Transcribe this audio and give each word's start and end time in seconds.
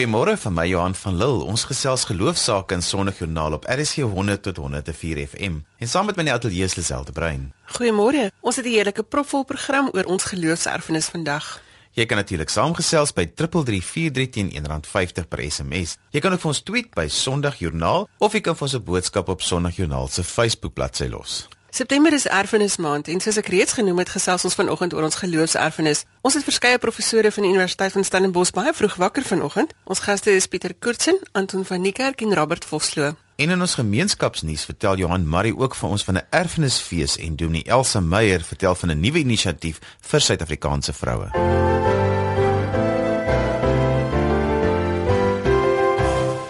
Goeiemôre 0.00 0.32
van 0.40 0.54
my 0.56 0.62
Johan 0.64 0.94
van 0.96 1.16
Lille. 1.16 1.42
Ons 1.44 1.66
gesels 1.68 2.06
geloofsaake 2.08 2.72
in 2.72 2.80
Sondagjoernaal 2.82 3.52
op 3.52 3.66
RSG 3.68 4.06
100 4.08 4.42
tot 4.42 4.56
104 4.56 5.18
FM. 5.26 5.58
En 5.76 5.88
saam 5.88 6.06
met 6.08 6.16
my 6.16 6.24
in 6.24 6.30
die 6.30 6.34
ateljee 6.38 6.64
is 6.64 6.74
Liselde 6.78 7.12
Brein. 7.12 7.50
Goeiemôre. 7.76 8.30
Ons 8.40 8.56
het 8.56 8.64
'n 8.64 8.72
heerlike 8.72 9.02
propvol 9.02 9.44
program 9.44 9.90
oor 9.92 10.04
ons 10.04 10.24
geloofserfenis 10.24 11.06
vandag. 11.12 11.60
Jy 11.92 12.06
kan 12.06 12.16
natuurlik 12.16 12.48
saamgesels 12.48 13.12
by 13.12 13.26
3343 13.34 14.30
teen 14.30 14.48
R1.50 14.64 15.28
per 15.28 15.50
SMS. 15.50 15.96
Jy 16.10 16.20
kan 16.20 16.32
ook 16.32 16.40
vir 16.40 16.48
ons 16.48 16.62
tweet 16.62 16.94
by 16.94 17.06
Sondagjoernaal 17.08 18.08
of 18.18 18.32
jy 18.32 18.40
kan 18.40 18.56
vir 18.56 18.62
ons 18.62 18.74
'n 18.74 18.84
boodskap 18.84 19.28
op 19.28 19.42
Sondagjoernaal 19.42 20.08
se 20.08 20.24
Facebook 20.24 20.74
bladsy 20.74 21.08
los. 21.08 21.48
September 21.70 22.12
is 22.12 22.26
erfenismaand 22.26 23.08
en 23.08 23.20
soos 23.22 23.36
ek 23.38 23.46
reeds 23.54 23.76
genoem 23.78 24.02
het, 24.02 24.10
gesels 24.10 24.42
ons 24.48 24.56
vanoggend 24.58 24.94
oor 24.94 25.06
ons 25.06 25.18
geloofserfenis. 25.22 26.02
Ons 26.26 26.34
het 26.34 26.44
verskeie 26.44 26.80
professore 26.82 27.30
van 27.30 27.46
die 27.46 27.52
Universiteit 27.52 27.94
van 27.94 28.04
Stellenbosch 28.04 28.50
baie 28.56 28.72
vroeg 28.74 28.96
wakker 28.98 29.22
vanoggend. 29.22 29.74
Ons 29.86 30.02
gaste 30.02 30.34
is 30.34 30.50
Pieter 30.50 30.74
Koortsen, 30.74 31.20
Anton 31.32 31.62
van 31.64 31.80
Niekerk 31.80 32.26
en 32.26 32.34
Robert 32.34 32.66
Vosloo. 32.66 33.14
En 33.38 33.54
in 33.54 33.60
ons 33.60 33.78
gemeenskapsnuus 33.78 34.66
vertel 34.66 34.98
Johan 35.04 35.28
Marie 35.28 35.54
ook 35.56 35.78
vir 35.78 35.88
ons 35.88 36.04
van 36.04 36.18
'n 36.18 36.26
erfenisfees 36.30 37.16
en 37.16 37.36
Dominee 37.36 37.64
Elsa 37.64 38.00
Meyer 38.00 38.42
vertel 38.42 38.74
van 38.74 38.90
'n 38.90 39.00
nuwe 39.00 39.18
inisiatief 39.18 39.78
vir 40.00 40.20
Suid-Afrikaanse 40.20 40.92
vroue. 40.92 41.30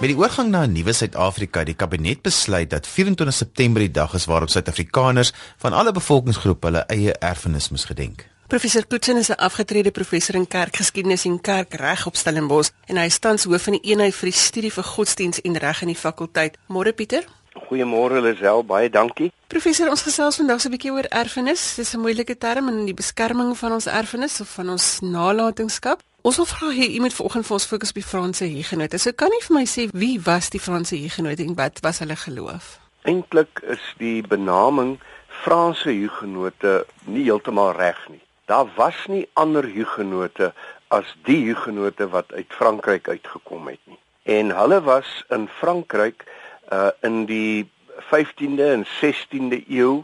Met 0.01 0.09
die 0.09 0.17
oorgang 0.17 0.49
na 0.49 0.63
'n 0.65 0.73
nuwe 0.73 0.93
Suid-Afrika 0.93 1.59
het 1.59 1.67
die 1.67 1.77
kabinet 1.77 2.23
besluit 2.23 2.71
dat 2.71 2.87
24 2.87 3.37
September 3.37 3.81
die 3.83 3.91
dag 3.91 4.15
is 4.15 4.25
waarop 4.25 4.49
Suid-Afrikaners 4.49 5.33
van 5.57 5.73
alle 5.73 5.93
bevolkingsgroepe 5.93 6.67
hulle 6.67 6.85
eie 6.87 7.13
erfenis 7.13 7.69
moet 7.69 7.85
gedenk. 7.85 8.27
Professor 8.47 8.87
Koetsen 8.87 9.17
is 9.17 9.29
'n 9.29 9.33
afgetrede 9.37 9.91
professor 9.91 10.35
in 10.35 10.47
kerkgeskiedenis 10.47 11.25
en 11.25 11.41
kerkreg 11.41 12.07
op 12.07 12.17
Stellenbosch 12.17 12.71
en 12.87 12.97
hy 12.97 13.05
is 13.05 13.19
tans 13.19 13.45
hoof 13.45 13.63
van 13.63 13.73
die 13.73 13.91
eenheid 13.91 14.15
vir 14.15 14.31
die 14.31 14.39
studie 14.39 14.73
vir 14.73 14.85
godsdiens 14.85 15.41
en 15.41 15.57
reg 15.57 15.81
in 15.83 15.89
die 15.89 15.97
fakulteit. 15.97 16.59
Môre 16.67 16.93
Pieter. 16.93 17.25
Goeiemôre 17.69 18.21
Lisel, 18.21 18.65
baie 18.65 18.91
dankie. 18.91 19.33
Professor, 19.47 19.91
ons 19.91 20.03
gesels 20.03 20.37
vandag 20.37 20.61
so 20.61 20.69
'n 20.69 20.73
bietjie 20.73 20.93
oor 20.93 21.09
erfenis. 21.11 21.75
Dis 21.75 21.95
'n 21.95 22.01
moeilike 22.01 22.39
term 22.39 22.69
in 22.69 22.85
die 22.85 22.95
beskerming 22.95 23.59
van 23.59 23.73
ons 23.73 23.87
erfenis 23.87 24.41
of 24.41 24.49
van 24.49 24.71
ons 24.71 25.01
nalatenskap. 25.01 26.03
Ons 26.23 26.37
wil 26.37 26.45
vra 26.45 26.69
hier 26.69 26.91
iemand 26.93 27.15
vanoggend 27.17 27.47
vir 27.49 27.55
ons 27.57 27.67
fokus 27.67 27.89
op 27.95 27.97
die 27.97 28.05
Franse 28.05 28.45
Hugenote. 28.45 28.99
So 29.01 29.17
kan 29.17 29.33
jy 29.33 29.39
vir 29.47 29.55
my 29.57 29.63
sê 29.65 29.87
wie 29.97 30.19
was 30.21 30.51
die 30.53 30.61
Franse 30.61 30.99
Hugenote 31.01 31.47
en 31.47 31.55
wat 31.57 31.81
was 31.81 32.03
hulle 32.05 32.17
geloof? 32.17 32.75
Eintlik 33.09 33.63
is 33.73 33.81
die 33.97 34.21
benaming 34.29 34.99
Franse 35.41 35.89
Hugenote 35.89 36.85
nie 37.09 37.25
heeltemal 37.25 37.73
reg 37.79 38.03
nie. 38.13 38.21
Daar 38.53 38.69
was 38.77 38.99
nie 39.09 39.25
ander 39.41 39.65
Hugenote 39.65 40.53
as 40.93 41.09
die 41.25 41.41
Hugenote 41.47 42.11
wat 42.13 42.37
uit 42.37 42.53
Frankryk 42.53 43.09
uitgekom 43.09 43.73
het 43.73 43.81
nie. 43.89 44.01
En 44.29 44.53
hulle 44.53 44.83
was 44.85 45.25
in 45.33 45.49
Frankryk 45.49 46.29
uh 46.69 46.91
in 47.01 47.25
die 47.33 47.65
15de 48.13 48.69
en 48.77 48.85
16de 49.01 49.65
eeu 49.73 50.03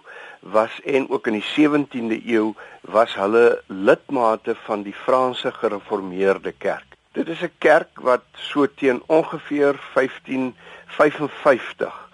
was 0.50 0.80
en 0.84 1.10
ook 1.10 1.26
in 1.26 1.32
die 1.32 1.44
17de 1.44 2.26
eeu 2.26 2.52
was 2.80 3.14
hulle 3.14 3.62
lidmate 3.66 4.54
van 4.66 4.82
die 4.82 4.94
Franse 4.94 5.52
Gereformeerde 5.52 6.52
Kerk. 6.52 6.84
Dit 7.12 7.28
is 7.28 7.40
'n 7.40 7.52
kerk 7.58 8.00
wat 8.00 8.22
so 8.32 8.66
teen 8.66 9.02
ongeveer 9.06 9.80
1555 9.94 12.04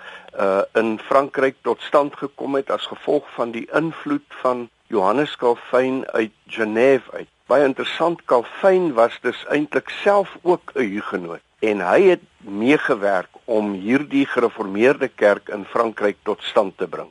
uh 0.40 0.60
in 0.72 0.98
Frankryk 0.98 1.56
tot 1.60 1.80
stand 1.80 2.16
gekom 2.16 2.54
het 2.54 2.70
as 2.70 2.86
gevolg 2.86 3.24
van 3.34 3.50
die 3.50 3.68
invloed 3.72 4.24
van 4.28 4.68
Johannes 4.86 5.36
Calvin 5.36 6.04
uit 6.06 6.30
Genève 6.46 7.12
uit. 7.12 7.28
Baie 7.46 7.64
interessant, 7.64 8.24
Calvin 8.24 8.92
was 8.92 9.18
dus 9.20 9.44
eintlik 9.48 9.88
self 9.88 10.38
ook 10.42 10.72
'n 10.74 10.80
Hugenoot 10.80 11.40
en 11.58 11.80
hy 11.80 12.02
het 12.02 12.20
meegewerk 12.38 13.28
om 13.44 13.72
hierdie 13.72 14.26
gereformeerde 14.26 15.08
kerk 15.08 15.48
in 15.48 15.64
Frankryk 15.64 16.16
tot 16.22 16.42
stand 16.42 16.78
te 16.78 16.88
bring. 16.88 17.10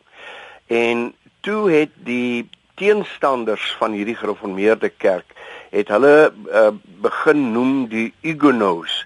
En 0.72 1.14
toe 1.44 1.72
het 1.72 1.90
die 2.08 2.50
teenstanders 2.80 3.76
van 3.78 3.92
hierdie 3.92 4.16
gereformeerde 4.16 4.90
kerk 4.90 5.34
het 5.70 5.92
hulle 5.92 6.32
uh, 6.32 6.70
begin 7.04 7.52
noem 7.52 7.88
die 7.92 8.14
Huguenots. 8.22 9.06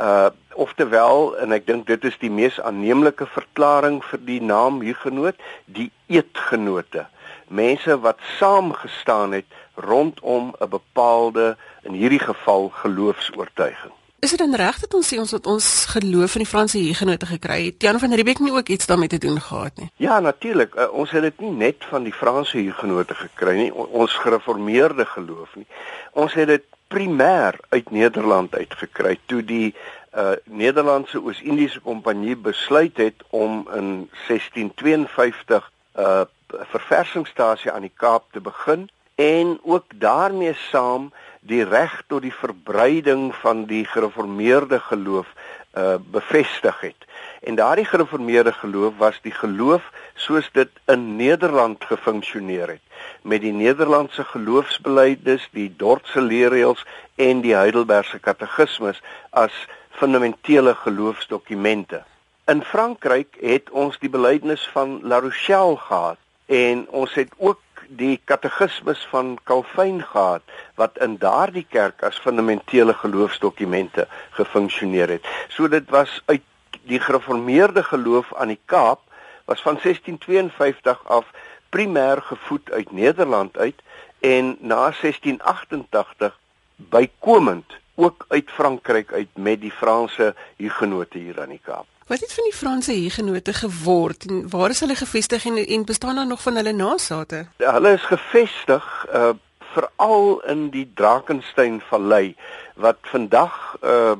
Uh 0.00 0.30
oftewel 0.54 1.32
en 1.42 1.50
ek 1.50 1.64
dink 1.66 1.88
dit 1.90 2.04
is 2.06 2.14
die 2.22 2.30
mees 2.30 2.60
aanneemlike 2.62 3.26
verklaring 3.26 3.96
vir 4.06 4.20
die 4.22 4.38
naam 4.38 4.76
Huguenot, 4.86 5.34
die 5.66 5.88
eetgenote. 6.06 7.08
Mense 7.50 7.96
wat 8.04 8.22
saamgestaan 8.38 9.34
het 9.34 9.58
rondom 9.74 10.54
'n 10.60 10.70
bepaalde 10.70 11.56
in 11.82 11.98
hierdie 11.98 12.22
geval 12.22 12.70
geloofs-oortuiging. 12.82 13.94
Is 14.24 14.30
dit 14.30 14.38
dan 14.38 14.54
reg 14.54 14.78
dat 14.80 14.94
ons 14.96 15.08
sê 15.12 15.18
ons 15.20 15.32
het 15.36 15.46
ons 15.46 15.66
geloof 15.92 16.34
in 16.38 16.42
die 16.42 16.48
Franse 16.48 16.78
Hugenote 16.80 17.26
gekry? 17.28 17.58
Het 17.64 17.82
Jan 17.84 17.98
van 18.00 18.14
Riebeeck 18.16 18.38
nie 18.40 18.52
ook 18.56 18.70
iets 18.72 18.86
daarmee 18.86 19.08
te 19.12 19.18
doen 19.18 19.40
gehad 19.40 19.76
nie? 19.76 19.90
Ja, 20.00 20.20
natuurlik. 20.20 20.74
Uh, 20.74 20.86
ons 20.92 21.10
het 21.10 21.22
dit 21.22 21.40
nie 21.44 21.50
net 21.50 21.84
van 21.90 22.06
die 22.08 22.12
Franse 22.12 22.56
Hugenote 22.56 23.14
gekry 23.14 23.56
nie, 23.58 23.74
ons 23.74 24.14
gereformeerde 24.24 25.04
geloof 25.04 25.52
nie. 25.60 25.66
Ons 26.12 26.32
het 26.40 26.48
dit 26.48 26.64
primêr 26.88 27.58
uit 27.68 27.90
Nederland 27.90 28.56
uitgekry 28.56 29.18
toe 29.26 29.42
die 29.44 29.74
uh 30.16 30.38
Nederlandse 30.44 31.20
Oos-Indiese 31.20 31.84
Kompanjie 31.84 32.36
besluit 32.36 32.96
het 32.96 33.20
om 33.28 33.68
in 33.76 34.08
1652 34.24 35.68
'n 35.68 36.00
uh, 36.00 36.24
verversingsstasie 36.72 37.72
aan 37.72 37.84
die 37.84 37.96
Kaap 37.96 38.32
te 38.32 38.40
begin 38.40 38.88
en 39.14 39.58
ook 39.62 39.84
daarmee 39.94 40.56
saam 40.70 41.12
die 41.46 41.64
reg 41.64 42.02
tot 42.08 42.22
die 42.24 42.32
verbreiding 42.32 43.34
van 43.42 43.64
die 43.70 43.84
gereformeerde 43.84 44.80
geloof 44.80 45.28
uh 45.74 45.96
bevestig 45.98 46.80
het. 46.80 47.06
En 47.42 47.54
daardie 47.54 47.84
gereformeerde 47.84 48.52
geloof 48.52 48.92
was 48.96 49.18
die 49.22 49.32
geloof 49.34 49.90
soos 50.14 50.50
dit 50.52 50.70
in 50.86 51.16
Nederland 51.16 51.84
gefunksioneer 51.84 52.68
het 52.68 52.80
met 53.22 53.40
die 53.40 53.52
Nederlandse 53.52 54.24
geloofsbelijdenis, 54.24 55.48
die 55.52 55.74
Dordtse 55.76 56.20
leerreëls 56.20 56.84
en 57.14 57.40
die 57.40 57.54
Heidelbergse 57.54 58.18
katekismes 58.18 59.02
as 59.30 59.52
fundamentele 59.90 60.74
geloofsdokumente. 60.74 62.04
In 62.46 62.62
Frankryk 62.62 63.36
het 63.40 63.70
ons 63.70 63.98
die 63.98 64.10
belydenis 64.10 64.68
van 64.72 65.00
La 65.02 65.18
Rochelle 65.18 65.76
gehad 65.76 66.18
en 66.46 66.86
ons 66.88 67.14
het 67.14 67.32
ook 67.36 67.60
die 67.88 68.20
katekismes 68.24 69.06
van 69.10 69.38
Calvin 69.44 70.02
gehad 70.02 70.42
wat 70.74 70.98
in 70.98 71.16
daardie 71.18 71.66
kerk 71.68 72.02
as 72.02 72.18
fundamentele 72.18 72.94
geloofsdokumente 72.94 74.06
gefunksioneer 74.30 75.08
het. 75.08 75.26
So 75.48 75.68
dit 75.68 75.90
was 75.90 76.22
uit 76.26 76.42
die 76.84 77.00
gereformeerde 77.00 77.82
geloof 77.82 78.34
aan 78.34 78.48
die 78.48 78.60
Kaap 78.64 79.00
was 79.44 79.62
van 79.62 79.78
1652 79.82 81.04
af 81.08 81.30
primêr 81.68 82.22
gevoed 82.22 82.70
uit 82.70 82.92
Nederland 82.92 83.58
uit 83.58 83.82
en 84.20 84.56
na 84.60 84.92
1688 85.00 86.38
bykomend 86.76 87.76
ook 87.94 88.24
uit 88.28 88.50
Frankryk 88.50 89.12
uit 89.12 89.28
met 89.34 89.60
die 89.60 89.72
Franse 89.72 90.34
Hugenote 90.56 91.18
hier 91.18 91.40
aan 91.40 91.48
die 91.48 91.60
Kaap. 91.62 91.86
Wat 92.06 92.20
het 92.20 92.32
van 92.32 92.44
die 92.44 92.52
Franse 92.52 92.92
Hugenote 92.92 93.52
geword 93.52 94.26
en 94.26 94.50
waar 94.50 94.70
is 94.70 94.80
hulle 94.80 94.94
gevestig 94.94 95.44
en, 95.46 95.56
en 95.56 95.84
bestaan 95.84 96.14
daar 96.14 96.26
nog 96.26 96.42
van 96.42 96.56
hulle 96.56 96.72
nasate? 96.72 97.46
Ja, 97.56 97.72
hulle 97.72 97.92
is 97.92 98.02
gevestig 98.02 99.06
uh 99.12 99.32
veral 99.74 100.40
in 100.46 100.68
die 100.70 100.84
Drakensberg 100.94 101.82
Vallei 101.88 102.36
wat 102.74 102.98
vandag 103.00 103.54
uh 103.82 104.12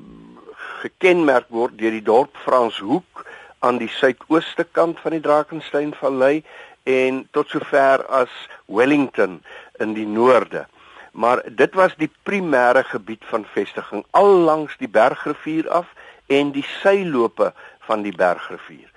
gekenmerk 0.81 1.45
word 1.49 1.77
deur 1.79 1.93
die 1.95 2.03
dorp 2.03 2.37
Franshoek 2.43 3.23
aan 3.59 3.79
die 3.79 3.89
suidooste 3.89 4.67
kant 4.71 5.01
van 5.01 5.15
die 5.15 5.21
Drakensberg 5.21 5.95
Vallei 6.01 6.43
en 6.83 7.29
tot 7.31 7.53
sover 7.53 8.07
as 8.07 8.33
Wellington 8.67 9.43
in 9.79 9.93
die 9.93 10.07
noorde. 10.07 10.65
Maar 11.13 11.45
dit 11.47 11.75
was 11.75 11.95
die 12.01 12.11
primêre 12.23 12.83
gebied 12.85 13.23
van 13.29 13.45
vestiging 13.53 14.05
al 14.11 14.35
langs 14.49 14.75
die 14.81 14.89
Bergrivier 14.89 15.69
af 15.69 15.93
en 16.27 16.51
die 16.53 16.65
seilope 16.81 17.53
van 17.87 18.03
die 18.03 18.15
Bergrivier. 18.17 18.91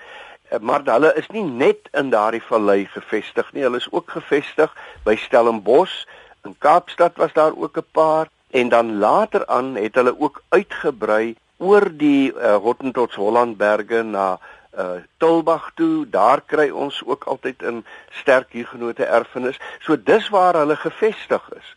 Eh, 0.50 0.60
maar 0.60 0.82
hulle 0.86 1.14
is 1.16 1.28
nie 1.28 1.44
net 1.44 1.90
in 1.92 2.10
daardie 2.10 2.44
vallei 2.44 2.86
gevestig 2.94 3.52
nie, 3.54 3.64
hulle 3.64 3.82
is 3.82 3.92
ook 3.92 4.12
gevestig 4.12 4.74
by 5.04 5.16
Stellenbosch, 5.16 6.06
in 6.46 6.56
Kaapstad 6.64 7.18
was 7.18 7.34
daar 7.34 7.56
ook 7.56 7.78
'n 7.78 7.92
paar 7.92 8.28
en 8.52 8.70
dan 8.70 8.98
later 8.98 9.46
aan 9.48 9.76
het 9.76 9.96
hulle 9.96 10.20
ook 10.20 10.42
uitgebrei 10.50 11.36
oor 11.58 11.90
die 11.98 12.34
uh, 12.34 12.56
Hottentots 12.56 13.16
Hollandberge 13.16 14.04
na 14.04 14.40
uh 14.78 15.02
Tulbag 15.18 15.72
toe, 15.76 16.10
daar 16.10 16.42
kry 16.46 16.70
ons 16.70 17.02
ook 17.06 17.24
altyd 17.24 17.62
in 17.62 17.86
sterk 18.10 18.52
hiergenote 18.52 19.06
erfenis. 19.06 19.58
So 19.80 19.98
dis 20.04 20.30
waar 20.30 20.54
hulle 20.54 20.76
gevestig 20.76 21.50
is. 21.58 21.74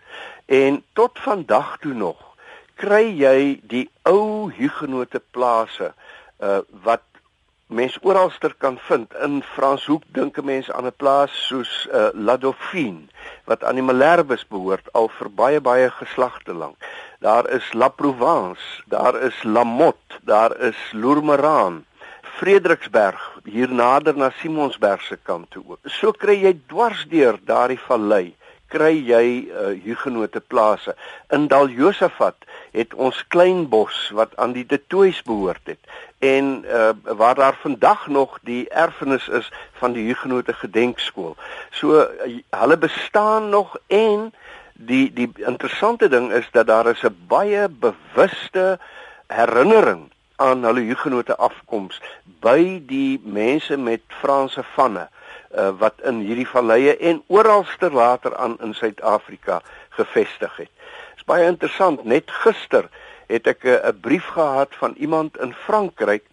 En 0.46 0.84
tot 0.92 1.18
vandag 1.18 1.78
toe 1.78 1.94
nog 1.94 2.30
kry 2.80 3.04
jy 3.20 3.60
die 3.68 3.86
ou 4.08 4.50
hugenote 4.56 5.20
plase 5.32 5.92
uh 6.42 6.60
wat 6.84 7.02
mens 7.66 7.98
oralster 8.02 8.54
kan 8.58 8.78
vind 8.88 9.14
in 9.22 9.42
Franshoek 9.54 10.02
dink 10.12 10.38
'n 10.38 10.44
mens 10.44 10.70
aan 10.70 10.86
'n 10.86 10.96
plaas 10.96 11.32
soos 11.46 11.88
uh 11.92 12.08
La 12.14 12.36
Dauphine 12.36 13.06
wat 13.44 13.64
aan 13.64 13.74
die 13.74 13.88
Malherbes 13.90 14.46
behoort 14.46 14.92
al 14.92 15.08
vir 15.18 15.30
baie 15.30 15.60
baie 15.60 15.90
geslagte 15.90 16.52
lank. 16.52 16.76
Daar 17.20 17.48
is 17.50 17.72
La 17.72 17.88
Provence, 17.88 18.82
daar 18.86 19.16
is 19.22 19.42
La 19.42 19.64
Motte, 19.64 20.18
daar 20.22 20.56
is 20.56 20.76
Lourmaran, 20.92 21.84
Frederiksberg 22.22 23.20
hier 23.44 23.68
nader 23.68 24.16
na 24.16 24.30
Simonsberg 24.40 25.02
se 25.02 25.18
kant 25.22 25.50
toe 25.50 25.62
ook. 25.66 25.78
So 25.84 26.12
kry 26.12 26.38
jy 26.40 26.54
dwarsdeur 26.66 27.38
daardie 27.44 27.80
vallei 27.88 28.34
kry 28.72 28.92
jy 29.06 29.24
uh, 29.50 29.72
hugenote 29.84 30.40
plase. 30.40 30.94
In 31.34 31.48
Daljosafat 31.50 32.46
het 32.76 32.94
ons 32.94 33.18
klein 33.34 33.66
bos 33.68 33.98
wat 34.16 34.36
aan 34.36 34.54
die 34.56 34.66
Detoys 34.66 35.22
behoort 35.26 35.62
het 35.70 35.78
en 36.20 36.64
uh, 36.64 36.90
waar 37.16 37.34
daar 37.34 37.58
vandag 37.62 38.06
nog 38.06 38.38
die 38.46 38.68
erfenis 38.68 39.28
is 39.28 39.50
van 39.80 39.92
die 39.96 40.06
hugenote 40.06 40.52
gedenkskool. 40.52 41.36
So 41.70 42.02
uh, 42.02 42.38
hulle 42.60 42.78
bestaan 42.78 43.48
nog 43.48 43.76
en 43.86 44.30
die 44.74 45.12
die 45.12 45.28
interessante 45.36 46.08
ding 46.08 46.30
is 46.32 46.48
dat 46.52 46.66
daar 46.66 46.86
is 46.86 47.02
'n 47.02 47.16
baie 47.28 47.68
bewuste 47.68 48.78
herinnering 49.26 50.10
aan 50.36 50.64
hulle 50.64 50.80
hugenote 50.80 51.36
afkoms 51.36 52.00
by 52.40 52.82
die 52.86 53.20
mense 53.24 53.76
met 53.76 54.00
Franse 54.20 54.62
vanne 54.74 55.08
uh, 55.54 55.70
wat 55.78 56.00
in 56.06 56.20
hierdie 56.24 56.48
valleie 56.48 56.96
en 56.96 57.22
oralste 57.26 57.90
later 57.90 58.36
aan 58.36 58.56
in 58.60 58.74
Suid-Afrika 58.74 59.60
gevestig 59.98 60.56
het. 60.56 60.70
Dit 60.70 61.24
is 61.24 61.28
baie 61.28 61.46
interessant. 61.46 62.04
Net 62.04 62.30
gister 62.30 62.88
het 63.26 63.46
ek 63.46 63.64
'n 63.64 64.00
brief 64.00 64.26
gehad 64.34 64.74
van 64.78 64.94
iemand 64.98 65.38
in 65.38 65.54
Frankryk 65.54 66.24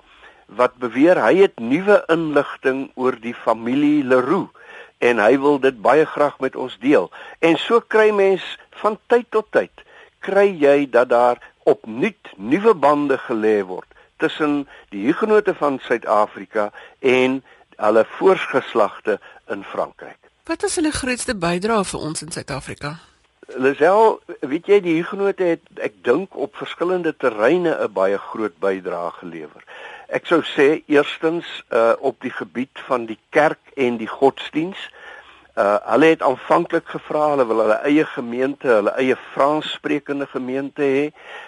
wat 0.45 0.77
beweer 0.77 1.19
hy 1.21 1.35
het 1.35 1.59
nuwe 1.59 2.03
inligting 2.07 2.91
oor 2.95 3.15
die 3.19 3.35
familie 3.35 4.03
Leroux 4.03 4.49
en 4.97 5.19
hy 5.19 5.37
wil 5.37 5.59
dit 5.59 5.81
baie 5.81 6.05
graag 6.05 6.39
met 6.39 6.55
ons 6.55 6.77
deel. 6.79 7.11
En 7.39 7.57
so 7.57 7.79
kry 7.79 8.09
mens 8.11 8.57
van 8.81 8.97
tyd 9.07 9.25
tot 9.29 9.51
tyd 9.51 9.71
kry 10.19 10.49
jy 10.59 10.89
dat 10.89 11.09
daar 11.09 11.37
opnuut 11.63 12.33
nuwe 12.35 12.73
bande 12.73 13.17
gelê 13.17 13.61
word 13.65 13.87
tussen 14.17 14.67
die 14.89 15.05
hugenote 15.05 15.53
van 15.53 15.79
Suid-Afrika 15.83 16.71
en 16.99 17.43
hulle 17.77 18.05
voorgeslagte 18.17 19.19
in 19.53 19.63
Frankryk. 19.63 20.19
Wat 20.47 20.63
is 20.63 20.75
hulle 20.79 20.91
grootste 20.91 21.35
bydrae 21.35 21.83
vir 21.83 21.99
ons 21.99 22.21
in 22.23 22.31
Suid-Afrika? 22.31 22.97
Lisel, 23.55 24.19
weet 24.43 24.67
jy 24.67 24.77
die 24.83 24.95
hugenote 24.97 25.45
het 25.53 25.81
ek 25.83 26.01
dink 26.03 26.35
op 26.35 26.55
verskillende 26.59 27.13
terreine 27.15 27.75
'n 27.79 27.93
baie 27.93 28.17
groot 28.17 28.55
bydrae 28.59 29.11
gelewer. 29.19 29.63
Ek 30.07 30.25
sou 30.25 30.41
sê 30.43 30.83
eerstens 30.87 31.45
uh 31.71 31.93
op 31.99 32.21
die 32.21 32.31
gebied 32.31 32.79
van 32.87 33.05
die 33.05 33.19
kerk 33.29 33.59
en 33.75 33.97
die 33.97 34.07
godsdiens. 34.07 34.77
Uh 35.55 35.77
hulle 35.91 36.05
het 36.05 36.21
aanvanklik 36.21 36.87
gevra 36.87 37.29
hulle 37.29 37.47
wil 37.47 37.59
hulle 37.63 37.79
eie 37.83 38.05
gemeente, 38.05 38.67
hulle 38.67 38.93
eie 38.99 39.15
Franssprekende 39.33 40.27
gemeente 40.27 40.81
hê. 40.81 41.05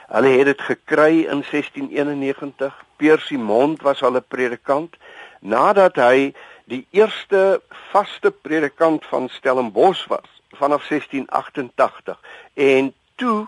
Hulle 0.07 0.31
het 0.37 0.45
dit 0.45 0.61
gekry 0.61 1.13
in 1.27 1.43
1691. 1.51 2.85
Pierre 2.97 3.21
Simond 3.21 3.81
was 3.81 3.99
hulle 3.99 4.21
predikant 4.21 4.95
nadat 5.39 5.95
hy 5.95 6.33
die 6.69 6.85
eerste 6.91 7.61
vaste 7.91 8.31
predikant 8.31 9.05
van 9.09 9.29
Stellenbosch 9.29 10.07
was 10.07 10.27
vanaf 10.57 10.87
1688 10.87 12.19
en 12.53 12.93
toe 13.15 13.47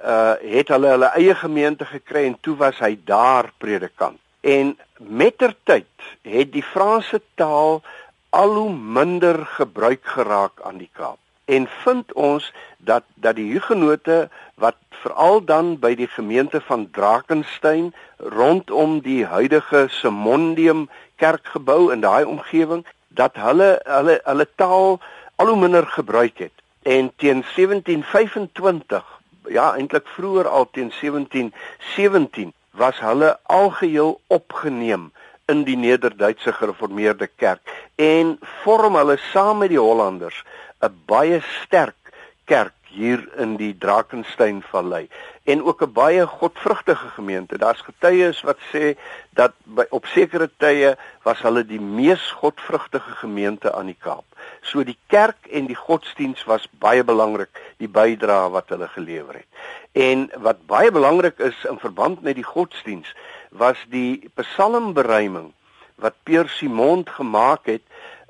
uh 0.00 0.34
het 0.40 0.68
hulle 0.72 0.94
hulle 0.94 1.10
eie 1.16 1.34
gemeente 1.34 1.84
gekry 1.84 2.24
en 2.26 2.36
toe 2.40 2.56
was 2.56 2.78
hy 2.80 2.94
daar 3.04 3.52
predikant. 3.58 4.18
En 4.40 4.78
mettertyd 4.96 6.06
het 6.22 6.52
die 6.52 6.64
Franse 6.64 7.20
taal 7.34 7.82
al 8.30 8.54
hoe 8.54 8.72
minder 8.72 9.44
gebruik 9.46 10.00
geraak 10.16 10.62
aan 10.64 10.78
die 10.80 10.88
Kaap 10.92 11.18
en 11.50 11.66
vind 11.82 12.12
ons 12.12 12.52
dat 12.78 13.04
dat 13.14 13.34
die 13.36 13.50
hugenote 13.52 14.28
wat 14.54 14.76
veral 15.02 15.44
dan 15.44 15.72
by 15.82 15.94
die 15.98 16.08
gemeente 16.08 16.60
van 16.60 16.88
Drakensberg 16.94 17.96
rondom 18.16 19.00
die 19.02 19.24
huidige 19.26 19.86
Simondium 19.90 20.88
kerkgebou 21.16 21.92
in 21.92 22.04
daai 22.04 22.24
omgewing 22.24 22.84
dat 23.08 23.40
hulle 23.46 23.70
hulle 23.84 24.20
hulle 24.24 24.46
taal 24.62 25.00
al 25.36 25.50
hoe 25.52 25.58
minder 25.58 25.86
gebruik 25.86 26.38
het. 26.38 26.54
En 26.82 27.10
teen 27.16 27.42
1725 27.54 29.04
ja 29.48 29.72
eintlik 29.74 30.06
vroeër 30.14 30.48
al 30.48 30.68
teen 30.70 30.92
1717 31.00 32.52
was 32.70 33.00
hulle 33.00 33.38
algeheel 33.42 34.20
opgeneem 34.26 35.10
in 35.50 35.64
die 35.66 35.76
Nederduitse 35.76 36.52
Gereformeerde 36.52 37.26
Kerk 37.26 37.60
en 37.96 38.36
vorm 38.62 38.94
hulle 39.00 39.18
saam 39.32 39.64
met 39.64 39.74
die 39.74 39.82
Hollanders 39.82 40.44
'n 40.82 41.00
baie 41.06 41.40
sterk 41.62 42.00
kerk 42.44 42.74
hier 42.90 43.20
in 43.38 43.54
die 43.56 43.74
Drakensberg 43.78 44.64
Vallei 44.72 45.08
en 45.44 45.62
ook 45.62 45.82
'n 45.82 45.92
baie 45.92 46.26
godvrugtige 46.26 47.08
gemeente. 47.16 47.58
Daar's 47.58 47.80
getuies 47.80 48.40
wat 48.42 48.58
sê 48.72 48.96
dat 49.30 49.52
by 49.64 49.84
op 49.90 50.06
sekere 50.06 50.50
tye 50.56 50.96
was 51.22 51.42
hulle 51.42 51.64
die 51.66 51.80
mees 51.80 52.30
godvrugtige 52.30 53.14
gemeente 53.22 53.72
aan 53.74 53.86
die 53.86 53.98
Kaap. 53.98 54.24
So 54.60 54.84
die 54.84 54.98
kerk 55.06 55.46
en 55.50 55.66
die 55.66 55.76
godsdiens 55.76 56.44
was 56.44 56.68
baie 56.70 57.04
belangrik, 57.04 57.50
die 57.76 57.88
bydrae 57.88 58.50
wat 58.50 58.68
hulle 58.68 58.88
gelewer 58.88 59.34
het. 59.34 59.50
En 59.92 60.30
wat 60.36 60.66
baie 60.66 60.90
belangrik 60.90 61.38
is 61.38 61.64
in 61.64 61.78
verband 61.78 62.22
met 62.22 62.34
die 62.34 62.50
godsdiens 62.54 63.14
was 63.50 63.78
die 63.88 64.30
psalmberuiming 64.34 65.52
wat 65.94 66.14
Pierre 66.22 66.48
Simond 66.48 67.10
gemaak 67.10 67.66
het 67.66 67.82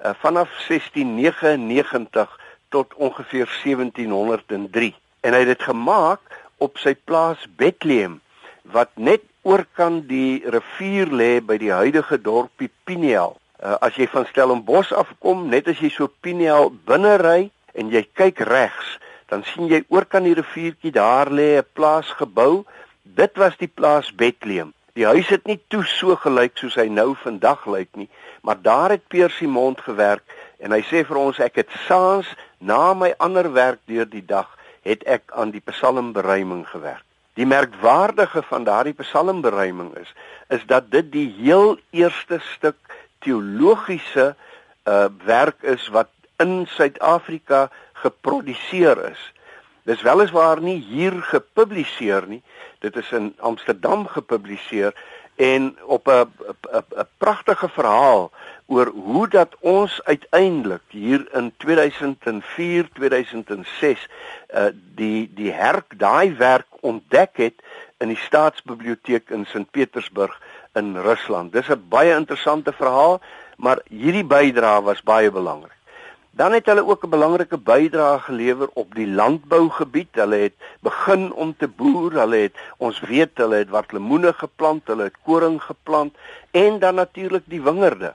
uh, 0.04 0.14
vanaf 0.22 0.50
1699 0.68 2.38
tot 2.68 2.94
ongeveer 2.94 3.48
1703 3.62 4.94
en 5.20 5.32
hy 5.32 5.38
het 5.38 5.52
dit 5.52 5.62
gemaak 5.62 6.20
op 6.58 6.78
sy 6.78 6.94
plaas 7.04 7.46
Bethlehem 7.56 8.20
wat 8.62 8.92
net 8.94 9.24
oorkant 9.42 10.04
die 10.08 10.42
rivier 10.52 11.08
lê 11.08 11.30
by 11.40 11.56
die 11.60 11.72
huidige 11.72 12.18
dorpie 12.20 12.70
Piniel. 12.84 13.36
Uh, 13.60 13.76
as 13.80 13.96
jy 13.96 14.06
van 14.12 14.26
Stellenbosch 14.28 14.92
afkom, 14.96 15.48
net 15.52 15.68
as 15.68 15.80
jy 15.80 15.90
so 15.92 16.10
Piniel 16.22 16.70
binne 16.88 17.16
ry 17.20 17.40
en 17.76 17.92
jy 17.92 18.04
kyk 18.16 18.42
regs, 18.48 18.98
dan 19.30 19.44
sien 19.46 19.70
jy 19.70 19.82
oorkant 19.88 20.26
die 20.26 20.36
riviertjie 20.36 20.92
daar 20.92 21.30
lê 21.30 21.56
'n 21.58 21.66
plaas 21.74 22.10
gebou. 22.20 22.64
Dit 23.02 23.36
was 23.36 23.56
die 23.56 23.68
plaas 23.68 24.12
Bethlehem. 24.12 24.72
Die 25.00 25.06
huis 25.08 25.30
het 25.32 25.46
nie 25.48 25.56
toe 25.72 25.80
so 25.88 26.12
gelyk 26.20 26.58
soos 26.60 26.74
hy 26.76 26.84
nou 26.92 27.14
vandag 27.22 27.62
lyk 27.72 27.88
nie, 27.96 28.10
maar 28.44 28.58
daar 28.60 28.92
het 28.92 29.06
Pierre 29.08 29.32
Simond 29.32 29.78
gewerk 29.80 30.20
en 30.60 30.74
hy 30.76 30.82
sê 30.84 31.00
vir 31.08 31.16
ons 31.16 31.38
ek 31.40 31.56
het 31.62 31.70
saans 31.86 32.28
na 32.60 32.92
my 32.92 33.08
ander 33.16 33.48
werk 33.54 33.80
deur 33.88 34.04
die 34.04 34.20
dag 34.20 34.50
het 34.84 35.06
ek 35.08 35.32
aan 35.32 35.54
die 35.54 35.64
psalmberuiming 35.64 36.66
gewerk. 36.68 37.06
Die 37.40 37.48
merkwaardige 37.48 38.42
van 38.50 38.68
daardie 38.68 38.92
psalmberuiming 38.98 39.94
is 40.02 40.12
is 40.52 40.68
dat 40.68 40.92
dit 40.92 41.08
die 41.16 41.28
heel 41.38 41.78
eerste 41.96 42.42
stuk 42.52 42.76
teologiese 43.24 44.34
uh 44.84 45.08
werk 45.24 45.64
is 45.64 45.88
wat 45.96 46.12
in 46.44 46.66
Suid-Afrika 46.76 47.70
geproduseer 48.04 49.00
is. 49.14 49.24
Dis 49.90 50.02
weliswaar 50.06 50.60
nie 50.62 50.78
hier 50.86 51.16
gepubliseer 51.32 52.28
nie. 52.30 52.42
Dit 52.78 52.96
is 53.00 53.08
in 53.16 53.32
Amsterdam 53.42 54.04
gepubliseer 54.06 54.94
en 55.34 55.76
op 55.82 56.08
'n 56.08 56.30
'n 56.70 57.08
pragtige 57.18 57.68
verhaal 57.68 58.30
oor 58.66 58.86
hoe 58.86 59.28
dat 59.28 59.56
ons 59.60 60.00
uiteindelik 60.04 60.82
hier 60.88 61.26
in 61.32 61.52
2004 61.56 62.88
2006 62.92 64.06
uh 64.54 64.68
die 64.94 65.30
die 65.34 65.52
herk 65.52 65.98
daai 65.98 66.36
werk 66.36 66.70
ontdek 66.80 67.30
het 67.32 67.58
in 67.98 68.08
die 68.08 68.22
staatsbiblioteek 68.26 69.30
in 69.30 69.46
Sint 69.46 69.70
Petersburg 69.70 70.40
in 70.72 70.96
Rusland. 70.96 71.52
Dis 71.52 71.68
'n 71.68 71.88
baie 71.88 72.14
interessante 72.14 72.72
verhaal, 72.72 73.20
maar 73.56 73.78
hierdie 73.88 74.24
bydrae 74.24 74.82
was 74.82 75.02
baie 75.02 75.30
belangrik. 75.30 75.79
Dan 76.30 76.52
het 76.52 76.66
hulle 76.66 76.86
ook 76.86 77.04
'n 77.04 77.08
belangrike 77.08 77.58
bydrae 77.58 78.18
gelewer 78.18 78.68
op 78.72 78.94
die 78.94 79.08
landbougebied. 79.08 80.08
Hulle 80.12 80.36
het 80.36 80.54
begin 80.80 81.32
om 81.32 81.56
te 81.56 81.68
boer. 81.68 82.12
Hulle 82.12 82.36
het 82.36 82.54
ons 82.76 83.00
weet 83.00 83.30
hulle 83.34 83.56
het 83.56 83.68
wat 83.68 83.92
lemoene 83.92 84.32
geplant, 84.32 84.86
hulle 84.86 85.02
het 85.02 85.16
koring 85.24 85.62
geplant 85.62 86.14
en 86.50 86.78
dan 86.78 86.94
natuurlik 86.94 87.42
die 87.44 87.62
wingerde. 87.62 88.14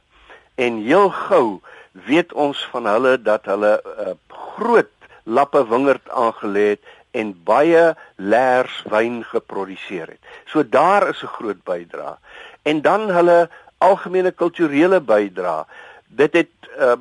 En 0.55 0.77
heel 0.84 1.10
gou 1.10 1.60
weet 1.91 2.34
ons 2.34 2.67
van 2.72 2.86
hulle 2.86 3.22
dat 3.22 3.45
hulle 3.45 3.81
'n 3.84 4.10
uh, 4.10 4.13
groot 4.27 4.91
lappe 5.24 5.67
wingerd 5.67 6.10
aangelê 6.10 6.67
het 6.75 6.81
en 7.12 7.43
baie 7.43 7.95
lers 8.15 8.84
wyn 8.91 9.24
geproduseer 9.24 10.07
het. 10.07 10.19
So 10.45 10.69
daar 10.69 11.10
is 11.10 11.24
'n 11.24 11.36
groot 11.38 11.63
bydrae. 11.63 12.15
En 12.62 12.81
dan 12.81 13.10
hulle 13.10 13.50
algemene 13.77 14.31
kulturele 14.31 15.01
bydrae. 15.01 15.65
Dit 16.15 16.34
het 16.34 16.69
uh, 16.79 16.95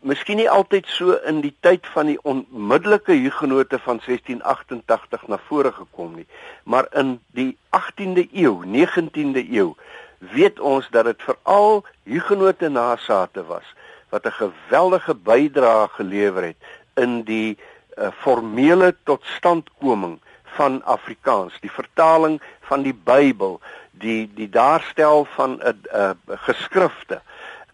miskien 0.00 0.40
nie 0.40 0.50
altyd 0.50 0.86
so 0.90 1.16
in 1.26 1.40
die 1.44 1.54
tyd 1.60 1.86
van 1.94 2.10
die 2.10 2.18
onmiddellike 2.22 3.14
hugenote 3.14 3.78
van 3.78 4.00
1688 4.04 5.26
na 5.30 5.38
vore 5.48 5.72
gekom 5.72 6.14
nie, 6.18 6.26
maar 6.64 6.86
in 6.94 7.18
die 7.38 7.56
18de 7.78 8.26
eeu, 8.32 8.62
19de 8.64 9.44
eeu 9.50 9.74
weet 10.18 10.60
ons 10.60 10.88
dat 10.90 11.04
dit 11.04 11.22
veral 11.22 11.84
hugenote 12.02 12.68
nasate 12.68 13.44
was 13.46 13.74
wat 14.10 14.26
'n 14.26 14.38
geweldige 14.42 15.14
bydrae 15.14 15.88
gelewer 15.88 16.42
het 16.42 16.56
in 16.94 17.22
die 17.22 17.58
uh, 17.98 18.08
formele 18.18 18.96
totstandkoming 19.04 20.20
van 20.56 20.84
Afrikaans, 20.84 21.60
die 21.60 21.70
vertaling 21.70 22.40
van 22.60 22.82
die 22.82 22.94
Bybel, 22.94 23.60
die 23.90 24.30
die 24.34 24.48
daarstel 24.48 25.24
van 25.24 25.60
'n 25.60 25.82
uh, 25.94 26.00
uh, 26.00 26.10
geskrifte. 26.26 27.20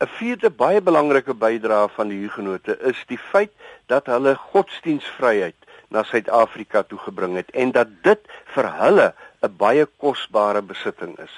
'n 0.02 0.10
Vierde 0.18 0.50
baie 0.50 0.80
belangrike 0.82 1.34
bydrae 1.34 1.88
van 1.96 2.08
die 2.10 2.18
Hugenote 2.18 2.74
is 2.90 2.98
die 3.06 3.18
feit 3.30 3.52
dat 3.86 4.08
hulle 4.10 4.32
godsdienstvryheid 4.34 5.68
na 5.94 6.02
Suid-Afrika 6.02 6.82
toe 6.82 6.98
gebring 6.98 7.36
het 7.38 7.52
en 7.64 7.70
dat 7.76 7.92
dit 8.02 8.32
vir 8.54 8.68
hulle 8.80 9.12
'n 9.46 9.56
baie 9.60 9.86
kosbare 10.04 10.62
besitting 10.62 11.14
is. 11.22 11.34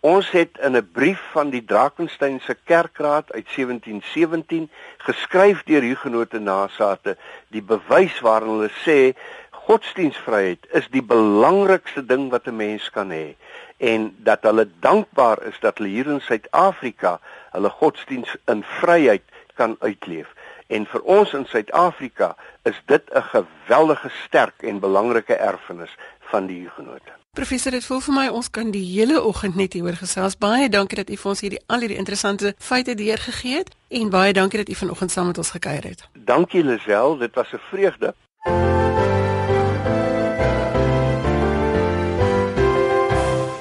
Ons 0.00 0.30
het 0.30 0.58
in 0.66 0.76
'n 0.76 0.90
brief 0.92 1.22
van 1.30 1.50
die 1.50 1.64
Drakensbergse 1.64 2.56
Kerkraad 2.64 3.32
uit 3.32 3.46
1717 3.54 4.70
geskryf 4.98 5.62
deur 5.70 5.82
Hugenote 5.82 6.38
nasate 6.38 7.16
die 7.54 7.62
bewys 7.62 8.20
waarin 8.20 8.48
hulle 8.48 8.72
sê 8.86 9.14
godsdienstvryheid 9.50 10.66
is 10.72 10.88
die 10.90 11.02
belangrikste 11.02 12.06
ding 12.06 12.30
wat 12.30 12.46
'n 12.46 12.56
mens 12.56 12.90
kan 12.90 13.10
hê 13.10 13.36
en 13.78 14.14
dat 14.18 14.42
hulle 14.42 14.68
dankbaar 14.80 15.42
is 15.42 15.58
dat 15.60 15.78
hulle 15.78 15.90
hier 15.90 16.06
in 16.06 16.20
Suid-Afrika 16.20 17.18
hulle 17.50 17.70
godsdiens 17.70 18.36
in 18.44 18.62
vryheid 18.62 19.22
kan 19.54 19.76
uitleef. 19.78 20.34
En 20.66 20.86
vir 20.86 21.02
ons 21.02 21.32
in 21.32 21.46
Suid-Afrika 21.46 22.36
is 22.62 22.82
dit 22.86 23.02
'n 23.14 23.22
geweldige 23.22 24.10
sterk 24.24 24.62
en 24.62 24.80
belangrike 24.80 25.34
erfenis 25.34 25.96
van 26.20 26.46
die 26.46 26.60
Hugenote. 26.60 27.16
Professor, 27.32 27.70
dit 27.72 27.84
voel 27.84 28.00
vir 28.00 28.14
my 28.14 28.28
ons 28.28 28.50
kan 28.50 28.70
die 28.70 28.84
hele 28.84 29.22
oggend 29.22 29.54
net 29.54 29.72
hieroor 29.72 29.98
gesels. 30.00 30.38
Baie 30.38 30.68
dankie 30.68 30.96
dat 30.96 31.10
u 31.10 31.16
vir 31.16 31.30
ons 31.30 31.40
hierdie 31.40 31.60
al 31.66 31.84
hierdie 31.84 31.98
interessante 31.98 32.54
feite 32.58 32.94
deurgegee 32.94 33.56
het 33.56 33.70
en 33.88 34.10
baie 34.10 34.32
dankie 34.32 34.58
dat 34.58 34.68
u 34.68 34.74
vanoggend 34.74 35.10
saam 35.10 35.26
met 35.26 35.38
ons 35.38 35.50
gekuier 35.50 35.84
het. 35.84 36.08
Dankie 36.12 36.64
Lisel, 36.64 37.16
dit 37.18 37.34
was 37.34 37.52
'n 37.52 37.60
vreugde. 37.70 38.14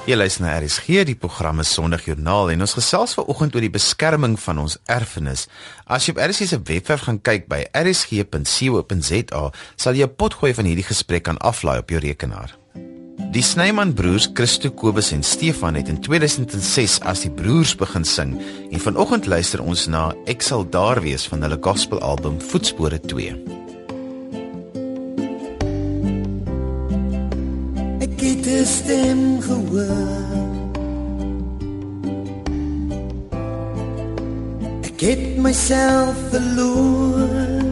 Jy 0.07 0.15
luister 0.15 0.45
na 0.45 0.53
RSG, 0.55 1.01
die 1.03 1.17
programme 1.19 1.65
Sondagjoernaal 1.67 2.53
en 2.53 2.63
ons 2.63 2.77
gesels 2.77 3.11
vanoggend 3.17 3.57
oor 3.57 3.65
die 3.65 3.73
beskerming 3.73 4.37
van 4.39 4.61
ons 4.61 4.77
erfenis. 4.87 5.49
As 5.83 6.07
jy 6.07 6.13
op 6.15 6.21
RSG 6.23 6.47
se 6.47 6.59
webwerf 6.69 7.03
gaan 7.09 7.19
kyk 7.19 7.49
by 7.51 7.65
rsg.co.za, 7.75 9.41
sal 9.75 9.99
jy 9.99 10.07
'n 10.07 10.15
potgooi 10.15 10.53
van 10.55 10.63
hierdie 10.71 10.87
gesprek 10.87 11.27
kan 11.27 11.37
aflaai 11.43 11.79
op 11.79 11.91
jou 11.91 11.99
rekenaar. 11.99 12.55
Die 13.35 13.43
Snyman 13.43 13.93
broers, 13.93 14.29
Christo 14.33 14.71
Kobus 14.71 15.11
en 15.11 15.23
Stefan 15.23 15.75
het 15.75 15.89
in 15.89 15.99
2006 15.99 17.01
as 17.01 17.27
die 17.27 17.31
broers 17.31 17.75
begin 17.75 18.05
sing 18.05 18.39
en 18.71 18.79
vanoggend 18.79 19.27
luister 19.27 19.59
ons 19.59 19.87
na 19.87 20.15
Ek 20.25 20.41
sal 20.41 20.63
daar 20.63 21.01
wees 21.01 21.27
van 21.27 21.41
hulle 21.41 21.59
gospelalbum 21.59 22.39
Voetspore 22.39 23.01
2. 23.01 23.66
Stem 28.67 29.41
gehoor. 29.41 30.45
Ek 34.81 35.01
het 35.01 35.37
myself 35.37 36.15
verloor. 36.29 37.63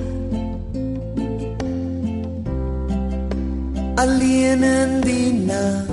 Alleen 3.95 4.63
in 4.63 5.01
die 5.01 5.33
nag. 5.33 5.89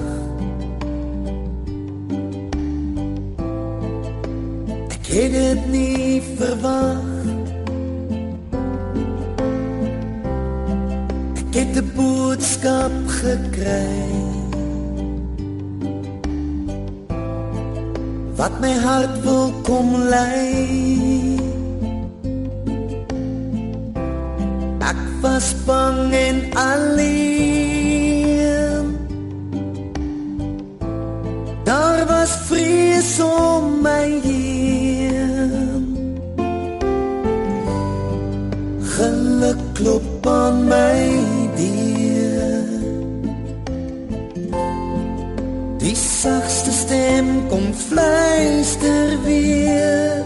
Ek 4.93 5.07
het 5.07 5.33
dit 5.39 5.71
nie 5.73 6.23
verwag. 6.37 7.09
Ek 11.43 11.55
het 11.59 11.75
'n 11.81 11.91
boodskap 11.97 12.95
gekry. 13.07 14.22
Wat 18.43 18.59
my 18.59 18.75
hart 18.75 19.23
wil 19.23 19.53
kom 19.63 19.89
lei. 20.11 21.39
Ek 24.83 25.03
was 25.23 25.55
bang 25.67 26.11
en 26.11 26.39
alleen. 26.59 27.67
Daar 31.63 32.03
was 32.11 32.33
vrees 32.51 33.21
om 33.23 33.81
my 33.87 34.11
heen. 34.27 35.85
Geluk 38.95 39.63
klop 39.79 40.27
aan 40.27 40.67
my 40.67 41.12
kom 47.53 47.75
fluister 47.75 49.09
weer. 49.25 50.25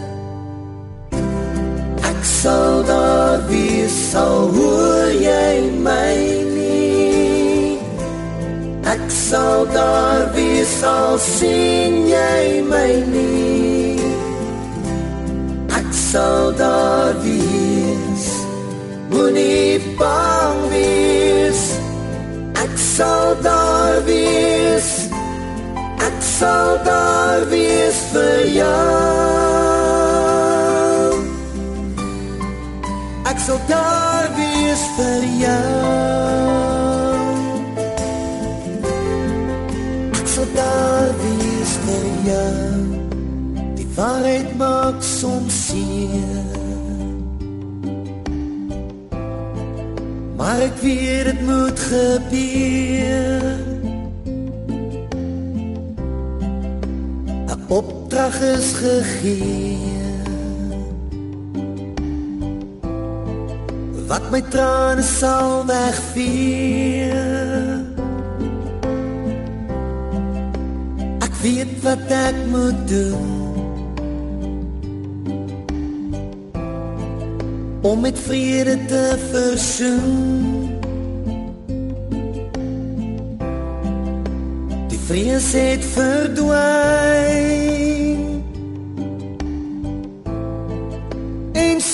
Ek 2.11 2.23
sal 2.23 2.85
daar 2.87 3.42
wees 3.50 3.97
sal 4.12 4.47
hoor 4.54 5.11
jy 5.11 5.56
my 5.83 6.14
nie. 6.54 7.78
Ek 8.87 9.02
sal 9.11 9.66
daar 9.75 10.23
wees 10.38 10.71
sal 10.78 11.18
sien 11.18 12.06
jy 12.06 12.62
my 12.71 12.92
nie. 13.11 13.99
Ek 15.80 15.90
sal 15.90 16.54
daar 16.62 17.11
wees 17.26 18.28
moenie 19.11 19.83
bang 19.99 20.62
wees. 20.71 21.64
Ek 22.54 22.78
sal 22.78 23.35
daar 23.42 23.99
wees 24.06 24.56
sal 26.38 26.76
daar 26.85 27.49
wees 27.49 27.99
vir 28.12 28.40
jou. 28.52 28.76
Ek 33.31 33.38
sal 33.40 33.61
daar 33.69 34.28
wees 34.37 34.83
vir 34.97 35.23
jou. 35.40 35.76
Ek 40.12 40.28
sal 40.35 40.49
daar 40.59 41.11
wees 41.23 41.73
vir 41.87 42.09
jou. 42.28 42.59
Die 43.78 43.88
waarheid 43.97 44.50
maak 44.61 45.00
soms 45.00 45.62
seer. 45.71 46.45
Maar 50.37 50.69
ek 50.69 50.76
weet 50.85 51.25
dit 51.33 51.40
moet 51.49 51.81
gebeur 51.88 53.66
opdrag 58.17 58.41
is 58.41 58.73
gegee. 58.73 59.79
Wat 64.07 64.31
my 64.31 64.41
trane 64.41 65.03
sal 65.03 65.67
wegvee. 65.67 67.13
Ek 71.27 71.35
weet 71.43 71.73
wat 71.83 72.09
ek 72.09 72.39
moet 72.49 72.81
doen. 72.89 73.35
Om 77.83 78.01
met 78.01 78.19
vrede 78.19 78.79
te 78.87 79.05
versoen. 79.31 80.65
Vrees 85.07 85.53
het 85.55 85.85
verdwyn 85.85 87.86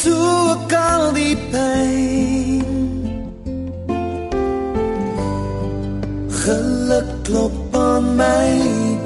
so 0.03 0.19
kal 0.71 1.03
die 1.15 1.37
pyn 1.51 2.65
geluk 6.43 7.11
klop 7.27 7.77
aan 7.79 8.09
my 8.19 8.49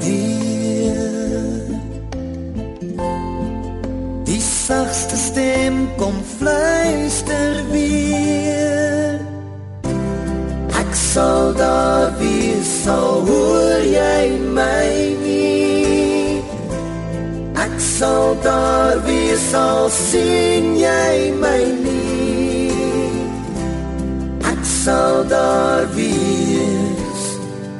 deur 0.05 1.75
die 4.29 4.41
sagste 4.41 5.19
stem 5.27 5.77
kom 6.01 6.17
fluister 6.37 7.61
weer 7.75 9.21
ek 10.81 10.97
sal 11.03 11.53
daar 11.61 12.09
wees 12.23 12.73
sal 12.87 13.21
hoor 13.29 13.85
jy 13.85 14.25
my 14.57 14.89
nie. 15.21 16.41
Ek 17.67 17.77
sal 17.91 18.33
daar 18.41 18.97
wees 19.05 19.16
sal 19.37 19.89
sien 19.89 20.75
jy 20.81 21.31
my 21.37 21.61
nie? 21.83 22.73
Ek 24.51 24.63
sal 24.65 25.23
daar 25.29 25.85
wees. 25.95 27.21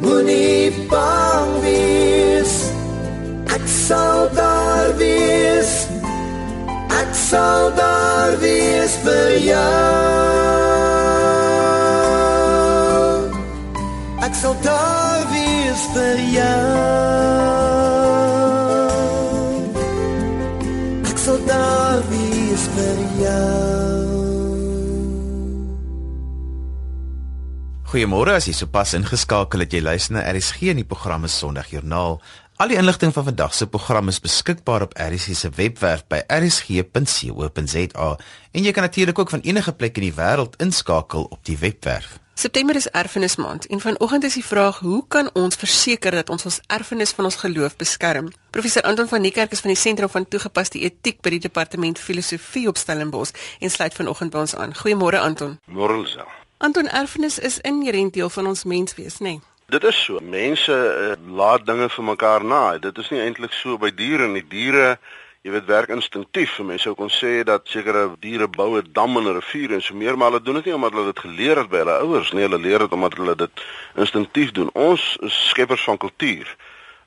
Moenie 0.01 0.71
bang 0.91 1.51
wees. 1.65 2.53
Ek 3.57 3.65
sal 3.65 4.29
daar 4.37 4.93
wees. 5.01 5.87
Ek 7.01 7.11
sal 7.13 7.71
daar 7.79 8.37
wees 8.43 8.93
vir 9.05 9.31
jou. 9.47 9.87
Ek 14.27 14.33
sal 14.35 14.55
daar 14.61 15.25
wees 15.33 15.81
vir 15.95 16.17
jou. 16.37 17.36
Goeiemôre 27.97 28.35
as 28.37 28.45
jy 28.45 28.53
sopas 28.53 28.91
ingeskakel 28.93 29.63
het. 29.63 29.71
Jy 29.73 29.79
luister 29.81 30.13
na 30.13 30.21
RSG 30.29 30.67
in 30.69 30.77
die 30.77 30.85
programme 30.85 31.25
Sondagjoernaal. 31.33 32.19
Al 32.61 32.69
die 32.69 32.77
inligting 32.77 33.09
van 33.15 33.25
vandag 33.25 33.55
se 33.57 33.65
program 33.65 34.11
is 34.11 34.19
beskikbaar 34.21 34.85
op 34.85 34.93
RSG 35.01 35.33
se 35.33 35.49
webwerf 35.57 36.03
by 36.05 36.19
rsg.co.za 36.29 38.11
en 38.53 38.67
jy 38.67 38.75
kan 38.77 38.85
natuurlik 38.85 39.17
ook 39.17 39.33
van 39.33 39.41
enige 39.41 39.73
plek 39.73 39.97
in 39.97 40.05
die 40.11 40.13
wêreld 40.13 40.61
inskakel 40.61 41.25
op 41.25 41.41
die 41.49 41.57
webwerf. 41.57 42.19
September 42.37 42.77
is 42.77 42.85
erfenismaand 42.93 43.65
en 43.65 43.81
vanoggend 43.81 44.29
is 44.29 44.37
die 44.37 44.45
vraag: 44.45 44.77
hoe 44.85 45.01
kan 45.07 45.33
ons 45.33 45.57
verseker 45.57 46.21
dat 46.21 46.29
ons 46.29 46.45
ons 46.45 46.61
erfenis 46.67 47.17
van 47.17 47.25
ons 47.25 47.41
geloof 47.41 47.81
beskerm? 47.81 48.29
Professor 48.53 48.85
Anton 48.85 49.09
van 49.09 49.25
Niekerk 49.25 49.51
is 49.57 49.65
van 49.65 49.73
die 49.73 49.81
Sentrum 49.81 50.13
van 50.13 50.27
Toegepaste 50.27 50.77
Etiek 50.77 51.25
by 51.25 51.33
die 51.33 51.45
Departement 51.49 51.97
Filosofie 51.97 52.67
op 52.69 52.77
Stellenbosch 52.77 53.33
en 53.57 53.73
sluit 53.73 53.93
vanoggend 53.97 54.37
by 54.37 54.45
ons 54.45 54.55
aan. 54.55 54.77
Goeiemôre 54.85 55.17
Anton. 55.17 55.57
Môre 55.65 56.05
self. 56.05 56.45
Anton, 56.57 56.87
erfenis 56.89 57.39
is 57.39 57.59
inherënt 57.61 58.13
deel 58.13 58.29
van 58.33 58.47
ons 58.47 58.63
menswees, 58.63 59.19
nê? 59.19 59.35
Nee? 59.37 59.41
Dit 59.69 59.83
is 59.83 59.97
so. 60.03 60.17
Mense 60.23 60.73
uh, 60.73 61.13
laat 61.37 61.65
dinge 61.67 61.89
vir 61.89 62.03
mekaar 62.03 62.43
na. 62.43 62.61
Dit 62.81 62.97
is 62.97 63.11
nie 63.13 63.19
eintlik 63.21 63.53
so 63.53 63.77
by 63.77 63.91
diere 63.93 64.25
nie. 64.31 64.41
Diere, 64.49 64.95
jy 65.45 65.53
weet, 65.53 65.67
werk 65.69 65.93
instinktief. 65.93 66.55
Mense 66.65 66.87
sou 66.87 66.95
kon 66.97 67.13
sê 67.13 67.43
dat 67.45 67.69
sekere 67.69 68.07
diere 68.23 68.47
bou 68.49 68.71
'n 68.79 68.89
dam 68.95 69.19
in 69.21 69.27
'n 69.27 69.35
rivier 69.37 69.75
en 69.77 69.81
so 69.81 69.93
meer, 69.93 70.17
maar 70.17 70.31
hulle 70.31 70.41
doen 70.41 70.57
dit 70.57 70.65
nie 70.65 70.75
omdat 70.75 70.97
hulle 70.97 71.13
dit 71.13 71.19
geleer 71.19 71.61
het 71.61 71.69
by 71.69 71.83
hulle 71.83 71.99
ouers 71.99 72.31
nie. 72.33 72.41
Hulle 72.47 72.57
leer 72.57 72.79
dit 72.79 72.91
omdat 72.91 73.17
hulle 73.17 73.35
dit 73.35 73.63
instinktief 73.95 74.51
doen. 74.51 74.69
Ons 74.73 75.17
is 75.21 75.37
skeppers 75.49 75.83
van 75.83 75.97
kultuur. 75.97 76.55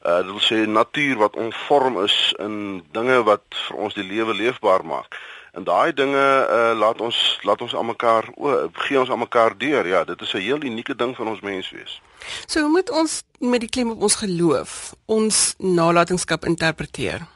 Uh 0.06 0.22
dit 0.22 0.30
wil 0.30 0.46
sê 0.46 0.62
natuur 0.68 1.16
wat 1.16 1.36
onvorm 1.36 2.04
is 2.04 2.34
in 2.38 2.84
dinge 2.92 3.22
wat 3.22 3.42
vir 3.66 3.76
ons 3.76 3.94
die 3.94 4.06
lewe 4.06 4.34
leefbaar 4.34 4.84
maak. 4.84 5.18
En 5.52 5.64
daai 5.64 5.92
dinge 5.92 6.26
uh 6.50 6.78
laat 6.78 7.00
ons 7.00 7.38
laat 7.42 7.60
ons 7.60 7.74
aan 7.76 7.86
mekaar 7.86 8.28
o, 8.36 8.68
gee 8.72 9.00
ons 9.00 9.10
aan 9.10 9.18
mekaar 9.18 9.58
deur. 9.58 9.86
Ja, 9.86 10.04
dit 10.04 10.20
is 10.20 10.32
'n 10.32 10.38
heel 10.38 10.62
unieke 10.62 10.96
ding 10.96 11.16
van 11.16 11.28
ons 11.28 11.40
menswees. 11.40 12.00
So 12.46 12.60
hoe 12.60 12.70
moet 12.70 12.90
ons 12.90 13.22
met 13.38 13.60
die 13.60 13.68
klem 13.68 13.90
op 13.90 14.02
ons 14.02 14.14
geloof 14.14 14.94
ons 15.06 15.54
nalatenskap 15.58 16.44
interpreteer? 16.44 17.26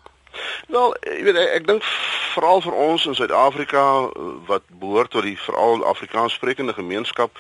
Wel, 0.69 0.97
jy 1.01 1.23
weet 1.23 1.37
ek, 1.37 1.49
ek 1.49 1.67
dink 1.67 1.83
veral 2.35 2.61
vir 2.61 2.73
ons 2.73 3.07
in 3.07 3.15
Suid-Afrika 3.15 3.85
wat 4.47 4.63
behoort 4.69 5.11
tot 5.11 5.23
die 5.23 5.39
veral 5.39 5.85
Afrikaans 5.87 6.35
sprekende 6.35 6.73
gemeenskap 6.73 7.31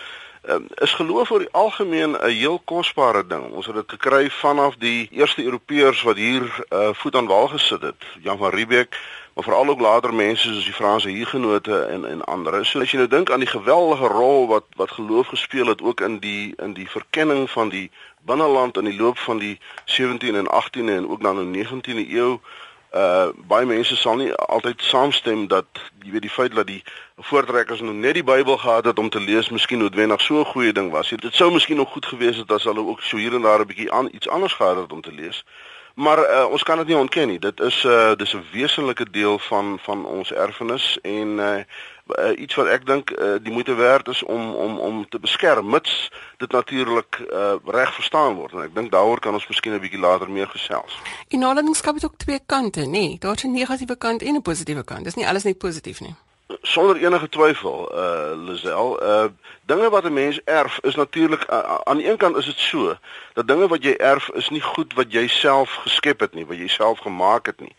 um, 0.48 0.66
is 0.74 0.92
geloof 0.92 1.30
oor 1.30 1.38
die 1.38 1.52
algemeen 1.52 2.16
'n 2.16 2.28
heel 2.28 2.58
kosbare 2.64 3.26
ding. 3.26 3.50
Ons 3.52 3.66
het 3.66 3.74
dit 3.74 3.90
gekry 3.90 4.30
vanaf 4.30 4.74
die 4.76 5.08
eerste 5.10 5.42
Europeërs 5.42 6.02
wat 6.02 6.16
hier 6.16 6.42
uh, 6.70 6.88
voet 6.92 7.16
aan 7.16 7.26
wal 7.26 7.48
gesit 7.48 7.82
het. 7.82 8.00
Jan 8.22 8.38
van 8.38 8.50
Riebeeck 8.50 8.98
maar 9.34 9.44
veral 9.44 9.68
ook 9.68 9.80
later 9.80 10.14
mense 10.14 10.52
soos 10.52 10.64
die 10.64 10.72
Franse 10.72 11.08
hiergenote 11.08 11.78
en 11.78 12.04
en 12.04 12.24
ander. 12.24 12.66
So 12.66 12.80
as 12.80 12.90
jy 12.90 12.98
nou 12.98 13.08
dink 13.08 13.30
aan 13.30 13.42
die 13.42 13.50
geweldige 13.50 14.06
rol 14.06 14.46
wat 14.46 14.64
wat 14.76 14.90
geloof 14.90 15.26
gespeel 15.26 15.66
het 15.66 15.82
ook 15.82 16.00
in 16.00 16.18
die 16.18 16.54
in 16.56 16.72
die 16.72 16.90
verkenning 16.90 17.50
van 17.50 17.68
die 17.68 17.90
binneland 18.22 18.76
in 18.76 18.84
die 18.84 18.96
loop 18.96 19.18
van 19.18 19.38
die 19.38 19.58
17 19.84 20.34
en 20.34 20.46
18e 20.46 20.94
en 20.98 21.08
ook 21.08 21.22
dan 21.22 21.52
die 21.52 21.66
19de 21.66 22.06
eeu 22.08 22.38
uh 22.94 23.28
baie 23.50 23.66
mense 23.66 23.96
sal 23.96 24.16
nie 24.16 24.32
altyd 24.32 24.82
saamstem 24.82 25.46
dat 25.50 25.66
jy 26.04 26.12
weet 26.14 26.22
die 26.22 26.30
feit 26.30 26.54
dat 26.54 26.66
die 26.66 26.82
voortrekkers 27.30 27.80
nou 27.80 27.94
net 27.94 28.14
die 28.14 28.24
Bybel 28.24 28.56
gehad 28.56 28.84
het 28.84 28.98
om 28.98 29.10
te 29.10 29.20
lees 29.20 29.50
miskien 29.50 29.78
noodwendig 29.82 30.20
so 30.20 30.40
'n 30.40 30.52
goeie 30.52 30.72
ding 30.72 30.90
was. 30.90 31.10
Dit 31.10 31.34
sou 31.34 31.52
miskien 31.52 31.76
nog 31.76 31.90
goed 31.92 32.06
gewees 32.06 32.36
het 32.36 32.52
as 32.52 32.64
hulle 32.64 32.86
ook 32.86 33.02
so 33.02 33.16
hier 33.16 33.34
en 33.34 33.42
daar 33.42 33.60
'n 33.60 33.66
bietjie 33.66 33.92
aan 33.92 34.08
iets 34.12 34.28
anders 34.28 34.52
gehad 34.52 34.76
het 34.76 34.92
om 34.92 35.00
te 35.00 35.12
lees. 35.12 35.44
Maar 35.94 36.18
uh, 36.18 36.46
ons 36.50 36.62
kan 36.62 36.78
dit 36.78 36.86
nie 36.86 36.96
ontken 36.96 37.28
nie. 37.28 37.38
Dit 37.38 37.60
is 37.60 37.84
'n 37.84 37.88
uh, 37.88 38.14
dis 38.16 38.34
'n 38.34 38.44
wesenlike 38.52 39.10
deel 39.10 39.38
van 39.38 39.78
van 39.82 40.06
ons 40.06 40.32
erfenis 40.32 40.98
en 41.02 41.28
uh, 41.28 41.62
uh, 42.06 42.40
iets 42.40 42.54
wat 42.54 42.66
ek 42.66 42.86
dink 42.86 43.10
uh, 43.10 43.34
die 43.42 43.52
moeite 43.52 43.74
werd 43.74 44.08
is 44.08 44.22
om 44.22 44.54
om 44.54 44.78
om 44.78 45.08
te 45.08 45.18
beskerm 45.18 45.70
mits 45.70 46.10
dit 46.36 46.50
natuurlik 46.50 47.20
uh, 47.30 47.54
reg 47.64 47.94
verstaan 47.94 48.34
word. 48.34 48.52
En 48.52 48.62
ek 48.62 48.74
dink 48.74 48.90
daaroor 48.90 49.20
kan 49.20 49.34
ons 49.34 49.48
miskien 49.48 49.74
'n 49.74 49.80
bietjie 49.80 50.00
later 50.00 50.30
meer 50.30 50.48
gesels. 50.48 50.98
En 51.28 51.38
nalatenskap 51.38 51.94
het 51.94 52.04
ook 52.04 52.16
twee 52.16 52.40
kante, 52.46 52.80
nê? 52.80 52.90
Nee, 52.90 53.16
Daar's 53.18 53.44
'n 53.44 53.52
negatiewe 53.52 53.96
kant 53.96 54.22
en 54.22 54.34
'n 54.34 54.42
positiewe 54.42 54.84
kant. 54.84 55.04
Dis 55.04 55.14
nie 55.14 55.28
alles 55.28 55.44
net 55.44 55.58
positief 55.58 56.00
nie 56.00 56.14
sonder 56.62 56.96
enige 56.96 57.28
twyfel 57.28 57.90
uh 57.92 58.32
Lisel 58.46 59.02
uh 59.02 59.28
dinge 59.66 59.90
wat 59.90 60.04
'n 60.04 60.12
mens 60.12 60.40
erf 60.44 60.78
is 60.82 60.94
natuurlik 60.94 61.46
uh, 61.50 61.78
aan 61.84 61.96
die 61.96 62.10
een 62.10 62.16
kant 62.16 62.36
is 62.36 62.44
dit 62.44 62.58
so 62.58 62.96
dat 63.32 63.48
dinge 63.48 63.68
wat 63.68 63.82
jy 63.82 63.92
erf 63.92 64.28
is 64.28 64.48
nie 64.48 64.60
goed 64.60 64.94
wat 64.94 65.12
jy 65.12 65.26
self 65.28 65.70
geskep 65.70 66.20
het 66.20 66.34
nie 66.34 66.46
wat 66.46 66.56
jy 66.56 66.68
self 66.68 66.98
gemaak 66.98 67.46
het 67.46 67.60
nie 67.60 67.74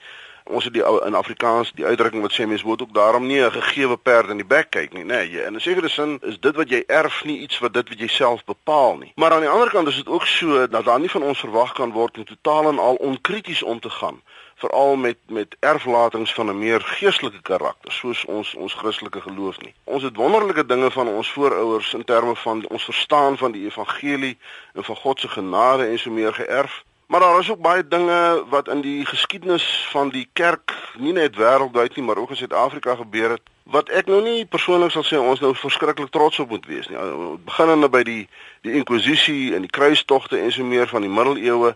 ons 0.46 0.64
het 0.64 0.74
die 0.74 0.84
ou 0.84 1.00
in 1.06 1.16
Afrikaans 1.16 1.72
die 1.76 1.86
uitdrukking 1.86 2.22
wat 2.22 2.34
sê 2.34 2.46
mens 2.48 2.64
moet 2.64 2.82
ook 2.82 2.94
daarom 2.94 3.26
nie 3.28 3.42
'n 3.42 3.52
gegeewe 3.52 3.98
perd 3.98 4.30
in 4.30 4.38
die 4.38 4.52
bek 4.56 4.70
kyk 4.70 4.94
nie 4.94 5.04
nê 5.04 5.22
nee, 5.26 5.46
in 5.46 5.56
'n 5.56 5.60
sekere 5.60 5.90
sin 5.90 6.20
is 6.22 6.40
dit 6.40 6.56
wat 6.56 6.70
jy 6.70 6.84
erf 6.88 7.24
nie 7.24 7.40
iets 7.40 7.60
wat 7.60 7.74
dit 7.74 7.90
wat 7.90 8.00
jy 8.00 8.08
self 8.08 8.46
bepaal 8.46 8.98
nie 8.98 9.12
maar 9.16 9.34
aan 9.34 9.46
die 9.48 9.50
ander 9.50 9.70
kant 9.70 9.88
is 9.88 9.96
dit 9.96 10.08
ook 10.08 10.26
so 10.26 10.68
dat 10.68 10.86
daar 10.86 11.00
nie 11.00 11.12
van 11.12 11.24
ons 11.24 11.40
verwag 11.40 11.74
kan 11.74 11.92
word 11.92 12.18
om 12.18 12.26
totaal 12.26 12.70
en 12.70 12.80
al 12.80 12.96
onkrities 12.96 13.64
om 13.64 13.80
te 13.80 13.90
gaan 13.90 14.22
veral 14.56 14.96
met 14.96 15.18
met 15.28 15.56
erflatings 15.60 16.34
van 16.34 16.50
'n 16.50 16.60
meer 16.60 16.82
geestelike 16.82 17.42
karakter 17.42 17.92
soos 17.92 18.26
ons 18.26 18.54
ons 18.54 18.74
Christelike 18.74 19.22
geloof 19.22 19.62
nie. 19.62 19.74
Ons 19.84 20.04
het 20.04 20.16
wonderlike 20.16 20.66
dinge 20.66 20.92
van 20.92 21.08
ons 21.08 21.32
voorouers 21.32 21.94
in 21.94 22.04
terme 22.04 22.36
van 22.36 22.68
ons 22.68 22.84
verstaan 22.84 23.38
van 23.38 23.52
die 23.52 23.66
evangelie 23.66 24.38
en 24.74 24.84
van 24.84 24.96
God 24.96 25.20
se 25.20 25.28
genade 25.28 25.86
en 25.86 26.00
so 26.00 26.12
meer 26.12 26.34
geërf. 26.34 26.84
Maar 27.08 27.20
daar 27.20 27.40
is 27.40 27.52
ook 27.52 27.62
baie 27.62 27.88
dinge 27.88 28.44
wat 28.50 28.68
in 28.68 28.82
die 28.82 29.06
geskiedenis 29.06 29.88
van 29.92 30.10
die 30.10 30.30
kerk 30.34 30.74
nie 30.98 31.14
net 31.14 31.36
wêreldwyd 31.36 31.96
nie, 31.96 32.06
maar 32.06 32.18
ook 32.18 32.30
in 32.30 32.36
Suid-Afrika 32.36 32.96
gebeur 32.96 33.30
het 33.30 33.42
wat 33.64 33.90
ek 33.90 34.06
nou 34.06 34.22
nie 34.22 34.46
persoonlik 34.46 34.92
sal 34.94 35.06
sê 35.06 35.18
ons 35.18 35.40
nou 35.42 35.56
verskriklik 35.58 36.10
trots 36.14 36.40
op 36.40 36.50
moet 36.50 36.66
wees 36.70 36.88
nie. 36.88 36.98
Beginnende 37.46 37.90
by 37.90 38.04
die 38.06 38.28
die 38.62 38.76
inkwisisie 38.78 39.56
en 39.56 39.66
die 39.66 39.74
kruistogte 39.74 40.38
en 40.38 40.52
so 40.52 40.64
meer 40.64 40.88
van 40.88 41.02
die 41.02 41.10
middeleeue 41.10 41.76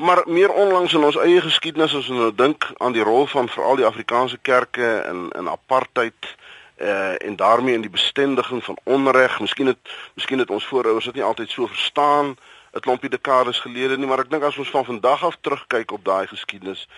Maar 0.00 0.22
meer 0.24 0.52
onlangs 0.52 0.92
in 0.92 1.04
ons 1.04 1.16
eie 1.16 1.40
geskiedenis 1.40 1.92
as 1.92 2.06
ons 2.08 2.18
nou 2.22 2.30
dink 2.34 2.64
aan 2.80 2.94
die 2.96 3.02
rol 3.04 3.26
van 3.28 3.48
veral 3.52 3.76
die 3.76 3.84
Afrikaanse 3.84 4.38
kerke 4.40 4.86
in 5.08 5.26
in 5.36 5.48
apartheid 5.48 6.28
uh 6.80 7.26
en 7.26 7.36
daarmee 7.36 7.74
in 7.74 7.84
die 7.84 7.92
bestendiging 7.92 8.64
van 8.64 8.78
onreg. 8.84 9.40
Miskien 9.40 9.66
het 9.66 9.92
miskien 10.14 10.38
het 10.38 10.50
ons 10.50 10.66
voorouers 10.66 11.04
dit 11.04 11.14
nie 11.14 11.24
altyd 11.24 11.50
so 11.50 11.66
verstaan 11.66 12.36
'n 12.72 12.80
klompie 12.80 13.10
dekades 13.10 13.58
gelede 13.60 13.96
nie, 13.98 14.06
maar 14.06 14.18
ek 14.18 14.30
dink 14.30 14.42
as 14.42 14.56
ons 14.56 14.70
van 14.70 14.84
vandag 14.84 15.24
af 15.24 15.36
terugkyk 15.40 15.90
op 15.92 16.04
daai 16.04 16.26
geskiedenis, 16.26 16.88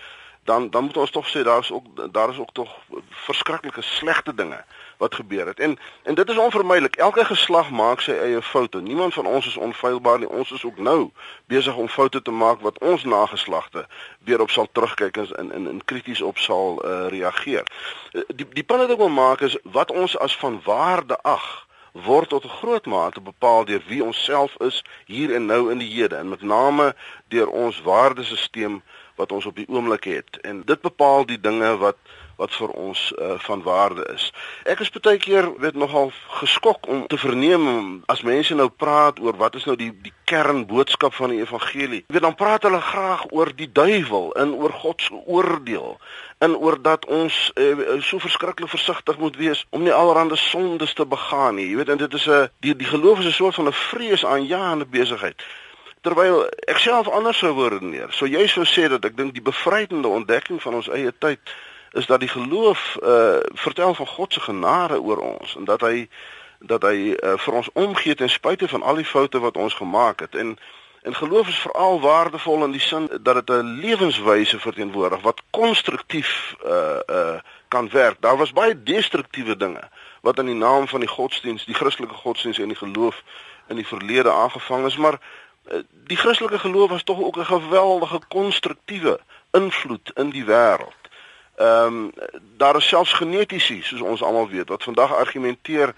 dan 0.43 0.69
dan 0.69 0.83
moet 0.83 0.97
ons 0.97 1.11
tog 1.11 1.27
sê 1.29 1.43
daar 1.43 1.59
is 1.59 1.71
ook 1.71 2.13
daar 2.13 2.29
is 2.29 2.37
ook 2.37 2.51
tog 2.51 2.69
verskriklike 3.09 3.81
slegte 3.81 4.35
dinge 4.35 4.63
wat 4.97 5.15
gebeur 5.15 5.47
het. 5.47 5.59
En 5.59 5.79
en 6.03 6.15
dit 6.15 6.29
is 6.29 6.37
onvermydelik. 6.37 6.95
Elke 6.95 7.25
geslag 7.25 7.69
maak 7.69 8.01
sy 8.01 8.11
eie 8.11 8.41
foute. 8.41 8.81
Niemand 8.81 9.13
van 9.13 9.25
ons 9.25 9.47
is 9.47 9.57
onfeilbaar 9.57 10.19
nie. 10.19 10.29
Ons 10.29 10.51
is 10.51 10.65
ook 10.65 10.77
nou 10.77 11.11
besig 11.45 11.75
om 11.75 11.89
foute 11.89 12.21
te 12.21 12.31
maak 12.31 12.61
wat 12.61 12.79
ons 12.79 13.03
nageslagte 13.03 13.87
weer 14.19 14.41
op 14.41 14.49
sal 14.49 14.67
terugkyk 14.71 15.17
en 15.17 15.27
in 15.37 15.51
in, 15.51 15.67
in 15.67 15.85
krities 15.85 16.21
op 16.21 16.37
sal 16.37 16.85
uh, 16.85 17.07
reageer. 17.07 17.63
Die 18.11 18.47
die 18.49 18.63
punt 18.63 18.79
wat 18.79 18.89
ek 18.89 18.97
wil 18.97 19.09
maak 19.09 19.41
is 19.41 19.57
wat 19.63 19.91
ons 19.91 20.17
as 20.17 20.37
van 20.37 20.61
waarde 20.63 21.17
ag 21.21 21.62
word 21.93 22.29
tot 22.29 22.45
'n 22.45 22.57
groot 22.59 22.85
mate 22.85 23.21
bepaal 23.21 23.65
deur 23.65 23.83
wie 23.87 24.03
ons 24.03 24.23
self 24.23 24.55
is 24.59 24.83
hier 25.05 25.33
en 25.35 25.45
nou 25.45 25.71
in 25.71 25.77
die 25.77 25.93
hede 25.93 26.15
en 26.15 26.29
met 26.29 26.41
name 26.41 26.95
deur 27.27 27.49
ons 27.49 27.81
waardesisteem 27.81 28.81
wat 29.15 29.31
ons 29.31 29.45
op 29.45 29.55
die 29.55 29.69
oomblik 29.69 30.03
het. 30.03 30.37
En 30.41 30.61
dit 30.65 30.81
bepaal 30.81 31.25
die 31.25 31.39
dinge 31.39 31.77
wat 31.77 31.97
wat 32.35 32.53
vir 32.55 32.69
ons 32.69 33.13
uh, 33.17 33.33
van 33.45 33.61
waarde 33.61 34.05
is. 34.13 34.31
Ek 34.69 34.79
is 34.79 34.91
baie 34.95 35.17
keer 35.21 35.49
weet 35.61 35.75
nogal 35.75 36.11
geskok 36.39 36.87
om 36.87 37.07
te 37.07 37.17
verneem 37.17 38.03
as 38.11 38.23
mense 38.25 38.55
nou 38.55 38.69
praat 38.69 39.19
oor 39.19 39.37
wat 39.37 39.55
is 39.55 39.65
nou 39.69 39.75
die 39.79 39.91
die 40.03 40.13
kernboodskap 40.29 41.13
van 41.13 41.33
die 41.33 41.41
evangelie. 41.43 42.03
Jy 42.07 42.15
weet 42.15 42.25
dan 42.25 42.37
praat 42.39 42.63
hulle 42.63 42.81
graag 42.81 43.25
oor 43.31 43.51
die 43.55 43.69
duiwel 43.71 44.31
en 44.39 44.53
oor 44.57 44.73
God 44.83 45.01
se 45.01 45.19
oordeel 45.25 45.97
en 46.43 46.55
oor 46.55 46.79
dat 46.81 47.05
ons 47.05 47.51
uh, 47.55 47.99
so 48.01 48.19
verskriklik 48.19 48.71
versigtig 48.71 49.19
moet 49.19 49.37
wees 49.37 49.65
om 49.69 49.83
nie 49.83 49.93
allerlei 49.93 50.39
sondes 50.39 50.93
te 50.93 51.05
begaan 51.05 51.59
nie. 51.59 51.69
Jy 51.69 51.81
weet 51.81 51.93
en 51.93 52.01
dit 52.01 52.13
is 52.13 52.27
'n 52.27 52.49
die 52.65 52.75
die 52.75 52.89
geloof 52.89 53.19
is 53.19 53.25
'n 53.25 53.39
soort 53.41 53.55
van 53.55 53.67
'n 53.67 53.81
vrees 53.91 54.25
aan 54.25 54.45
jaande 54.45 54.85
besigheid 54.85 55.43
terwyl 56.03 56.43
ek 56.67 56.79
self 56.83 57.07
anders 57.07 57.39
sou 57.39 57.53
word 57.55 57.81
neer. 57.81 58.11
So 58.11 58.27
jy 58.27 58.47
sou 58.51 58.65
sê 58.67 58.89
dat 58.91 59.05
ek 59.05 59.15
dink 59.17 59.33
die 59.33 59.45
bevrydende 59.45 60.11
ontdekking 60.11 60.59
van 60.61 60.73
ons 60.81 60.89
eie 60.91 61.13
tyd 61.25 61.39
is 61.93 62.05
dat 62.05 62.19
die 62.19 62.29
geloof 62.29 62.97
uh 63.03 63.37
vertel 63.53 63.93
van 63.93 64.07
God 64.07 64.33
se 64.33 64.39
genade 64.39 65.01
oor 65.01 65.17
ons 65.17 65.55
en 65.55 65.63
dat 65.63 65.81
hy 65.81 66.09
dat 66.59 66.81
hy 66.81 67.11
uh, 67.11 67.33
vir 67.37 67.53
ons 67.53 67.69
omgee 67.73 68.15
ten 68.15 68.29
spyte 68.29 68.67
van 68.67 68.81
al 68.81 68.95
die 68.95 69.05
foute 69.05 69.39
wat 69.39 69.57
ons 69.57 69.73
gemaak 69.73 70.19
het. 70.19 70.35
En 70.35 70.57
en 71.01 71.15
geloof 71.15 71.47
is 71.47 71.59
veral 71.59 71.99
waardevol 72.01 72.63
in 72.63 72.71
die 72.71 72.81
sin 72.81 73.09
dat 73.21 73.35
dit 73.35 73.49
'n 73.49 73.79
lewenswyse 73.83 74.59
verteenwoordig 74.59 75.21
wat 75.21 75.41
konstruktief 75.49 76.55
uh 76.65 76.99
uh 77.09 77.39
kan 77.67 77.89
werk. 77.89 78.21
Daar 78.21 78.37
was 78.37 78.53
baie 78.53 78.83
destruktiewe 78.83 79.57
dinge 79.57 79.89
wat 80.21 80.39
in 80.39 80.45
die 80.45 80.55
naam 80.55 80.87
van 80.87 80.99
die 80.99 81.09
godsdiens, 81.09 81.65
die 81.65 81.75
Christelike 81.75 82.13
godsdiens 82.13 82.59
en 82.59 82.67
die 82.67 82.77
geloof 82.77 83.23
in 83.67 83.75
die 83.75 83.87
verlede 83.87 84.31
aangevang 84.31 84.85
is, 84.85 84.97
maar 84.97 85.19
Eh, 85.63 85.77
die 85.91 86.17
Christelike 86.17 86.59
geloof 86.59 86.89
was 86.89 87.03
tog 87.03 87.19
ook 87.19 87.37
'n 87.37 87.45
geweldige 87.45 88.19
konstruktiewe 88.27 89.19
invloed 89.51 90.11
in 90.13 90.29
die 90.29 90.45
wêreld. 90.45 91.01
Ehm 91.55 91.85
um, 91.85 92.11
daar 92.57 92.75
is 92.75 92.87
selfs 92.87 93.13
genetiese, 93.13 93.81
soos 93.81 94.01
ons 94.01 94.21
almal 94.23 94.49
weet, 94.49 94.69
wat 94.69 94.83
vandag 94.83 95.13
argumenteer 95.15 95.93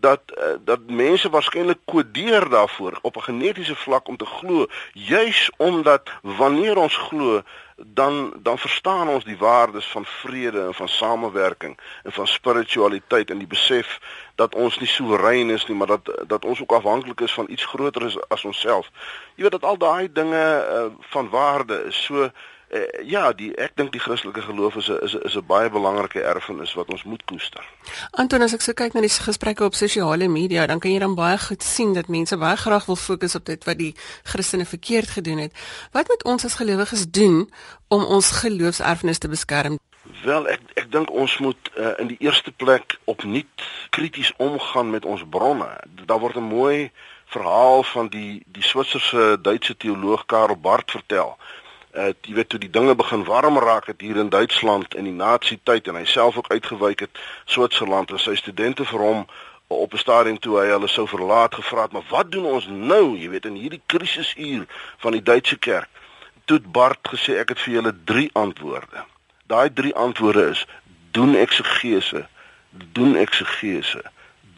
dat 0.00 0.20
uh, 0.38 0.44
dat 0.64 0.80
mense 0.86 1.30
waarskynlik 1.30 1.78
kodeer 1.84 2.48
daarvoor 2.48 2.98
op 3.02 3.16
'n 3.16 3.20
genetiese 3.20 3.76
vlak 3.76 4.08
om 4.08 4.16
te 4.16 4.26
glo 4.26 4.66
juis 4.92 5.50
omdat 5.56 6.10
wanneer 6.22 6.76
ons 6.76 6.96
glo 6.96 7.42
dan 7.76 8.32
dan 8.42 8.58
verstaan 8.58 9.08
ons 9.08 9.24
die 9.24 9.38
waardes 9.38 9.86
van 9.86 10.04
vrede 10.04 10.60
en 10.60 10.74
van 10.74 10.88
samewerking 10.88 11.78
en 12.02 12.12
van 12.12 12.26
spiritualiteit 12.26 13.30
en 13.30 13.38
die 13.38 13.46
besef 13.46 14.00
dat 14.34 14.54
ons 14.54 14.78
nie 14.78 14.88
soewerein 14.88 15.50
is 15.50 15.66
nie 15.66 15.76
maar 15.76 15.86
dat 15.86 16.22
dat 16.26 16.44
ons 16.44 16.60
ook 16.60 16.72
afhanklik 16.72 17.20
is 17.20 17.34
van 17.34 17.46
iets 17.48 17.64
groter 17.64 18.04
as, 18.04 18.28
as 18.28 18.44
onsself. 18.44 18.90
Jy 19.34 19.42
weet 19.42 19.52
dat 19.60 19.64
al 19.64 19.78
daai 19.78 20.12
dinge 20.12 20.66
uh, 20.70 20.84
van 21.00 21.28
waarde 21.28 21.84
is. 21.84 22.04
So 22.04 22.30
Uh, 22.68 22.80
ja, 23.08 23.30
die 23.32 23.48
ek 23.56 23.78
dink 23.80 23.94
die 23.94 24.00
Christelike 24.00 24.42
geloof 24.44 24.74
is 24.76 24.88
'n 24.92 24.98
is 25.00 25.14
'n 25.16 25.24
is 25.24 25.36
'n 25.36 25.46
baie 25.46 25.70
belangrike 25.70 26.20
erfenis 26.20 26.74
wat 26.74 26.90
ons 26.92 27.02
moet 27.04 27.24
koester. 27.24 27.64
Anton, 28.10 28.42
as 28.42 28.52
ek 28.52 28.60
so 28.60 28.72
kyk 28.72 28.92
na 28.92 29.00
die 29.00 29.08
gesprekke 29.08 29.64
op 29.64 29.74
sosiale 29.74 30.28
media, 30.28 30.66
dan 30.66 30.78
kan 30.78 30.90
jy 30.90 30.98
dan 30.98 31.14
baie 31.14 31.38
goed 31.38 31.62
sien 31.62 31.94
dat 31.94 32.08
mense 32.08 32.36
baie 32.36 32.56
graag 32.56 32.84
wil 32.84 32.96
fokus 32.96 33.34
op 33.34 33.44
dit 33.44 33.64
wat 33.64 33.78
die 33.78 33.94
Christene 34.22 34.66
verkeerd 34.66 35.08
gedoen 35.08 35.38
het. 35.38 35.52
Wat 35.92 36.08
moet 36.08 36.24
ons 36.24 36.44
as 36.44 36.54
gelowiges 36.54 37.10
doen 37.10 37.50
om 37.88 38.04
ons 38.04 38.30
geloofserfenis 38.30 39.18
te 39.18 39.28
beskerm? 39.28 39.78
Wel, 40.24 40.48
ek 40.48 40.60
ek 40.74 40.92
dink 40.92 41.10
ons 41.10 41.38
moet 41.38 41.70
uh, 41.76 41.92
in 41.98 42.06
die 42.06 42.20
eerste 42.20 42.52
plek 42.52 42.98
opnuut 43.04 43.64
krities 43.90 44.32
omgaan 44.36 44.90
met 44.90 45.04
ons 45.04 45.24
bronne. 45.30 45.80
Daar 46.04 46.20
word 46.20 46.36
'n 46.36 46.52
mooi 46.52 46.90
verhaal 47.24 47.82
van 47.82 48.08
die 48.08 48.42
die 48.46 48.62
Switserse 48.62 49.38
Duitse 49.40 49.76
teoloog 49.76 50.26
Karl 50.26 50.56
Barth 50.56 50.90
vertel 50.90 51.38
uh 51.98 52.12
jy 52.22 52.34
weet 52.38 52.48
toe 52.48 52.60
die 52.62 52.70
dinge 52.70 52.94
begin 52.94 53.24
warm 53.24 53.58
raak 53.58 53.86
het 53.90 54.00
hier 54.00 54.16
in 54.16 54.28
Duitsland 54.28 54.94
in 54.94 55.04
die 55.08 55.18
nazi 55.18 55.58
tyd 55.62 55.88
en 55.88 55.98
hy 55.98 56.04
self 56.06 56.36
ook 56.36 56.50
uitgewyk 56.52 57.00
het 57.06 57.22
Switserland 57.44 58.10
en 58.14 58.22
sy 58.22 58.36
studente 58.38 58.86
vir 58.86 59.02
hom 59.02 59.24
op 59.68 59.92
'n 59.92 60.02
stadium 60.04 60.38
toe 60.38 60.58
hy 60.60 60.68
hulle 60.70 60.88
sou 60.88 61.06
verlaat 61.08 61.54
gevra 61.54 61.82
het 61.82 61.92
maar 61.92 62.06
wat 62.10 62.30
doen 62.30 62.44
ons 62.44 62.66
nou? 62.66 63.16
Jy 63.18 63.28
weet 63.30 63.44
in 63.44 63.54
hierdie 63.54 63.82
krisisuur 63.86 64.66
van 64.98 65.12
die 65.12 65.22
Duitse 65.22 65.58
kerk 65.58 65.88
toe 66.44 66.60
Bart 66.60 67.08
gesê 67.08 67.38
ek 67.38 67.48
het 67.48 67.60
vir 67.60 67.74
julle 67.74 67.94
drie 68.04 68.30
antwoorde. 68.32 69.04
Daai 69.46 69.72
drie 69.72 69.94
antwoorde 69.94 70.48
is 70.50 70.66
doen 71.10 71.34
eksegese 71.34 72.26
doen 72.92 73.16
eksegese 73.16 74.02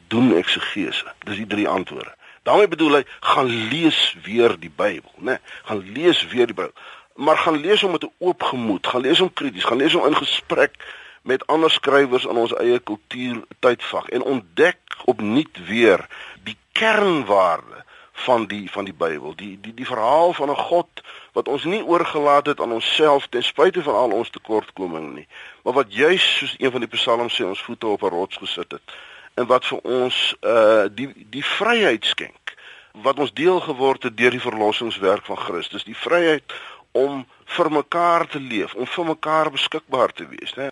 doen 0.08 0.36
eksegese 0.36 1.14
dis 1.24 1.36
die 1.36 1.46
drie 1.46 1.68
antwoorde. 1.68 2.14
Daarmee 2.42 2.68
bedoel 2.68 2.94
hy 2.94 3.04
gaan 3.20 3.46
lees 3.46 4.16
weer 4.22 4.58
die 4.58 4.72
Bybel 4.76 5.12
nê 5.18 5.38
gaan 5.64 5.82
lees 5.92 6.26
weer 6.26 6.46
die 6.46 6.54
Bybel 6.54 6.74
maar 7.20 7.36
gaan 7.38 7.60
lees 7.60 7.80
hom 7.80 7.90
met 7.90 8.04
'n 8.04 8.12
oop 8.18 8.42
gemoed, 8.42 8.86
gaan 8.86 9.00
lees 9.00 9.18
hom 9.18 9.32
krities, 9.32 9.64
gaan 9.64 9.76
lees 9.76 9.92
hom 9.92 10.06
in 10.06 10.16
gesprek 10.16 10.74
met 11.22 11.46
ander 11.46 11.70
skrywers 11.70 12.24
in 12.24 12.36
ons 12.36 12.54
eie 12.54 12.78
kultuur 12.78 13.42
tydvak 13.58 14.08
en 14.08 14.22
ontdek 14.22 14.78
opnuut 15.04 15.66
weer 15.66 16.06
die 16.42 16.56
kernwaarde 16.72 17.84
van 18.12 18.46
die 18.46 18.70
van 18.70 18.84
die 18.84 18.94
Bybel, 18.94 19.34
die 19.34 19.58
die 19.60 19.74
die 19.74 19.86
verhaal 19.86 20.32
van 20.32 20.50
'n 20.50 20.56
God 20.56 20.88
wat 21.32 21.48
ons 21.48 21.64
nie 21.64 21.84
oorgelaat 21.84 22.46
het 22.46 22.60
aan 22.60 22.72
onsself 22.72 23.26
ten 23.26 23.42
spyte 23.42 23.82
van 23.82 23.94
al 23.94 24.10
ons 24.10 24.30
tekortkominge 24.30 25.12
nie, 25.12 25.28
maar 25.62 25.72
wat 25.72 25.94
juis 25.94 26.36
soos 26.36 26.54
een 26.58 26.70
van 26.70 26.80
die 26.80 26.88
psalms 26.88 27.40
sê 27.40 27.44
ons 27.44 27.62
voete 27.62 27.86
op 27.86 28.02
'n 28.02 28.08
rots 28.08 28.36
gesit 28.36 28.70
het 28.70 28.92
en 29.34 29.46
wat 29.46 29.66
vir 29.66 29.78
ons 29.78 30.36
uh 30.40 30.84
die 30.90 31.12
die 31.30 31.44
vryheid 31.44 32.04
skenk 32.04 32.56
wat 32.92 33.18
ons 33.18 33.32
deel 33.32 33.60
geword 33.60 34.02
het 34.02 34.16
deur 34.16 34.30
die 34.30 34.40
verlossingswerk 34.40 35.24
van 35.24 35.36
Christus, 35.36 35.84
die 35.84 35.96
vryheid 35.96 36.52
om 36.92 37.26
vir 37.56 37.70
mekaar 37.72 38.26
te 38.26 38.40
leef, 38.40 38.74
om 38.74 38.86
vir 38.86 39.04
mekaar 39.04 39.50
beskikbaar 39.50 40.12
te 40.12 40.26
wees, 40.28 40.54
né? 40.54 40.70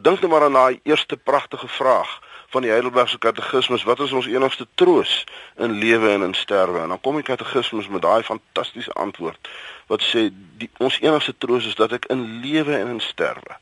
Dink 0.00 0.20
net 0.20 0.30
maar 0.30 0.46
aan 0.46 0.56
daai 0.56 0.80
eerste 0.82 1.16
pragtige 1.16 1.68
vraag 1.68 2.20
van 2.50 2.62
die 2.62 2.70
Heidelbergse 2.70 3.18
Katekismus, 3.18 3.84
wat 3.84 4.00
is 4.00 4.12
ons 4.12 4.26
enigste 4.26 4.66
troos 4.74 5.24
in 5.58 5.76
lewe 5.78 6.10
en 6.10 6.22
in 6.22 6.34
sterwe? 6.34 6.80
En 6.80 6.88
dan 6.88 7.00
kom 7.00 7.14
die 7.20 7.26
Katekismus 7.26 7.88
met 7.88 8.02
daai 8.02 8.22
fantastiese 8.22 8.92
antwoord 8.92 9.50
wat 9.86 10.02
sê 10.02 10.28
die 10.32 10.70
ons 10.78 10.96
enigste 11.00 11.34
troos 11.38 11.66
is 11.68 11.76
dat 11.78 11.92
ek 11.92 12.08
in 12.12 12.24
lewe 12.44 12.76
en 12.76 12.96
in 12.96 13.02
sterwe 13.04 13.58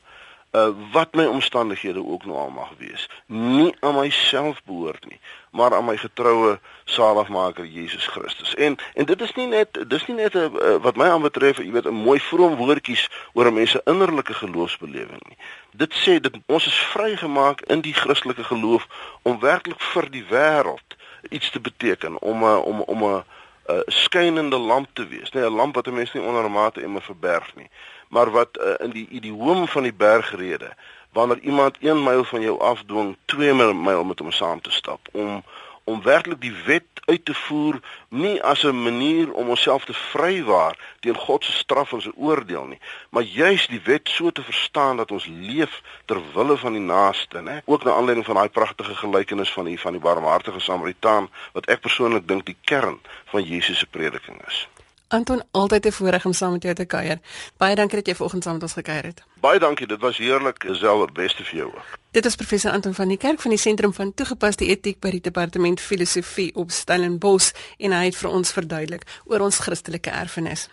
uh, 0.53 0.69
wat 0.91 1.13
my 1.13 1.25
omstandighede 1.25 2.05
ook 2.05 2.25
nou 2.25 2.37
al 2.37 2.49
mag 2.49 2.71
wees, 2.77 3.09
nie 3.25 3.75
aan 3.79 3.95
myself 3.95 4.61
behoort 4.65 5.05
nie, 5.09 5.19
maar 5.51 5.75
aan 5.75 5.85
my 5.85 5.97
getroue 5.97 6.59
saligmaker 6.85 7.65
Jesus 7.65 8.07
Christus. 8.07 8.55
En 8.55 8.77
en 8.93 9.05
dit 9.05 9.21
is 9.21 9.33
nie 9.33 9.47
net 9.47 9.79
dis 9.87 10.05
nie 10.07 10.15
net 10.15 10.33
'n 10.33 10.37
uh, 10.37 10.75
wat 10.81 10.95
my 10.95 11.07
aanbetref, 11.09 11.57
jy 11.57 11.71
weet 11.71 11.89
'n 11.89 12.03
mooi 12.05 12.19
vroom 12.19 12.55
woordjies 12.55 13.09
oor 13.33 13.45
'n 13.45 13.53
mens 13.53 13.71
se 13.71 13.81
innerlike 13.85 14.33
geloofsbelewing 14.33 15.23
nie. 15.27 15.37
Dit 15.71 15.93
sê 15.93 16.19
dit 16.19 16.35
ons 16.45 16.65
is 16.65 16.77
vrygemaak 16.77 17.61
in 17.61 17.81
die 17.81 17.93
Christelike 17.93 18.43
geloof 18.43 18.87
om 19.21 19.39
werklik 19.39 19.81
vir 19.81 20.09
die 20.09 20.25
wêreld 20.29 20.97
iets 21.29 21.49
te 21.49 21.59
beteken, 21.59 22.21
om 22.21 22.43
'n 22.43 22.61
om 22.61 22.81
om 22.81 23.03
'n 23.03 23.23
'n 23.69 23.83
skynende 23.87 24.57
lamp 24.57 24.89
te 24.93 25.07
wees, 25.07 25.31
nee, 25.31 25.43
'n 25.43 25.55
lamp 25.55 25.75
wat 25.75 25.87
'n 25.87 25.93
mens 25.93 26.13
nie 26.13 26.23
onder 26.23 26.45
'n 26.45 26.51
mate 26.51 26.81
immer 26.81 27.01
verberg 27.01 27.55
nie 27.55 27.69
maar 28.13 28.31
wat 28.31 28.57
uh, 28.57 28.73
in 28.85 28.91
die 28.93 29.07
idioom 29.09 29.67
van 29.67 29.83
die 29.83 29.93
bergrede 29.93 30.69
wanneer 31.13 31.39
iemand 31.39 31.77
1 31.79 32.03
myl 32.03 32.23
van 32.23 32.41
jou 32.41 32.59
afdwing 32.59 33.15
2 33.25 33.53
myl 33.53 34.03
met 34.03 34.19
hom 34.19 34.31
saam 34.31 34.61
te 34.61 34.71
stap 34.71 35.07
om 35.11 35.43
om 35.83 36.01
werklik 36.01 36.41
die 36.41 36.53
wet 36.65 37.01
uit 37.05 37.25
te 37.25 37.33
voer 37.33 37.79
nie 38.09 38.35
as 38.51 38.63
'n 38.63 38.83
manier 38.83 39.33
om 39.33 39.49
onsself 39.49 39.85
te 39.85 39.93
vrywaar 39.93 40.77
teen 40.99 41.15
God 41.15 41.43
se 41.45 41.51
straf 41.51 41.91
en 41.93 42.01
se 42.01 42.11
oordeel 42.15 42.65
nie 42.65 42.79
maar 43.09 43.23
juis 43.23 43.67
die 43.67 43.81
wet 43.83 44.09
so 44.09 44.31
te 44.31 44.43
verstaan 44.43 44.97
dat 44.97 45.11
ons 45.11 45.25
leef 45.25 45.81
ter 46.05 46.21
wille 46.33 46.57
van 46.57 46.73
die 46.73 46.87
naaste 46.95 47.41
nê 47.41 47.61
ook 47.65 47.83
na 47.83 47.91
aanleiding 47.91 48.25
van 48.25 48.35
daai 48.35 48.49
pragtige 48.49 48.95
gelykenis 48.95 49.53
van 49.53 49.65
die 49.65 49.79
van 49.79 49.91
die 49.91 50.01
barmhartige 50.01 50.59
Samaritaan 50.59 51.29
wat 51.51 51.65
ek 51.65 51.81
persoonlik 51.81 52.27
dink 52.27 52.45
die 52.45 52.57
kern 52.61 52.99
van 53.25 53.43
Jesus 53.43 53.77
se 53.77 53.85
prediking 53.85 54.39
is 54.47 54.67
Anton, 55.13 55.43
altyd 55.51 55.85
'n 55.85 55.91
voorreg 55.91 56.25
om 56.25 56.33
saam 56.33 56.51
met 56.51 56.63
jou 56.63 56.75
te 56.75 56.85
kuier. 56.85 57.19
Baie 57.57 57.75
dankie 57.75 57.97
dat 57.97 58.07
jy 58.07 58.15
vanoggend 58.15 58.43
saam 58.43 58.53
met 58.53 58.63
ons 58.63 58.73
gekuier 58.73 59.03
het. 59.03 59.23
Baie 59.39 59.59
dankie, 59.59 59.87
dit 59.87 59.99
was 59.99 60.17
heerlik. 60.17 60.65
Selfe 60.71 61.11
beste 61.13 61.43
vir 61.43 61.57
jou. 61.57 61.71
Dit 62.11 62.25
is 62.25 62.35
professor 62.35 62.71
Anton 62.71 62.93
van 62.93 63.07
die 63.07 63.17
Kerk 63.17 63.41
van 63.41 63.51
die 63.51 63.59
Sentrum 63.59 63.93
van 63.93 64.13
Toegepaste 64.13 64.65
Etiek 64.65 64.99
by 64.99 65.09
die 65.09 65.21
Departement 65.21 65.81
Filosofie 65.81 66.55
op 66.55 66.71
Stellenbosch 66.71 67.51
en 67.77 67.91
hy 67.91 68.05
het 68.05 68.15
vir 68.15 68.29
ons 68.29 68.51
verduidelik 68.51 69.03
oor 69.25 69.39
ons 69.39 69.57
Christelike 69.57 70.09
erfenis. 70.09 70.69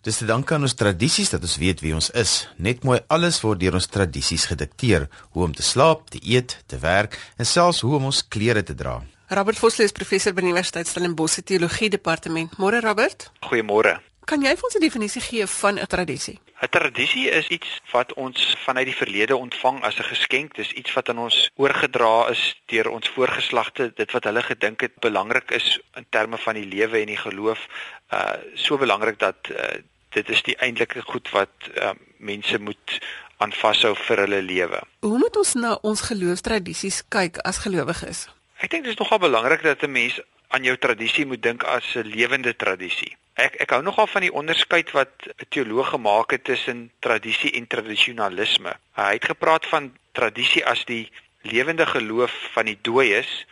Dis 0.00 0.16
te 0.16 0.26
danke 0.26 0.54
aan 0.54 0.62
ons 0.62 0.74
tradisies 0.74 1.30
dat 1.30 1.42
ons 1.42 1.56
weet 1.56 1.80
wie 1.80 1.94
ons 1.94 2.10
is. 2.10 2.48
Net 2.56 2.84
mooi 2.84 3.00
alles 3.06 3.40
word 3.40 3.60
deur 3.60 3.74
ons 3.74 3.86
tradisies 3.86 4.44
gedikteer, 4.46 5.08
hoe 5.30 5.44
om 5.44 5.54
te 5.54 5.62
slaap, 5.62 6.10
te 6.10 6.18
eet, 6.22 6.62
te 6.66 6.78
werk 6.78 7.18
en 7.36 7.46
selfs 7.46 7.80
hoe 7.80 7.96
om 7.96 8.04
ons 8.04 8.28
klere 8.28 8.62
te 8.62 8.74
dra. 8.74 9.02
Robert 9.28 9.58
Vosloo 9.58 9.84
is 9.84 9.92
professor 9.92 10.32
by 10.32 10.40
Universiteit 10.40 10.86
Stellenbosch 10.86 11.32
se 11.34 11.42
teologie 11.42 11.88
departement. 11.90 12.52
Môre 12.62 12.78
Robert. 12.80 13.32
Goeiemôre. 13.42 13.96
Kan 14.24 14.42
jy 14.42 14.52
vir 14.54 14.66
ons 14.68 14.76
'n 14.76 14.80
definisie 14.80 15.20
gee 15.20 15.46
van 15.46 15.78
'n 15.78 15.86
tradisie? 15.86 16.38
'n 16.62 16.68
Tradisie 16.70 17.30
is 17.30 17.48
iets 17.48 17.80
wat 17.90 18.14
ons 18.14 18.54
vanuit 18.64 18.86
die 18.86 18.94
verlede 18.94 19.36
ontvang 19.36 19.82
as 19.82 19.98
'n 19.98 20.02
geskenk. 20.14 20.54
Dis 20.54 20.70
iets 20.70 20.92
wat 20.92 21.08
aan 21.08 21.18
ons 21.18 21.50
oorgedra 21.56 22.28
is 22.30 22.54
deur 22.66 22.88
ons 22.88 23.08
voorgeslagte, 23.08 23.92
dit 23.94 24.12
wat 24.12 24.24
hulle 24.24 24.42
gedink 24.42 24.80
het 24.80 24.94
belangrik 25.00 25.50
is 25.50 25.80
in 25.96 26.06
terme 26.10 26.38
van 26.38 26.54
die 26.54 26.66
lewe 26.66 27.00
en 27.00 27.06
die 27.06 27.16
geloof. 27.16 27.66
Uh 28.12 28.38
so 28.54 28.78
belangrik 28.78 29.18
dat 29.18 29.36
uh, 29.50 29.82
dit 30.10 30.28
is 30.30 30.42
die 30.42 30.56
eintlike 30.56 31.02
goed 31.02 31.30
wat 31.30 31.50
uh, 31.74 31.90
mense 32.18 32.58
moet 32.58 32.98
aan 33.38 33.52
vashou 33.52 33.94
vir 33.96 34.16
hulle 34.16 34.42
lewe. 34.42 34.80
Hoe 35.00 35.18
moet 35.18 35.36
ons 35.36 35.54
na 35.54 35.78
ons 35.82 36.00
geloofstradisies 36.00 37.02
kyk 37.08 37.38
as 37.38 37.58
gelowiges? 37.58 38.35
Ek 38.56 38.70
dink 38.72 38.86
dit 38.86 38.92
is 38.94 38.98
nogal 38.98 39.18
belangrik 39.20 39.62
dat 39.62 39.82
'n 39.82 39.92
mens 39.92 40.20
aan 40.48 40.64
jou 40.64 40.76
tradisie 40.78 41.26
moet 41.26 41.42
dink 41.42 41.62
as 41.62 41.94
'n 41.94 42.08
lewende 42.08 42.56
tradisie. 42.56 43.16
Ek 43.34 43.54
ek 43.60 43.70
hou 43.70 43.82
nogal 43.82 44.06
van 44.06 44.22
die 44.24 44.32
onderskeid 44.32 44.90
wat 44.90 45.12
'n 45.26 45.46
teoloog 45.48 45.88
gemaak 45.88 46.30
het 46.30 46.44
tussen 46.44 46.90
tradisie 46.98 47.52
en 47.52 47.66
tradisionalisme. 47.66 48.72
Hy 48.94 49.12
het 49.12 49.24
gepraat 49.24 49.66
van 49.66 49.96
tradisie 50.12 50.64
as 50.64 50.84
die 50.84 51.10
lewende 51.42 51.86
geloof 51.86 52.32
van 52.52 52.64
die 52.64 52.78
dooies 52.82 53.46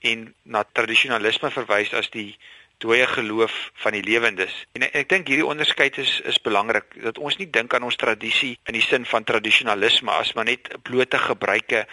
en 0.00 0.34
na 0.42 0.64
tradisionalisme 0.72 1.50
verwys 1.50 1.92
as 1.92 2.10
die 2.10 2.36
dooie 2.80 3.06
geloof 3.06 3.54
van 3.82 3.92
die 3.96 4.02
lewendes. 4.04 4.54
En 4.72 4.86
ek, 4.88 5.08
dink 5.08 5.28
hierdie 5.28 5.46
onderskeid 5.46 5.98
is 6.02 6.20
is 6.28 6.40
belangrik 6.42 6.96
dat 7.04 7.18
ons 7.18 7.36
nie 7.40 7.48
dink 7.50 7.74
aan 7.76 7.86
ons 7.88 7.98
tradisie 8.00 8.54
in 8.66 8.76
die 8.76 8.84
sin 8.84 9.04
van 9.08 9.24
tradisionalisme 9.24 10.12
as 10.12 10.32
maar 10.34 10.48
net 10.48 10.72
blote 10.88 11.18
gebruike 11.18 11.86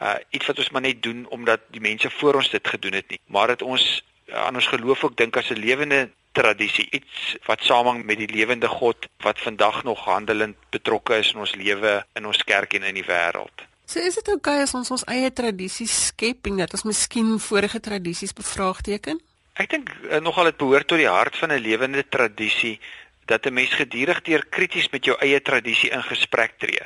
uh 0.00 0.16
iets 0.30 0.50
wat 0.50 0.58
ons 0.58 0.70
maar 0.70 0.84
net 0.84 1.02
doen 1.02 1.24
omdat 1.34 1.64
die 1.74 1.80
mense 1.80 2.10
voor 2.18 2.40
ons 2.42 2.50
dit 2.50 2.68
gedoen 2.74 3.00
het 3.00 3.08
nie, 3.08 3.20
maar 3.26 3.54
dat 3.54 3.62
ons 3.62 3.84
uh, 4.28 4.44
aan 4.46 4.60
ons 4.60 4.68
geloof 4.72 5.04
ook 5.04 5.16
dink 5.16 5.36
as 5.36 5.50
'n 5.50 5.60
lewende 5.60 6.08
tradisie, 6.34 6.88
iets 6.90 7.36
wat 7.46 7.62
samehang 7.62 8.04
met 8.04 8.18
die 8.18 8.30
lewende 8.30 8.68
God 8.68 9.06
wat 9.22 9.38
vandag 9.40 9.84
nog 9.84 10.04
handelend 10.04 10.56
betrokke 10.70 11.20
is 11.22 11.32
in 11.32 11.44
ons 11.44 11.54
lewe, 11.54 12.02
in 12.18 12.26
ons 12.26 12.42
kerk 12.44 12.74
en 12.74 12.82
in 12.82 12.98
die 12.98 13.06
wêreld. 13.06 13.66
So 13.86 14.00
is 14.00 14.16
dit 14.18 14.28
oukei 14.32 14.56
okay 14.56 14.64
as 14.64 14.74
ons 14.74 14.90
ons 14.90 15.04
eie 15.12 15.30
tradisies 15.32 15.94
skep 16.08 16.48
en 16.48 16.62
dat 16.62 16.72
ons 16.72 16.86
miskien 16.88 17.36
vorige 17.38 17.80
tradisies 17.80 18.32
bevraagteken? 18.32 19.20
Ek 19.54 19.70
dink 19.70 19.90
uh, 20.10 20.18
nogal 20.18 20.50
dit 20.50 20.56
behoort 20.58 20.88
tot 20.90 20.98
die 20.98 21.10
hart 21.10 21.36
van 21.38 21.52
'n 21.54 21.62
lewende 21.62 22.02
tradisie 22.02 22.80
dat 23.30 23.46
'n 23.46 23.54
mens 23.54 23.70
gedurig 23.70 24.22
deur 24.26 24.42
krities 24.50 24.88
met 24.90 25.04
jou 25.04 25.16
eie 25.20 25.40
tradisie 25.40 25.90
in 25.90 26.02
gesprek 26.02 26.58
tree. 26.58 26.82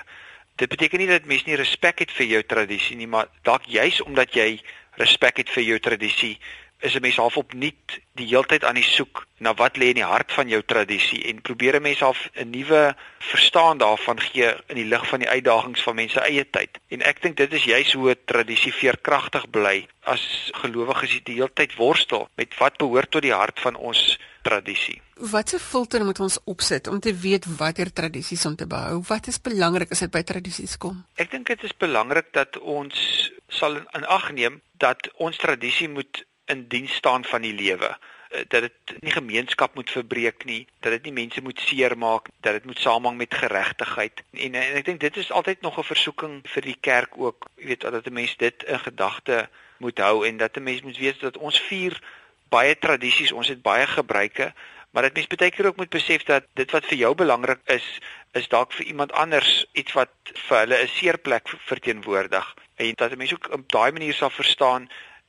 Dit 0.56 0.68
beteken 0.68 0.98
nie 0.98 1.08
dat 1.08 1.24
mense 1.24 1.48
nie 1.48 1.56
respek 1.56 1.98
het 1.98 2.10
vir 2.10 2.26
jou 2.26 2.42
tradisie 2.42 2.96
nie, 2.96 3.06
maar 3.06 3.28
dalk 3.42 3.64
juis 3.64 4.00
omdat 4.02 4.34
jy 4.34 4.60
respek 5.00 5.36
het 5.36 5.50
vir 5.50 5.62
jou 5.62 5.78
tradisie, 5.78 6.38
is 6.80 6.94
'n 6.94 7.00
mens 7.00 7.16
half 7.16 7.36
opnuut 7.36 8.00
die 8.12 8.26
heeltyd 8.26 8.64
aan 8.64 8.74
die 8.74 8.90
soek 8.96 9.26
na 9.38 9.54
wat 9.54 9.76
lê 9.76 9.90
in 9.90 10.00
die 10.00 10.04
hart 10.04 10.32
van 10.32 10.48
jou 10.48 10.62
tradisie 10.62 11.24
en 11.24 11.42
probeer 11.42 11.76
'n 11.76 11.82
mens 11.82 12.00
half 12.00 12.28
'n 12.34 12.50
nuwe 12.50 12.94
verstaan 13.18 13.78
daarvan 13.78 14.20
gee 14.20 14.54
in 14.66 14.74
die 14.74 14.84
lig 14.84 15.08
van 15.08 15.18
die 15.18 15.28
uitdagings 15.28 15.82
van 15.82 15.94
mense 15.94 16.20
eie 16.20 16.50
tyd. 16.50 16.78
En 16.88 17.02
ek 17.02 17.22
dink 17.22 17.36
dit 17.36 17.52
is 17.52 17.64
juis 17.64 17.92
hoe 17.92 18.10
'n 18.10 18.24
tradisie 18.24 18.72
veerkragtig 18.72 19.50
bly 19.50 19.86
as 20.02 20.50
gelowiges 20.52 21.20
die 21.24 21.34
heeltyd 21.34 21.74
worstel 21.74 22.28
met 22.34 22.58
wat 22.58 22.76
behoort 22.76 23.10
tot 23.10 23.22
die 23.22 23.32
hart 23.32 23.60
van 23.60 23.74
ons 23.76 24.18
tradisie. 24.42 25.00
Watse 25.14 25.58
filter 25.58 26.04
moet 26.04 26.20
ons 26.20 26.38
opsit 26.44 26.86
om 26.86 27.00
te 27.00 27.14
weet 27.14 27.46
watter 27.58 27.92
tradisies 27.92 28.46
om 28.46 28.56
te 28.56 28.66
behou? 28.66 29.02
Wat 29.08 29.26
is 29.26 29.40
belangrik 29.40 29.90
as 29.90 29.98
dit 29.98 30.10
by 30.10 30.22
tradisies 30.22 30.76
kom? 30.76 31.04
Ek 31.14 31.30
dink 31.30 31.46
dit 31.46 31.62
is 31.62 31.76
belangrik 31.76 32.32
dat 32.32 32.58
ons 32.58 33.30
sal 33.48 33.76
in 33.76 34.06
ag 34.06 34.30
neem 34.32 34.60
dat 34.78 35.10
ons 35.18 35.36
tradisie 35.36 35.88
moet 35.88 36.24
in 36.48 36.68
diens 36.68 36.94
staan 36.94 37.24
van 37.24 37.44
die 37.44 37.54
lewe 37.54 37.90
eh, 38.30 38.44
dat 38.48 38.66
dit 38.66 39.00
nie 39.00 39.12
gemeenskap 39.12 39.74
moet 39.74 39.90
verbreek 39.90 40.44
nie, 40.44 40.66
dat 40.80 40.92
dit 40.92 41.08
nie 41.08 41.12
mense 41.12 41.42
moet 41.42 41.60
seermaak, 41.60 42.28
dat 42.40 42.52
dit 42.58 42.64
moet 42.64 42.78
samehang 42.78 43.16
met 43.16 43.34
geregtigheid. 43.34 44.22
En, 44.32 44.54
en 44.54 44.76
ek 44.80 44.84
dink 44.84 45.00
dit 45.00 45.16
is 45.16 45.32
altyd 45.32 45.60
nog 45.60 45.78
'n 45.78 45.90
versoeking 45.92 46.40
vir 46.44 46.62
die 46.62 46.76
kerk 46.80 47.16
ook, 47.16 47.48
jy 47.56 47.66
weet, 47.72 47.80
dat 47.80 48.06
'n 48.06 48.12
mens 48.12 48.36
dit 48.36 48.62
in 48.62 48.80
gedagte 48.80 49.48
moet 49.78 49.98
hou 49.98 50.26
en 50.26 50.36
dat 50.36 50.56
'n 50.56 50.62
mens 50.62 50.82
moet 50.82 50.98
weet 50.98 51.20
dat 51.20 51.36
ons 51.36 51.60
vier 51.60 52.00
baie 52.48 52.78
tradisies, 52.78 53.32
ons 53.32 53.48
het 53.48 53.62
baie 53.62 53.86
gebruike, 53.86 54.52
maar 54.90 55.02
dit 55.02 55.14
mens 55.14 55.26
baie 55.26 55.50
keer 55.50 55.66
ook 55.66 55.76
moet 55.76 55.90
besef 55.90 56.24
dat 56.24 56.44
dit 56.54 56.70
wat 56.70 56.86
vir 56.86 56.98
jou 56.98 57.14
belangrik 57.14 57.60
is, 57.64 57.98
is 58.32 58.48
dalk 58.48 58.72
vir 58.72 58.86
iemand 58.86 59.12
anders 59.12 59.66
iets 59.72 59.92
wat 59.92 60.10
vir 60.48 60.58
hulle 60.58 60.82
'n 60.82 60.88
seerplek 60.88 61.48
verteenwoordig. 61.70 62.54
En 62.76 62.92
dat 62.94 63.12
'n 63.12 63.16
mens 63.16 63.34
ook 63.34 63.52
op 63.52 63.68
daai 63.68 63.92
manier 63.92 64.14
sal 64.14 64.30
verstaan 64.30 64.88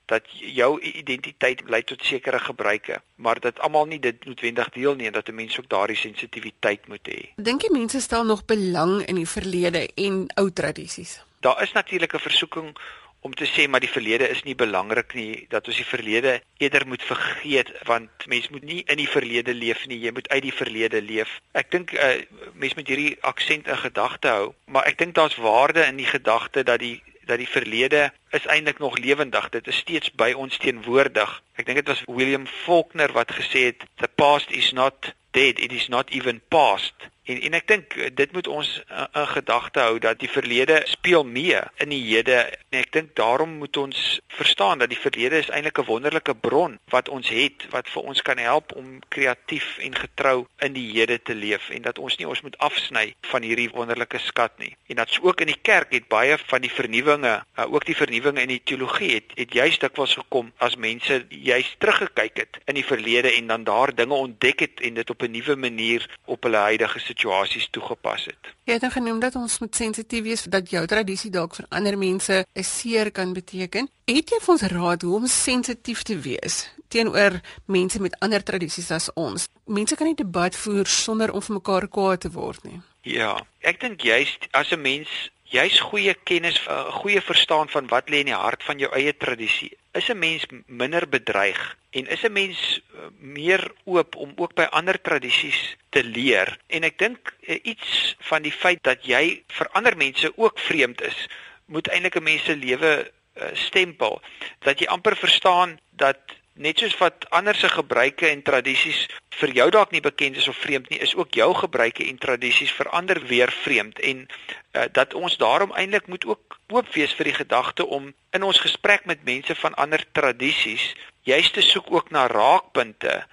dat 0.09 0.25
jou 0.31 0.71
identiteit 0.81 1.61
lei 1.69 1.83
tot 1.83 2.03
sekere 2.03 2.39
gebruike, 2.39 3.01
maar 3.15 3.39
dat 3.39 3.59
almal 3.59 3.85
nie 3.85 3.99
dit 4.01 4.25
noodwendig 4.25 4.69
deel 4.75 4.95
nie 4.95 5.07
en 5.07 5.13
dat 5.13 5.29
'n 5.29 5.35
mens 5.35 5.59
ook 5.59 5.69
daardie 5.69 5.97
sensitiwiteit 5.97 6.87
moet 6.87 7.07
hê. 7.07 7.19
Dink 7.35 7.61
jy 7.61 7.71
mense 7.71 8.01
stel 8.01 8.25
nog 8.25 8.45
belang 8.45 9.05
in 9.05 9.15
die 9.15 9.27
verlede 9.27 9.89
en 9.95 10.25
ou 10.35 10.51
tradisies? 10.51 11.21
Daar 11.39 11.61
is 11.61 11.71
natuurlik 11.71 12.13
'n 12.13 12.19
versoeking 12.19 12.77
om 13.21 13.33
te 13.35 13.45
sê 13.45 13.67
maar 13.67 13.83
die 13.83 13.91
verlede 13.91 14.29
is 14.29 14.43
nie 14.43 14.55
belangrik 14.55 15.13
nie 15.13 15.45
dat 15.51 15.67
ons 15.67 15.79
die 15.81 15.87
verlede 15.87 16.39
eerder 16.63 16.87
moet 16.87 17.03
vergeet 17.03 17.71
want 17.89 18.09
mens 18.31 18.47
moet 18.49 18.63
nie 18.63 18.79
in 18.87 18.97
die 19.01 19.09
verlede 19.09 19.53
leef 19.53 19.85
nie 19.91 19.99
jy 19.99 20.13
moet 20.15 20.29
uit 20.29 20.43
die 20.47 20.55
verlede 20.55 21.01
leef 21.01 21.33
ek 21.51 21.71
dink 21.75 21.91
uh, 21.93 22.15
mens 22.53 22.77
moet 22.79 22.87
hierdie 22.87 23.17
aksent 23.31 23.67
in 23.67 23.81
gedagte 23.83 24.31
hou 24.35 24.47
maar 24.65 24.87
ek 24.87 25.01
dink 25.03 25.15
daar's 25.19 25.35
waarde 25.35 25.83
in 25.83 25.99
die 25.99 26.07
gedagte 26.07 26.63
dat 26.63 26.79
die 26.79 27.01
dat 27.29 27.37
die 27.37 27.49
verlede 27.49 28.09
is 28.35 28.45
eintlik 28.45 28.79
nog 28.81 28.97
lewendig. 28.97 29.49
Dit 29.49 29.67
is 29.67 29.77
steeds 29.77 30.11
by 30.11 30.33
ons 30.35 30.57
teenwoordig. 30.57 31.35
Ek 31.61 31.67
dink 31.67 31.81
dit 31.81 31.91
was 31.91 32.03
William 32.09 32.47
Faulkner 32.65 33.13
wat 33.13 33.33
gesê 33.37 33.69
het 33.69 33.85
the 34.01 34.09
past 34.21 34.51
is 34.51 34.71
not 34.73 35.13
dead, 35.37 35.61
it 35.61 35.71
is 35.71 35.87
not 35.87 36.09
even 36.09 36.41
past. 36.49 36.93
En 37.29 37.41
en 37.45 37.53
ek 37.53 37.67
dink 37.69 37.93
eh, 37.93 38.09
dit 38.13 38.31
moet 38.33 38.47
ons 38.49 38.69
uh, 38.89 39.05
in 39.21 39.27
gedagte 39.35 39.83
hou 39.85 39.99
dat 40.01 40.17
die 40.21 40.29
verlede 40.31 40.79
speel 40.89 41.23
mee 41.23 41.59
in 41.83 41.91
die 41.93 42.01
hede 42.07 42.39
en 42.71 42.79
ek 42.79 42.89
dink 42.95 43.11
daarom 43.19 43.51
moet 43.61 43.77
ons 43.77 43.99
verstaan 44.33 44.81
dat 44.81 44.89
die 44.89 44.97
verlede 44.97 45.37
is 45.43 45.51
eintlik 45.53 45.77
'n 45.83 45.85
wonderlike 45.85 46.33
bron 46.45 46.79
wat 46.89 47.09
ons 47.09 47.29
het 47.29 47.67
wat 47.75 47.89
vir 47.93 48.07
ons 48.11 48.21
kan 48.25 48.41
help 48.41 48.73
om 48.75 48.99
kreatief 49.13 49.77
en 49.77 49.95
getrou 49.95 50.47
in 50.65 50.73
die 50.73 50.87
hede 50.95 51.19
te 51.21 51.35
leef 51.35 51.69
en 51.69 51.85
dat 51.85 51.99
ons 51.99 52.17
nie 52.17 52.27
ons 52.27 52.41
moet 52.41 52.57
afsny 52.57 53.13
van 53.31 53.45
hierdie 53.45 53.69
wonderlike 53.69 54.17
skat 54.25 54.57
nie. 54.57 54.73
En 54.87 54.95
dat 54.95 55.09
so 55.09 55.21
ook 55.29 55.41
in 55.41 55.53
die 55.53 55.61
kerk 55.61 55.93
het 55.93 56.07
baie 56.07 56.37
van 56.37 56.61
die 56.61 56.73
vernuwinge, 56.73 57.35
uh, 57.59 57.73
ook 57.73 57.85
die 57.85 57.95
vernuwinge 57.95 58.41
in 58.41 58.55
die 58.55 58.63
teologie 58.63 59.13
het 59.15 59.37
het 59.37 59.53
juis 59.53 59.77
dikwels 59.79 60.15
gekom 60.15 60.51
as 60.57 60.75
mense 60.75 61.25
juis 61.29 61.75
teruggekyk 61.77 62.37
het 62.37 62.57
in 62.65 62.75
die 62.75 62.85
verlede 62.85 63.35
en 63.35 63.47
dan 63.47 63.63
daar 63.63 63.93
dinge 63.95 64.13
ontdek 64.13 64.59
het 64.59 64.81
en 64.81 64.93
dit 64.93 65.09
op 65.09 65.21
'n 65.21 65.31
nuwe 65.31 65.55
manier 65.55 66.09
op 66.25 66.43
hulle 66.43 66.57
huidige 66.57 66.99
situasies 67.19 67.67
toegepas 67.69 68.25
het. 68.25 68.51
Jy 68.63 68.77
het 68.77 68.81
nou 68.85 68.91
genoem 68.93 69.19
dat 69.19 69.35
ons 69.35 69.59
moet 69.59 69.75
sensitief 69.75 70.23
wees 70.23 70.43
dat 70.47 70.69
jou 70.71 70.85
tradisie 70.87 71.31
dalk 71.31 71.55
vir 71.55 71.65
ander 71.69 71.97
mense 71.97 72.45
'n 72.55 72.63
seer 72.63 73.11
kan 73.11 73.33
beteken. 73.33 73.89
Het 74.05 74.29
jy 74.29 74.39
vir 74.39 74.53
ons 74.53 74.61
raad 74.61 75.01
hoe 75.01 75.15
om 75.15 75.27
sensitief 75.27 76.03
te 76.03 76.19
wees 76.19 76.69
teenoor 76.87 77.41
mense 77.65 78.01
met 78.01 78.15
ander 78.19 78.43
tradisies 78.43 78.91
as 78.91 79.09
ons? 79.13 79.47
Mense 79.65 79.95
kan 79.95 80.07
nie 80.07 80.15
debat 80.15 80.55
voer 80.55 80.85
sonder 80.85 81.31
om 81.31 81.41
vir 81.41 81.55
mekaar 81.55 81.87
kwaad 81.87 82.19
te 82.19 82.31
word 82.31 82.63
nie. 82.63 82.81
Ja, 83.01 83.45
ek 83.61 83.79
dink 83.79 84.01
juist 84.01 84.47
as 84.51 84.71
'n 84.71 84.81
mens 84.81 85.09
juis 85.43 85.79
goeie 85.79 86.15
kennis, 86.23 86.61
'n 86.65 86.71
uh, 86.71 86.93
goeie 86.93 87.21
verstaan 87.21 87.69
van 87.69 87.87
wat 87.87 88.09
lê 88.09 88.19
in 88.19 88.25
die 88.25 88.33
hart 88.33 88.63
van 88.63 88.77
jou 88.79 88.91
eie 88.93 89.17
tradisie. 89.17 89.77
Is 89.93 90.09
'n 90.09 90.19
mens 90.19 90.45
minder 90.67 91.09
bedreig 91.09 91.77
en 91.89 92.07
is 92.07 92.23
'n 92.23 92.31
mens 92.31 92.81
uh, 92.93 93.07
meer 93.19 93.71
oop 93.83 94.15
om 94.15 94.33
ook 94.35 94.53
by 94.53 94.67
ander 94.69 95.01
tradisies 95.01 95.77
te 95.89 96.03
leer. 96.03 96.59
En 96.67 96.83
ek 96.83 96.97
dink 96.97 97.33
uh, 97.41 97.59
iets 97.63 98.15
van 98.19 98.41
die 98.41 98.51
feit 98.51 98.83
dat 98.83 99.05
jy 99.05 99.43
vir 99.47 99.69
ander 99.73 99.97
mense 99.97 100.37
ook 100.37 100.59
vreemd 100.59 101.01
is, 101.01 101.27
moet 101.65 101.87
eintlik 101.87 102.15
'n 102.15 102.23
mens 102.23 102.43
se 102.43 102.55
lewe 102.55 103.11
uh, 103.35 103.43
stempel 103.53 104.21
dat 104.59 104.79
jy 104.79 104.85
amper 104.85 105.15
verstaan 105.15 105.79
dat 105.91 106.19
net 106.59 106.81
soos 106.81 106.95
wat 106.99 107.25
ander 107.35 107.55
se 107.55 107.69
gebruike 107.71 108.27
en 108.27 108.41
tradisies 108.43 109.05
vir 109.39 109.53
jou 109.55 109.69
dalk 109.71 109.93
nie 109.95 110.03
bekend 110.03 110.37
is 110.37 110.47
of 110.51 110.57
vreemd 110.59 110.89
nie, 110.91 110.99
is 110.99 111.15
ook 111.15 111.33
jou 111.33 111.47
gebruike 111.55 112.03
en 112.03 112.19
tradisies 112.19 112.73
vir 112.75 112.91
ander 112.99 113.21
weer 113.31 113.51
vreemd 113.63 113.99
en 114.03 114.25
uh, 114.27 114.85
dat 114.91 115.15
ons 115.15 115.37
daarom 115.39 115.71
eintlik 115.71 116.07
moet 116.11 116.25
ook 116.27 116.59
oop 116.75 116.91
wees 116.93 117.15
vir 117.15 117.31
die 117.31 117.37
gedagte 117.39 117.87
om 117.87 118.11
in 118.35 118.43
ons 118.43 118.59
gesprek 118.59 119.07
met 119.07 119.23
mense 119.23 119.55
van 119.55 119.77
ander 119.79 120.03
tradisies 120.11 120.91
juist 121.27 121.55
te 121.55 121.63
soek 121.63 121.87
ook 121.95 122.11
na 122.11 122.27
raakpunte 122.27 123.23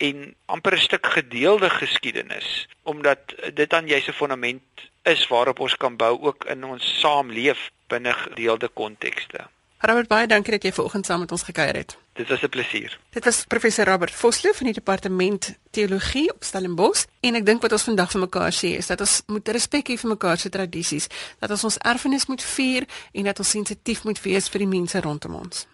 en 0.00 0.34
amper 0.46 0.74
'n 0.74 0.86
stuk 0.88 1.06
gedeelde 1.06 1.70
geskiedenis 1.70 2.68
omdat 2.82 3.36
dit 3.54 3.70
dan 3.70 3.84
'n 3.84 4.12
fondament 4.12 4.88
is 5.02 5.28
waarop 5.28 5.60
ons 5.60 5.76
kan 5.76 5.96
bou 5.96 6.20
ook 6.20 6.44
in 6.44 6.64
ons 6.64 7.00
saamleef 7.00 7.70
binne 7.88 8.12
gedeelde 8.12 8.68
kontekste. 8.68 9.48
Robert 9.80 10.08
baie 10.08 10.26
dankie 10.28 10.52
dat 10.52 10.64
jy 10.66 10.72
vanoggend 10.76 11.06
saam 11.08 11.22
met 11.24 11.30
ons 11.32 11.42
gekuier 11.42 11.76
het. 11.78 11.96
Dit 12.12 12.28
was 12.28 12.42
'n 12.42 12.48
plesier. 12.48 12.98
Dit 13.10 13.24
was 13.24 13.44
professor 13.44 13.84
Robert 13.84 14.14
Vosloo 14.14 14.52
van 14.52 14.66
die 14.66 14.74
departement 14.74 15.54
teologie 15.70 16.34
op 16.34 16.44
Stellenbosch 16.44 17.04
en 17.20 17.34
ek 17.34 17.46
dink 17.46 17.62
wat 17.62 17.72
ons 17.72 17.82
vandag 17.82 18.10
vir 18.10 18.20
mekaar 18.20 18.52
sê 18.52 18.76
is 18.76 18.86
dat 18.86 19.00
ons 19.00 19.22
moet 19.26 19.48
respek 19.48 19.88
hê 19.88 19.96
vir 19.96 20.10
mekaar 20.10 20.38
se 20.38 20.48
tradisies, 20.48 21.06
dat 21.38 21.50
ons 21.50 21.64
ons 21.64 21.78
erfenis 21.78 22.26
moet 22.26 22.42
vier 22.42 22.84
en 23.12 23.24
dat 23.24 23.38
ons 23.38 23.50
sensitief 23.50 24.04
moet 24.04 24.22
wees 24.22 24.48
vir 24.48 24.58
die 24.58 24.68
mense 24.68 25.00
rondom 25.00 25.34
ons. 25.34 25.66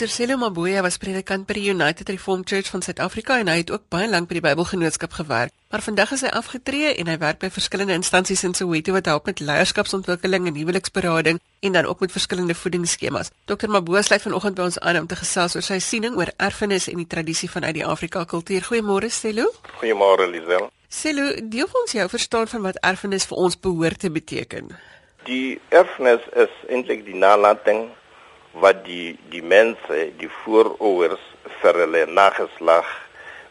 Dr. 0.00 0.08
Selo 0.08 0.36
Maboya 0.38 0.80
was 0.80 0.96
predikant 0.96 1.44
by 1.44 1.52
die 1.58 1.66
United 1.68 2.08
Reformed 2.08 2.48
Church 2.48 2.70
van 2.72 2.80
Suid-Afrika 2.80 3.34
en 3.36 3.50
hy 3.52 3.58
het 3.58 3.70
ook 3.70 3.82
baie 3.92 4.06
lank 4.08 4.30
by 4.30 4.38
die 4.38 4.42
Bybelgenootskap 4.46 5.12
gewerk. 5.12 5.52
Maar 5.68 5.84
vandag 5.84 6.14
is 6.16 6.22
hy 6.24 6.30
afgetree 6.38 6.94
en 6.94 7.10
hy 7.12 7.18
werk 7.20 7.42
by 7.42 7.50
verskillende 7.52 7.92
instansies 8.00 8.40
in 8.48 8.56
Soweto 8.56 8.94
wat 8.96 9.10
help 9.12 9.28
met 9.28 9.42
leierskapsontwikkeling 9.44 10.48
en 10.48 10.56
huweliksberading 10.56 11.42
en 11.68 11.76
dan 11.76 11.90
ook 11.90 12.00
met 12.00 12.16
verskillende 12.16 12.56
voedingsskemas. 12.56 13.28
Dr. 13.44 13.68
Maboya 13.68 14.00
sluit 14.08 14.24
vanoggend 14.24 14.56
by 14.56 14.70
ons 14.70 14.80
aan 14.80 15.02
om 15.02 15.10
te 15.12 15.20
gesels 15.20 15.58
oor 15.60 15.68
sy 15.68 15.82
siening 15.84 16.16
oor 16.16 16.32
erfenis 16.40 16.88
en 16.88 16.96
die 17.04 17.08
tradisie 17.18 17.52
vanuit 17.52 17.76
die 17.82 17.84
Afrika 17.84 18.24
kultuur. 18.24 18.64
Goeiemôre 18.72 19.12
Selo. 19.12 19.52
Goeiemôre 19.82 20.32
Lisel. 20.32 20.72
Selo, 20.88 21.28
deel 21.44 21.68
ons 21.84 21.92
jou 22.00 22.08
verstaan 22.08 22.48
van 22.48 22.70
wat 22.70 22.80
erfenis 22.80 23.28
vir 23.28 23.44
ons 23.44 23.60
behoort 23.68 24.00
te 24.00 24.08
beteken. 24.08 24.72
Die 25.28 25.60
erfenis 25.68 26.24
is 26.32 26.60
eintlik 26.72 27.04
die 27.04 27.20
nalatiging 27.20 27.90
wat 28.52 28.84
die 28.84 29.18
die 29.30 29.42
mense, 29.42 30.10
die 30.18 30.30
voorouers 30.42 31.22
vir 31.60 31.78
hulle 31.84 32.06
nageslag 32.06 32.88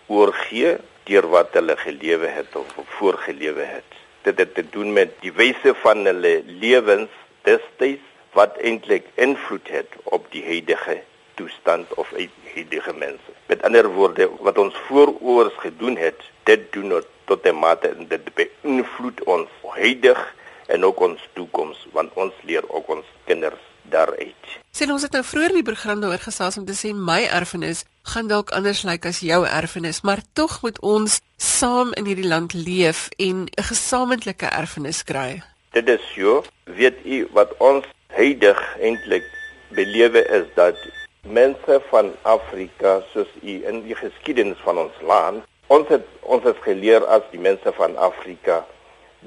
oorgee 0.07 0.77
deur 1.09 1.27
wat 1.33 1.53
hulle 1.57 1.75
gelewe 1.79 2.27
het 2.27 2.55
of 2.55 2.73
voorgelewe 2.97 3.65
het. 3.65 3.97
Dit 4.27 4.39
het 4.39 4.53
te 4.55 4.65
doen 4.69 4.93
met 4.93 5.15
die 5.23 5.31
wyse 5.31 5.73
van 5.83 6.05
hulle 6.05 6.41
lewens 6.45 7.13
destyds 7.47 8.05
wat 8.35 8.57
eintlik 8.61 9.07
invloed 9.15 9.69
het 9.73 9.95
op 10.03 10.27
die 10.33 10.43
huidige 10.45 10.99
toestand 11.39 11.93
of 11.93 12.11
huidige 12.53 12.93
mense. 12.93 13.31
Met 13.47 13.63
ander 13.63 13.87
woorde, 13.95 14.29
wat 14.43 14.57
ons 14.57 14.75
voorouers 14.89 15.55
gedoen 15.63 15.97
het, 15.97 16.21
dit 16.43 16.67
doen 16.73 16.99
tot 17.25 17.45
'n 17.45 17.55
mate 17.55 17.87
en 17.87 18.07
dit 18.07 18.33
beïnvloed 18.33 19.23
ons 19.23 19.49
huidig 19.69 20.35
en 20.67 20.85
ook 20.85 20.99
ons 20.99 21.29
toekoms 21.33 21.87
want 21.91 22.13
ons 22.13 22.33
leer 22.43 22.63
ook 22.69 22.87
ons 22.89 23.05
kinders 23.25 23.68
daaruit. 23.89 24.57
Sien 24.71 24.91
ons 24.91 25.03
het 25.03 25.11
nou 25.11 25.23
vroeër 25.23 25.53
in 25.53 25.61
die 25.61 25.69
program 25.71 26.01
daaroor 26.01 26.23
gesels 26.23 26.57
om 26.57 26.65
te 26.65 26.75
sê 26.77 26.93
my 26.93 27.23
erfenis 27.39 27.85
gaan 28.13 28.29
dalk 28.31 28.53
anders 28.57 28.83
lyk 28.87 29.05
as 29.05 29.19
jou 29.25 29.41
erfenis, 29.45 30.01
maar 30.01 30.21
tog 30.33 30.61
moet 30.61 30.79
ons 30.81 31.19
saam 31.37 31.93
in 31.99 32.05
hierdie 32.09 32.27
land 32.27 32.53
leef 32.53 33.09
en 33.17 33.45
'n 33.45 33.67
gesamentlike 33.71 34.45
erfenis 34.45 35.03
kry. 35.03 35.41
Dit 35.71 35.89
is 35.89 36.01
so, 36.15 36.43
weet 36.63 36.97
u 37.05 37.27
wat 37.31 37.53
ons 37.57 37.85
heidig 38.07 38.59
eintlik 38.81 39.25
belewe 39.69 40.25
is 40.27 40.47
dat 40.55 40.77
mense 41.21 41.81
van 41.89 42.15
Afrika 42.21 43.01
soos 43.13 43.29
u 43.43 43.53
in 43.67 43.83
die 43.83 43.95
geskiedenis 43.95 44.57
van 44.63 44.77
ons 44.77 44.97
land 45.01 45.43
Ons 45.69 45.85
het 45.93 46.05
ons 46.25 46.45
het 46.49 46.57
geleer 46.65 47.03
as 47.13 47.25
die 47.29 47.41
mense 47.41 47.71
van 47.77 47.93
Afrika 48.01 48.63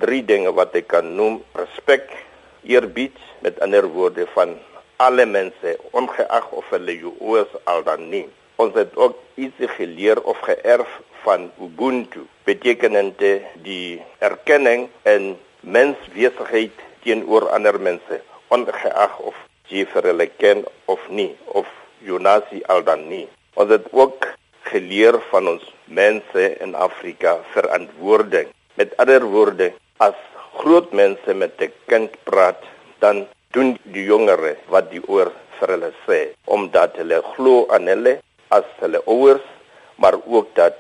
drie 0.03 0.25
dinge 0.27 0.51
wat 0.59 0.75
ek 0.75 0.89
kan 0.91 1.13
noem: 1.15 1.37
respek, 1.55 2.09
eerbied, 2.63 3.17
met 3.41 3.61
ander 3.61 3.87
woorde 3.89 4.27
van 4.35 4.57
alle 4.97 5.27
mense, 5.27 5.77
ongeag 5.91 6.51
of 6.51 6.69
hulle 6.71 6.95
Joos 6.99 7.51
al 7.65 7.83
dan 7.83 8.09
nie. 8.09 8.27
Ons 8.63 8.75
het 8.79 8.97
ook 8.97 9.17
iets 9.35 9.59
geleer 9.77 10.23
of 10.23 10.39
geërf 10.47 11.01
van 11.23 11.51
Ubuntu, 11.59 12.27
betekenende 12.45 13.41
die 13.63 14.03
erkenning 14.19 14.89
en 15.03 15.35
menswesigheid 15.61 16.75
teenoor 17.03 17.49
ander 17.55 17.81
mense, 17.81 18.21
ongeag 18.55 19.19
of 19.19 19.39
jy 19.73 19.87
vir 19.89 20.11
hulle 20.11 20.29
ken 20.39 20.65
of 20.91 21.03
nie 21.09 21.33
of 21.47 21.69
Jonasi 22.03 22.61
al 22.71 22.83
dan 22.87 23.07
nie. 23.09 23.27
Ons 23.55 23.71
het 23.71 23.87
ook 23.93 24.27
geleer 24.73 25.19
van 25.31 25.49
ons 25.55 25.65
mense 25.85 26.45
in 26.65 26.75
Afrika 26.75 27.39
verantwoording. 27.55 28.51
Met 28.75 28.97
ander 29.03 29.25
woorde, 29.29 29.73
as 29.99 30.19
groot 30.59 30.93
mense 30.93 31.35
met 31.35 31.61
'n 31.61 31.73
kind 31.91 32.11
praat, 32.25 32.61
dan 32.99 33.27
doen 33.55 33.79
die 33.95 34.05
jongere 34.05 34.57
wat 34.73 34.91
die 34.91 35.03
oor 35.09 35.33
vir 35.59 35.69
hulle 35.75 35.93
sê, 36.07 36.21
omdat 36.45 36.97
hulle 37.01 37.19
glo 37.35 37.67
aan 37.75 37.87
hulle 37.93 38.15
as 38.49 38.69
hulle 38.81 39.01
ouers, 39.07 39.47
maar 39.97 40.17
ook 40.27 40.49
dat 40.55 40.79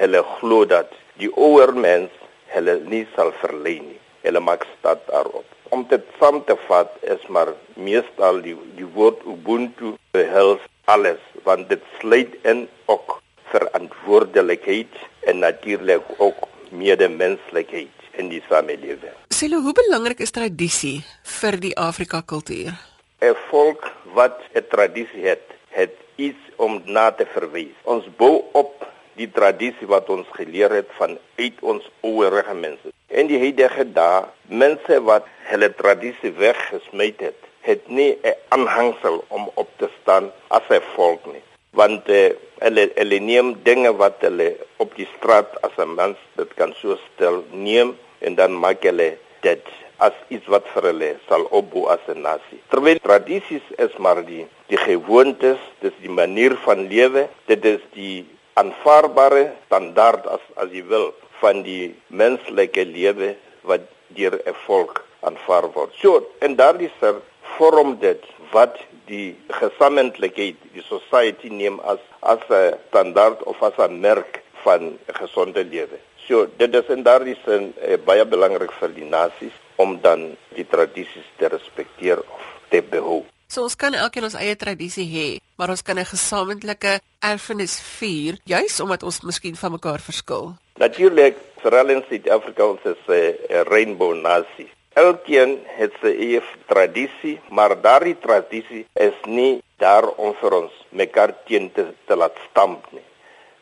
hulle 0.00 0.22
glo 0.38 0.64
dat 0.64 0.90
die 1.20 1.30
ouer 1.36 1.72
mens 1.74 2.10
hulle 2.54 2.74
nie 2.92 3.06
sal 3.16 3.32
verlei 3.42 3.78
nie. 3.80 4.00
Hulle 4.26 4.40
maak 4.40 4.66
stad 4.78 5.00
daarop. 5.10 5.46
Om 5.74 5.86
dit 5.90 6.04
saam 6.18 6.44
te 6.44 6.56
vat 6.68 6.92
is 7.02 7.22
maar 7.28 7.50
meestal 7.74 8.40
die 8.46 8.56
die 8.78 8.88
woord 8.96 9.20
ubuntu 9.32 9.96
behels 10.16 10.62
alles 10.94 11.22
want 11.48 11.68
dit 11.68 11.82
sluit 11.98 12.32
in 12.52 12.68
ook 12.86 13.18
verantwoordelikheid 13.52 14.94
en 15.30 15.38
natuurlik 15.38 16.06
ook 16.18 16.48
medemenslikheid 16.70 17.95
in 18.20 18.28
die 18.32 18.42
samelewing. 18.48 19.14
Selo, 19.30 19.60
hoe 19.64 19.74
belangrik 19.76 20.20
is 20.24 20.32
tradisie 20.34 21.04
vir 21.40 21.58
die 21.60 21.74
Afrika 21.76 22.22
kultuur? 22.22 22.72
'n 23.20 23.36
Volk 23.50 23.90
wat 24.14 24.40
'n 24.54 24.66
tradisie 24.68 25.24
het, 25.26 25.46
het 25.68 25.94
iets 26.16 26.42
om 26.56 26.82
na 26.84 27.10
te 27.10 27.26
verwys. 27.26 27.76
Ons 27.84 28.04
bou 28.16 28.44
op 28.52 28.86
die 29.16 29.30
tradisie 29.30 29.86
wat 29.86 30.08
ons 30.08 30.26
geleer 30.32 30.70
het 30.70 30.88
van 30.98 31.18
uit 31.36 31.56
ons 31.60 31.84
ouerige 32.00 32.54
mense. 32.54 32.92
En 33.06 33.26
die 33.26 33.38
huidige 33.38 33.92
dae, 33.92 34.24
mense 34.48 35.02
wat 35.02 35.24
hulle 35.50 35.74
tradisie 35.74 36.32
weggesmy 36.32 37.14
het, 37.18 37.40
het 37.60 37.88
nie 37.88 38.18
'n 38.22 38.34
aanhangsel 38.48 39.24
om 39.28 39.50
op 39.54 39.68
te 39.76 39.88
staan 40.02 40.32
as 40.48 40.62
'n 40.68 40.82
volk 40.94 41.26
nie 41.32 41.42
want 41.76 42.08
uh, 42.08 42.32
hulle 42.64 42.88
hulle 42.96 43.18
neem 43.20 43.52
dinge 43.66 43.92
wat 44.00 44.22
hulle 44.24 44.48
op 44.82 44.94
die 44.96 45.08
straat 45.16 45.50
as 45.66 45.76
'n 45.84 45.94
mens 45.94 46.18
dit 46.40 46.50
kan 46.60 46.72
so 46.80 46.96
stel 47.06 47.44
neem 47.52 47.96
en 48.20 48.34
dan 48.34 48.52
maak 48.52 48.82
hulle 48.82 49.16
dit 49.42 49.64
as 49.98 50.12
iets 50.28 50.46
wat 50.52 50.66
vir 50.74 50.90
hulle 50.90 51.10
sal 51.28 51.46
opbou 51.50 51.86
as 51.88 52.00
'n 52.08 52.22
nasie. 52.22 52.60
Terwyl 52.70 52.98
tradisies 53.00 53.66
is 53.78 53.96
maar 53.98 54.22
die 54.24 54.46
die 54.68 54.78
gewoontes, 54.78 55.58
dis 55.80 55.94
die 56.02 56.10
manier 56.10 56.56
van 56.66 56.88
lewe, 56.88 57.28
dit 57.46 57.64
is 57.64 57.80
die 57.94 58.26
aanvaarbare 58.54 59.52
standaard 59.66 60.26
as 60.26 60.44
as 60.56 60.70
jy 60.72 60.82
wil 60.82 61.12
van 61.40 61.62
die 61.62 61.94
menslike 62.08 62.84
lewe 62.84 63.36
wat 63.62 63.84
deur 64.16 64.34
'n 64.46 64.54
volk 64.66 65.04
aanvaar 65.20 65.72
word. 65.72 65.92
So, 66.02 66.26
en 66.40 66.56
daardie 66.56 66.90
ser 67.00 67.20
vorm 67.56 67.98
dit 68.00 68.22
wat 68.52 68.78
die 69.06 69.36
gesamentlikheid 69.60 70.56
die 70.74 70.84
society 70.88 71.48
neem 71.48 71.80
as 71.80 72.02
as 72.20 72.42
'n 72.50 72.78
standaard 72.88 73.42
of 73.42 73.62
as 73.62 73.76
'n 73.78 74.00
merk 74.00 74.42
van 74.64 74.82
'n 74.82 74.98
gesonde 75.20 75.64
lewe. 75.64 75.98
So 76.26 76.48
dit 76.58 76.74
is 76.74 76.88
in 76.90 77.04
daardie 77.06 77.36
sin 77.44 77.72
eh, 77.78 77.98
baie 78.02 78.24
belangrik 78.26 78.72
vir 78.80 78.90
die 78.96 79.06
nasies 79.06 79.54
om 79.78 80.00
dan 80.02 80.32
die 80.56 80.66
tradisies 80.66 81.26
te 81.38 81.48
respekteer 81.52 82.18
of 82.18 82.46
te 82.70 82.82
behou. 82.82 83.22
So 83.46 83.62
ons 83.62 83.76
kan 83.78 83.94
elkeen 83.94 84.26
ons 84.26 84.34
eie 84.34 84.56
tradisie 84.58 85.06
hê, 85.06 85.26
maar 85.54 85.70
ons 85.70 85.82
kan 85.86 85.98
'n 85.98 86.04
gesamentlike 86.04 86.98
erfenis 87.22 87.78
vier, 87.98 88.38
juis 88.44 88.80
omdat 88.80 89.02
ons 89.02 89.22
miskien 89.22 89.54
van 89.54 89.72
mekaar 89.72 90.00
verskil. 90.00 90.54
Natuurlik, 90.78 91.36
veral 91.62 91.90
in 91.90 92.02
Suid-Afrika 92.08 92.66
ons 92.66 92.84
is 92.84 93.02
'n 93.08 93.64
rainbow 93.70 94.14
nasie. 94.14 94.70
Elkeen 94.94 95.60
het 95.78 95.92
sy 96.00 96.08
eie 96.08 96.42
tradisie, 96.66 97.40
maar 97.50 97.80
daardie 97.80 98.18
tradisie 98.18 98.86
is 98.94 99.14
nie 99.26 99.62
daar 99.78 100.08
om 100.16 100.34
vir 100.40 100.54
ons 100.54 100.72
mekaar 100.90 101.34
teen 101.46 101.72
te, 101.72 101.86
te 102.06 102.16
laat 102.16 102.36
stamp 102.50 102.86
nie. 102.92 103.04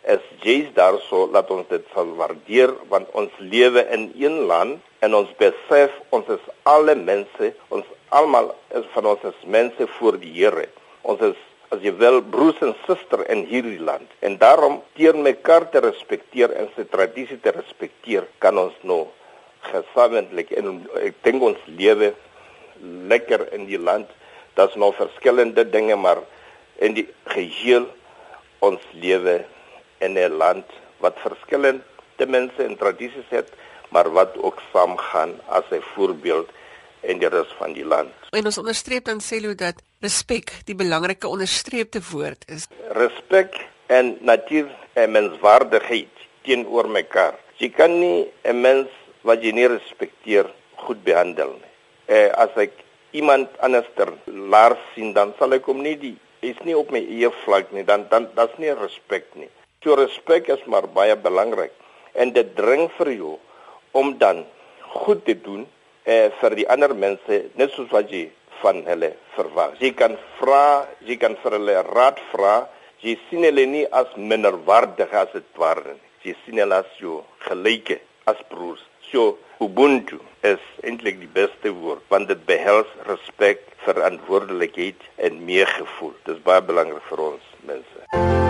Es 0.05 0.21
jy's 0.45 0.69
daar 0.77 0.99
so 1.09 1.25
laat 1.33 1.49
ons 1.51 1.69
dit 1.71 1.85
sal 1.95 2.11
waardeer 2.19 2.75
want 2.93 3.09
ons 3.17 3.33
lewe 3.41 3.87
in 3.97 4.11
een 4.21 4.43
land 4.51 4.81
en 5.01 5.15
ons 5.17 5.31
besef 5.41 5.95
ons 6.13 6.29
is 6.29 6.43
alle 6.69 6.93
mense, 6.99 7.49
ons 7.73 7.89
almal 8.13 8.51
is 8.77 8.85
van 8.93 9.09
ons 9.15 9.25
is 9.25 9.47
mense 9.49 9.87
voor 9.97 10.19
die 10.21 10.33
Here. 10.35 10.67
Ons 11.09 11.25
is 11.31 11.41
as 11.73 11.81
jy 11.81 11.95
wil 11.97 12.21
broers 12.35 12.61
en 12.63 12.75
susters 12.85 13.31
in 13.33 13.47
hierdie 13.49 13.81
land 13.81 14.11
en 14.21 14.37
daarom 14.39 14.77
teenoor 14.99 15.25
mekaar 15.25 15.71
te 15.73 15.81
respekteer 15.83 16.53
en 16.53 16.69
sy 16.77 16.85
tradisie 16.93 17.41
te 17.41 17.55
respekteer 17.57 18.29
kan 18.45 18.61
ons 18.61 18.77
nou 18.85 19.07
gesamentlik 19.71 20.53
en 20.61 20.85
ek 21.01 21.17
dink 21.25 21.49
ons 21.49 21.65
lewe 21.81 22.13
lekker 23.09 23.49
in 23.57 23.65
die 23.71 23.81
land. 23.81 24.11
Daar's 24.55 24.77
nog 24.77 25.01
verskillende 25.01 25.65
dinge 25.65 25.97
maar 25.97 26.21
in 26.85 26.93
die 27.01 27.09
geheel 27.33 27.89
ons 28.61 28.85
lewe 29.01 29.41
in 30.07 30.19
'n 30.19 30.37
land 30.43 30.67
wat 31.05 31.17
verskillende 31.27 32.27
mense 32.27 32.63
en 32.63 32.77
tradisies 32.77 33.29
het, 33.29 33.49
maar 33.89 34.11
wat 34.13 34.37
ook 34.37 34.59
saamgaan 34.73 35.41
as 35.47 35.65
'n 35.71 35.83
voorbeeld 35.95 36.49
in 37.01 37.19
die 37.19 37.29
res 37.29 37.53
van 37.59 37.73
die 37.73 37.85
land. 37.85 38.13
En 38.31 38.45
ons 38.45 38.59
onderstreep 38.59 39.05
dan 39.05 39.21
sê 39.21 39.41
hulle 39.41 39.55
dat 39.55 39.83
respek 40.05 40.53
die 40.69 40.77
belangrike 40.79 41.29
onderstreepte 41.29 42.01
woord 42.11 42.45
is. 42.49 42.67
Respek 42.97 43.61
en 43.87 44.17
natuur 44.21 44.69
en 44.93 45.11
menswaardigheid 45.11 46.25
teenoor 46.43 46.89
mekaar. 46.89 47.39
Jy 47.57 47.71
kan 47.71 47.99
nie 48.01 48.31
'n 48.43 48.61
mens 48.61 48.89
wat 49.23 49.43
jy 49.43 49.53
nie 49.53 49.69
respekteer 49.69 50.51
goed 50.77 51.05
behandel 51.05 51.53
nie. 51.53 51.73
Eh 52.07 52.29
as 52.37 52.51
ek 52.57 52.73
iemand 53.11 53.49
anders 53.59 53.89
ter 53.97 54.13
laer 54.25 54.77
sien 54.95 55.13
dan 55.13 55.35
sal 55.39 55.53
ek 55.53 55.65
hom 55.65 55.83
nie 55.83 55.97
die 55.97 56.17
is 56.41 56.59
nie 56.65 56.77
op 56.77 56.91
my 56.91 57.01
eie 57.01 57.31
vlak 57.45 57.73
nie 57.73 57.85
dan 57.85 58.07
dan 58.11 58.29
dat's 58.35 58.59
nie 58.59 58.75
respek 58.75 59.25
nie. 59.35 59.49
So 59.85 59.93
respek 60.01 60.47
is 60.49 60.63
maar 60.65 60.87
baie 60.89 61.13
belangrik 61.13 61.75
en 62.17 62.31
dit 62.33 62.53
dring 62.57 62.87
vir 62.97 63.11
jou 63.13 63.35
om 63.93 64.15
dan 64.17 64.47
goed 64.95 65.21
te 65.27 65.35
doen 65.37 65.67
eh 66.09 66.31
vir 66.41 66.55
die 66.57 66.65
ander 66.73 66.95
mense 66.97 67.41
net 67.61 67.75
soos 67.77 67.91
wat 67.93 68.09
jy 68.09 68.31
van 68.63 68.81
hulle 68.87 69.11
verwag. 69.35 69.75
Jy 69.85 69.91
kan 69.93 70.17
vra, 70.39 70.89
jy 71.05 71.19
kan 71.21 71.37
vir 71.43 71.59
hulle 71.59 71.83
raad 71.91 72.23
vra. 72.33 72.55
Jy 73.05 73.19
sien 73.29 73.45
hulle 73.45 73.67
nie 73.69 73.85
as 73.93 74.09
minderwaardig 74.17 75.13
as 75.13 75.29
dit 75.35 75.61
ware 75.61 75.93
nie. 75.93 76.11
Jy 76.25 76.35
sien 76.45 76.63
hulle 76.63 76.79
as 76.81 76.97
jou 76.97 77.21
gelyke 77.45 77.99
as 78.25 78.41
broers. 78.49 78.81
So 79.11 79.37
Ubuntu 79.61 80.23
is 80.43 80.65
eintlik 80.83 81.21
die 81.21 81.29
beste 81.29 81.75
woord 81.77 82.09
want 82.09 82.33
dit 82.33 82.41
behels 82.49 82.89
respek, 83.11 83.61
verantwoordelikheid 83.85 85.05
en 85.29 85.45
meegevoel. 85.45 86.17
Dit 86.25 86.39
is 86.39 86.43
baie 86.49 86.65
belangrik 86.65 87.05
vir 87.13 87.27
ons 87.29 87.53
mense. 87.69 88.44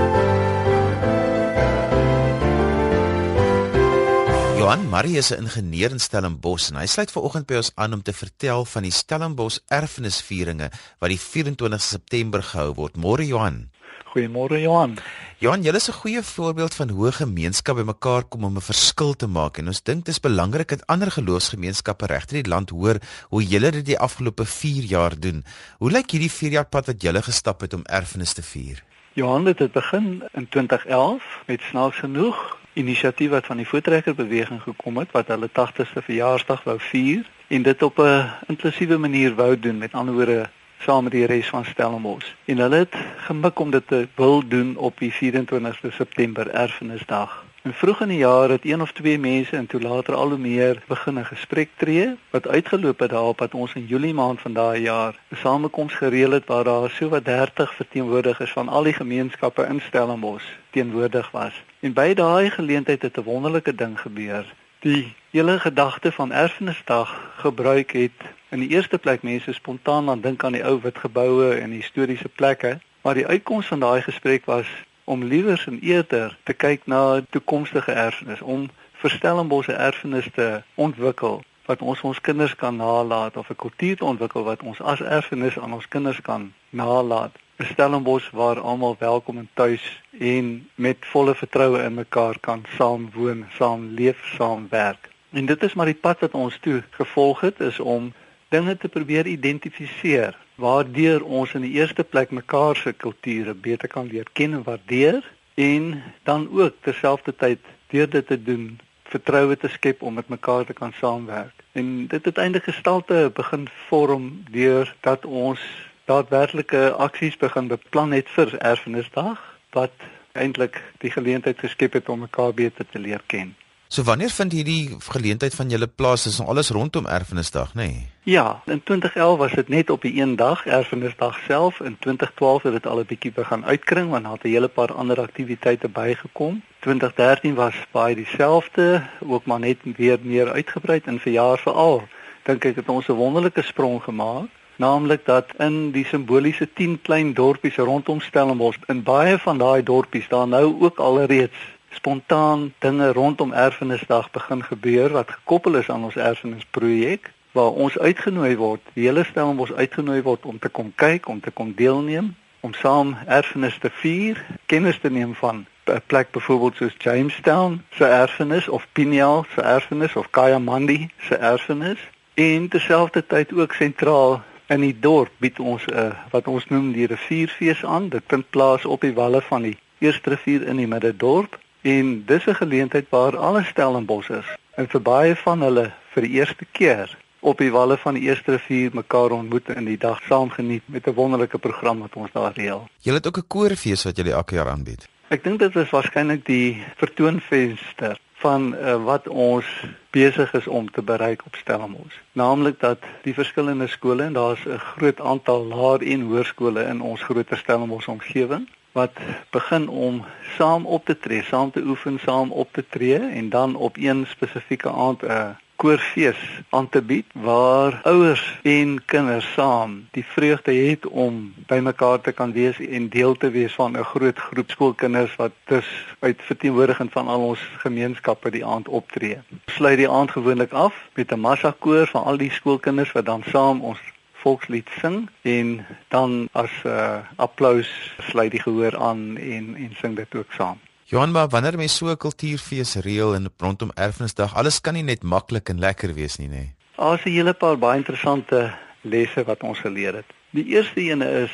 Johan 4.64 4.88
Marie 4.88 5.18
is 5.20 5.30
'n 5.30 5.44
ingenieur 5.44 5.90
in 5.90 6.00
Stellenbosch 6.00 6.70
en 6.70 6.78
hy 6.80 6.86
sluit 6.86 7.10
vanoggend 7.12 7.46
by 7.46 7.56
ons 7.60 7.72
aan 7.74 7.92
om 7.92 8.02
te 8.02 8.12
vertel 8.12 8.64
van 8.64 8.82
die 8.82 8.90
Stellenbosch 8.90 9.58
erfenisvieringe 9.68 10.70
wat 11.00 11.10
die 11.12 11.20
24 11.20 11.82
September 11.82 12.42
gehou 12.42 12.72
word. 12.74 12.96
Môre 12.96 13.26
Johan. 13.26 13.68
Goeiemôre 14.12 14.62
Johan. 14.62 14.96
Johan, 15.38 15.62
julle 15.62 15.76
is 15.76 15.88
'n 15.90 16.00
goeie 16.00 16.22
voorbeeld 16.22 16.74
van 16.74 16.88
hoe 16.88 17.12
gemeenskappe 17.12 17.84
bymekaar 17.84 18.24
kom 18.24 18.44
om 18.44 18.56
'n 18.56 18.60
verskil 18.60 19.14
te 19.14 19.26
maak 19.26 19.58
en 19.58 19.66
ons 19.66 19.82
dink 19.82 20.04
dit 20.04 20.14
is 20.14 20.20
belangrik 20.20 20.68
dat 20.68 20.86
ander 20.86 21.10
geloofsgemeenskappe 21.10 22.06
regter 22.06 22.42
die 22.42 22.50
land 22.50 22.70
hoor 22.70 22.96
hoe 23.28 23.42
julle 23.42 23.70
dit 23.70 23.84
die 23.84 23.98
afgelope 23.98 24.44
4 24.44 24.84
jaar 24.84 25.20
doen. 25.20 25.44
Hoe 25.78 25.90
lyk 25.90 26.10
hierdie 26.10 26.30
4 26.30 26.50
jaar 26.50 26.68
pad 26.68 26.86
wat 26.86 27.02
julle 27.02 27.22
gestap 27.22 27.60
het 27.60 27.74
om 27.74 27.84
erfenis 27.84 28.32
te 28.32 28.42
vier? 28.42 28.82
Johan, 29.12 29.44
dit 29.44 29.58
het 29.58 29.72
begin 29.72 30.24
in 30.32 30.48
2011 30.48 31.22
met 31.46 31.60
snaaks 31.60 31.98
genoeg 31.98 32.63
inisiatief 32.74 33.30
wat 33.30 33.46
van 33.46 33.56
die 33.56 33.68
voetrekkerbeweging 33.68 34.62
gekom 34.62 34.96
het 34.98 35.10
wat 35.10 35.30
hulle 35.32 35.48
80ste 35.48 36.02
verjaarsdag 36.02 36.62
wou 36.64 36.78
vier 36.80 37.22
en 37.48 37.62
dit 37.62 37.82
op 37.82 37.98
'n 37.98 38.30
inklusiewe 38.46 38.98
manier 38.98 39.34
wou 39.34 39.58
doen 39.58 39.78
met 39.78 39.94
ander 39.94 40.14
woorde 40.14 40.48
saam 40.78 41.02
met 41.02 41.12
die 41.12 41.26
res 41.26 41.48
van 41.48 41.64
Stellenbosch. 41.64 42.32
En 42.44 42.58
hulle 42.58 42.76
het 42.76 42.94
gemik 43.16 43.58
om 43.58 43.70
dit 43.70 43.86
te 43.88 44.08
wil 44.14 44.48
doen 44.48 44.76
op 44.76 44.98
die 44.98 45.12
24ste 45.12 45.90
September 45.90 46.50
Erfenisdag. 46.50 47.44
En 47.64 47.74
vroeg 47.74 48.00
in 48.00 48.08
die 48.08 48.18
jaar 48.18 48.48
het 48.48 48.64
een 48.64 48.80
of 48.80 48.92
twee 48.92 49.18
mense 49.18 49.56
en 49.56 49.66
toe 49.66 49.80
later 49.80 50.14
al 50.14 50.28
hoe 50.28 50.38
meer 50.38 50.82
begin 50.86 51.18
'n 51.18 51.24
gesprek 51.24 51.70
tree 51.76 52.16
wat 52.30 52.48
uitgeloop 52.48 52.98
het 52.98 53.10
daarop 53.10 53.38
dat 53.38 53.54
ons 53.54 53.74
in 53.74 53.86
Julie 53.86 54.14
maand 54.14 54.40
van 54.40 54.52
daai 54.52 54.80
jaar 54.80 55.14
'n 55.30 55.36
samekoms 55.36 55.94
gereël 55.94 56.30
het 56.30 56.46
waar 56.46 56.64
daar 56.64 56.90
so 56.90 57.08
wat 57.08 57.24
30 57.24 57.74
verteenwoordigers 57.74 58.52
van 58.52 58.68
al 58.68 58.82
die 58.82 58.92
gemeenskappe 58.92 59.62
in 59.62 59.80
Stellenbosch 59.80 60.44
teenwoordig 60.70 61.30
was. 61.30 61.62
En 61.80 61.92
by 61.92 62.14
daai 62.14 62.50
geleentheid 62.50 63.02
het 63.02 63.16
'n 63.16 63.22
wonderlike 63.22 63.74
ding 63.74 64.00
gebeur. 64.00 64.54
Die 64.78 65.14
hele 65.30 65.60
gedagte 65.60 66.12
van 66.12 66.32
erfenisdag 66.32 67.32
gebruik 67.36 67.92
het 67.92 68.20
in 68.48 68.60
die 68.60 68.68
eerste 68.68 68.98
plek 68.98 69.22
mense 69.22 69.52
spontaan 69.52 70.08
aan 70.08 70.20
dink 70.20 70.44
aan 70.44 70.52
die 70.52 70.64
ou 70.64 70.80
wit 70.80 70.98
geboue 70.98 71.54
en 71.54 71.70
historiese 71.70 72.28
plekke, 72.28 72.78
maar 73.02 73.14
die 73.14 73.26
uitkoms 73.26 73.66
van 73.66 73.80
daai 73.80 74.02
gesprek 74.02 74.44
was 74.44 74.66
om 75.04 75.24
liewers 75.24 75.66
en 75.66 75.78
eerder 75.80 76.38
te 76.42 76.52
kyk 76.52 76.86
na 76.86 77.20
toekomstige 77.30 77.92
erfenis 77.92 78.40
om 78.40 78.70
verstellenbosse 78.92 79.72
erfenis 79.72 80.28
te 80.34 80.62
ontwikkel 80.74 81.42
wat 81.66 81.82
ons 81.82 82.00
ons 82.00 82.20
kinders 82.20 82.54
kan 82.56 82.76
nalaat 82.76 83.36
of 83.36 83.50
'n 83.50 83.56
kultuur 83.56 83.96
te 83.96 84.04
ontwikkel 84.04 84.44
wat 84.44 84.62
ons 84.62 84.80
as 84.80 85.00
erfenis 85.00 85.58
aan 85.58 85.72
ons 85.72 85.88
kinders 85.88 86.20
kan 86.20 86.52
nalaat. 86.70 87.32
'n 87.58 87.64
Stellenbos 87.64 88.30
waar 88.30 88.60
almal 88.60 88.96
welkom 88.98 89.38
en 89.38 89.48
tuis 89.54 90.02
en 90.18 90.68
met 90.74 90.96
volle 91.00 91.34
vertroue 91.34 91.82
in 91.82 91.94
mekaar 91.94 92.38
kan 92.40 92.64
saam 92.76 93.10
woon, 93.14 93.46
saam 93.58 93.88
leef, 93.94 94.18
saam 94.36 94.66
werk. 94.70 95.10
En 95.30 95.46
dit 95.46 95.62
is 95.62 95.74
maar 95.74 95.86
die 95.86 96.02
pad 96.06 96.20
wat 96.20 96.34
ons 96.34 96.58
toe 96.60 96.82
gevolg 96.90 97.40
het 97.40 97.60
is 97.60 97.80
om 97.80 98.12
dinge 98.48 98.76
te 98.76 98.88
probeer 98.88 99.26
identifiseer 99.26 100.36
waardeur 100.54 101.24
ons 101.24 101.54
in 101.54 101.64
die 101.66 101.74
eerste 101.80 102.04
plek 102.04 102.30
mekaar 102.30 102.76
se 102.76 102.92
kulture 102.92 103.54
beter 103.54 103.88
kan 103.88 104.06
leer 104.06 104.28
ken 104.32 104.52
en 104.52 104.62
waardeer 104.62 105.22
en 105.54 106.02
dan 106.22 106.48
ook 106.50 106.74
terselfdertyd 106.80 107.60
deur 107.90 108.10
dit 108.10 108.26
te 108.26 108.42
doen 108.42 108.78
vertroue 109.14 109.56
te 109.56 109.68
skep 109.68 110.02
om 110.02 110.14
met 110.14 110.28
mekaar 110.28 110.64
te 110.64 110.72
kan 110.72 110.92
saamwerk. 110.92 111.62
En 111.72 112.06
dit 112.06 112.24
het 112.24 112.38
eintlik 112.38 112.62
gestalte 112.62 113.30
begin 113.34 113.68
vorm 113.88 114.44
deur 114.50 114.94
dat 115.00 115.24
ons 115.24 115.60
daadwerklike 116.04 116.90
aksies 116.90 117.36
begin 117.36 117.68
beplan 117.68 118.12
het 118.12 118.28
vir 118.36 118.56
erfenisdag 118.58 119.42
wat 119.76 119.92
eintlik 120.32 120.80
die 120.98 121.10
geleentheid 121.10 121.58
geskep 121.58 121.92
het 121.92 122.08
om 122.08 122.26
mekaar 122.26 122.54
beter 122.54 122.86
te 122.90 122.98
leer 122.98 123.22
ken. 123.26 123.54
So 123.94 124.02
wanneer 124.02 124.32
vind 124.34 124.52
hierdie 124.52 124.96
geleentheid 124.98 125.54
van 125.54 125.68
julle 125.70 125.86
plaas 125.86 126.24
is 126.26 126.40
alles 126.42 126.72
rondom 126.74 127.06
erfenisdag, 127.06 127.76
nê? 127.78 127.84
Nee? 127.86 128.06
Ja, 128.26 128.62
in 128.66 128.80
2011 128.82 129.38
was 129.38 129.52
dit 129.52 129.68
net 129.68 129.90
op 129.90 130.02
die 130.02 130.20
een 130.20 130.32
dag, 130.36 130.64
erfenisdag 130.66 131.38
self. 131.46 131.78
In 131.80 131.94
2012 131.98 132.62
het 132.62 132.72
dit 132.72 132.86
al 132.86 132.98
'n 132.98 133.06
bietjie 133.06 133.32
begin 133.32 133.64
uitkring 133.64 134.10
want 134.10 134.24
daar 134.24 134.32
het 134.32 134.42
'n 134.44 134.48
hele 134.48 134.68
paar 134.68 134.92
ander 134.92 135.20
aktiwiteite 135.20 135.88
bygekom. 135.88 136.62
2013 136.80 137.54
was 137.54 137.74
baie 137.90 138.14
dieselfde, 138.14 139.06
ook 139.20 139.46
maar 139.46 139.60
net 139.60 139.78
weer 139.96 140.18
meer 140.22 140.52
uitgebrei 140.52 141.00
en 141.04 141.20
vir 141.20 141.32
jaar 141.32 141.58
veral. 141.58 142.02
Dink 142.42 142.64
ek 142.64 142.76
het 142.76 142.88
ons 142.88 143.08
'n 143.08 143.12
wonderlike 143.12 143.62
sprong 143.62 144.02
gemaak 144.02 144.48
naamlik 144.76 145.26
dat 145.26 145.52
in 145.58 145.90
die 145.94 146.04
simboliese 146.04 146.68
10 146.72 146.98
klein 147.02 147.34
dorpies 147.34 147.76
rondom 147.76 148.20
Stellenbosch 148.20 148.78
in 148.86 149.02
baie 149.02 149.38
van 149.38 149.58
daai 149.58 149.82
dorpies 149.82 150.28
daar 150.28 150.48
nou 150.48 150.80
ook 150.80 150.98
alreeds 150.98 151.54
spontaan 151.94 152.72
dinge 152.78 153.12
rondom 153.12 153.52
erfenisdag 153.52 154.30
begin 154.30 154.64
gebeur 154.64 155.12
wat 155.12 155.30
gekoppel 155.30 155.74
is 155.74 155.90
aan 155.90 156.04
ons 156.04 156.16
erfenisprojek 156.16 157.32
waar 157.54 157.70
ons 157.70 157.98
uitgenooi 157.98 158.56
word, 158.56 158.80
die 158.94 159.06
hele 159.06 159.22
stel 159.24 159.52
ons 159.54 159.72
uitgenooi 159.72 160.22
word 160.26 160.46
om 160.50 160.58
te 160.58 160.68
kom 160.68 160.90
kyk, 160.98 161.28
om 161.30 161.40
te 161.40 161.52
kom 161.54 161.70
deelneem, 161.78 162.32
om 162.66 162.72
saam 162.74 163.12
erfenis 163.26 163.76
te 163.78 163.90
vier, 164.00 164.40
kennis 164.66 164.98
te 164.98 165.10
neem 165.10 165.34
van 165.38 165.66
'n 165.86 166.02
plek 166.06 166.30
byvoorbeeld 166.30 166.76
soos 166.76 166.96
Jamestown 166.98 167.82
se 167.90 168.04
erfenis 168.04 168.68
of 168.68 168.86
Pineal 168.92 169.46
se 169.54 169.60
erfenis 169.60 170.16
of 170.16 170.30
Kayamandi 170.30 171.10
se 171.18 171.36
erfenis. 171.36 171.98
En 172.34 172.68
terselfdertyd 172.68 173.52
ook 173.52 173.72
sentraal 173.72 174.42
in 174.66 174.80
die 174.80 174.96
dorp 175.00 175.30
bied 175.38 175.58
ons 175.60 175.86
'n 175.86 175.94
uh, 175.94 176.10
wat 176.30 176.48
ons 176.48 176.66
noem 176.68 176.92
die 176.92 177.06
rivierfees 177.06 177.84
aan. 177.84 178.08
Dit 178.08 178.22
vind 178.26 178.50
plaas 178.50 178.84
op 178.84 179.00
die 179.00 179.14
walle 179.14 179.42
van 179.42 179.62
die 179.62 179.78
Eerste 179.98 180.30
rivier 180.30 180.66
in 180.66 180.76
die 180.76 180.88
middedorp 180.88 181.58
En 181.84 182.24
dis 182.26 182.46
'n 182.46 182.54
geleentheid 182.54 183.06
waar 183.08 183.36
alle 183.36 183.64
Stellenbosch 183.64 184.30
is 184.30 184.48
en 184.74 184.88
vir 184.88 185.02
baie 185.02 185.36
van 185.36 185.62
hulle 185.62 185.92
vir 186.12 186.22
die 186.22 186.30
eerste 186.30 186.64
keer 186.72 187.18
op 187.40 187.58
die 187.58 187.70
walle 187.70 187.96
van 187.96 188.14
die 188.14 188.22
Eerste 188.22 188.50
Rivier 188.50 188.90
mekaar 188.92 189.30
ontmoet 189.30 189.68
en 189.68 189.84
die 189.84 189.98
dag 189.98 190.22
saam 190.28 190.50
geniet 190.50 190.82
met 190.86 191.06
'n 191.06 191.14
wonderlike 191.14 191.58
program 191.58 191.98
wat 192.00 192.16
ons 192.16 192.32
daar 192.32 192.52
reël. 192.54 192.88
Julle 192.98 193.16
het 193.16 193.26
ook 193.26 193.38
'n 193.38 193.46
koorfees 193.46 194.04
wat 194.04 194.16
julle 194.16 194.32
elke 194.32 194.54
jaar 194.54 194.68
aanbied. 194.68 195.08
Ek 195.28 195.44
dink 195.44 195.58
dit 195.58 195.76
is 195.76 195.90
waarskynlik 195.90 196.44
die 196.46 196.82
vertoonvenster 196.96 198.18
van 198.32 198.74
uh, 198.74 199.04
wat 199.04 199.28
ons 199.28 199.66
besig 200.10 200.52
is 200.52 200.66
om 200.66 200.90
te 200.90 201.02
bereik 201.02 201.42
op 201.46 201.54
Stellenbosch. 201.54 202.16
Naamlik 202.32 202.80
dat 202.80 202.98
die 203.22 203.34
verskillende 203.34 203.86
skole 203.86 204.22
en 204.22 204.32
daar's 204.32 204.64
'n 204.64 204.78
groot 204.78 205.20
aantal 205.20 205.64
laer 205.64 206.02
en 206.02 206.20
hoërskole 206.20 206.84
in 206.84 207.00
ons 207.00 207.22
groter 207.22 207.56
Stellenbosch 207.56 208.08
omgewing 208.08 208.68
wat 208.94 209.18
begin 209.50 209.88
om 209.88 210.24
saam 210.56 210.86
op 210.86 211.04
te 211.04 211.18
tree, 211.18 211.42
saam 211.42 211.70
te 211.70 211.82
oefen, 211.82 212.18
saam 212.18 212.50
op 212.50 212.72
te 212.72 212.84
tree 212.88 213.18
en 213.18 213.48
dan 213.48 213.74
op 213.76 213.96
een 213.96 214.26
spesifieke 214.26 214.90
aand 214.90 215.22
'n 215.22 215.56
koorfees 215.76 216.36
aan 216.68 216.88
te 216.88 217.02
bied 217.02 217.26
waar 217.32 218.00
ouers 218.02 218.58
en 218.62 219.04
kinders 219.04 219.52
saam 219.52 220.06
die 220.10 220.24
vreugde 220.24 220.72
het 220.72 221.06
om 221.06 221.54
bymekaar 221.66 222.20
te 222.20 222.32
kan 222.32 222.52
wees 222.52 222.78
en 222.78 223.08
deel 223.08 223.36
te 223.36 223.50
wees 223.50 223.74
van 223.74 223.98
'n 223.98 224.04
groot 224.04 224.38
groep 224.38 224.70
skoolkinders 224.70 225.36
wat 225.36 225.52
dus 225.64 225.88
uit 226.18 226.40
verteenwoordiging 226.42 227.12
van 227.12 227.28
al 227.28 227.40
ons 227.40 227.60
gemeenskappe 227.76 228.50
die 228.50 228.64
aand 228.64 228.88
optree. 228.88 229.38
Sluit 229.66 229.96
die 229.96 230.10
aand 230.10 230.30
gewoonlik 230.30 230.72
af 230.72 230.94
met 231.14 231.32
'n 231.32 231.40
massa 231.40 231.74
koor 231.78 232.06
van 232.06 232.24
al 232.24 232.36
die 232.36 232.50
skoolkinders 232.50 233.12
wat 233.12 233.26
dan 233.26 233.42
saam 233.46 233.80
ons 233.80 233.98
volkslied 234.44 234.88
sing 235.00 235.28
en 235.42 235.86
dan 236.08 236.48
as 236.52 236.72
'n 236.84 236.88
uh, 236.88 237.18
applous 237.36 237.90
sluit 238.30 238.50
die 238.50 238.60
gehoor 238.60 238.96
aan 238.98 239.36
en 239.36 239.64
en 239.76 239.90
sing 240.00 240.16
dit 240.16 240.34
ook 240.34 240.52
saam. 240.52 240.78
Johan, 241.04 241.32
maar 241.32 241.48
wanneer 241.48 241.76
mens 241.76 241.96
so 241.96 242.06
'n 242.10 242.16
kultuurfees 242.16 242.94
reël 242.94 243.34
en 243.34 243.52
rondom 243.58 243.90
Erfenisdag, 243.94 244.54
alles 244.54 244.80
kan 244.80 244.94
nie 244.94 245.02
net 245.02 245.22
maklik 245.22 245.68
en 245.68 245.78
lekker 245.78 246.14
wees 246.14 246.36
nie, 246.36 246.48
nê? 246.48 246.52
Nee. 246.52 246.74
Daar's 246.96 247.24
'n 247.24 247.30
hele 247.30 247.52
paar 247.52 247.78
baie 247.78 247.98
interessante 247.98 248.74
lesse 249.00 249.44
wat 249.44 249.62
ons 249.62 249.78
geleer 249.78 250.14
het. 250.14 250.30
Die 250.50 250.66
eerste 250.66 251.00
een 251.00 251.22
is 251.22 251.52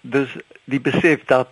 dis 0.00 0.28
die 0.64 0.80
besef 0.80 1.24
dat 1.24 1.48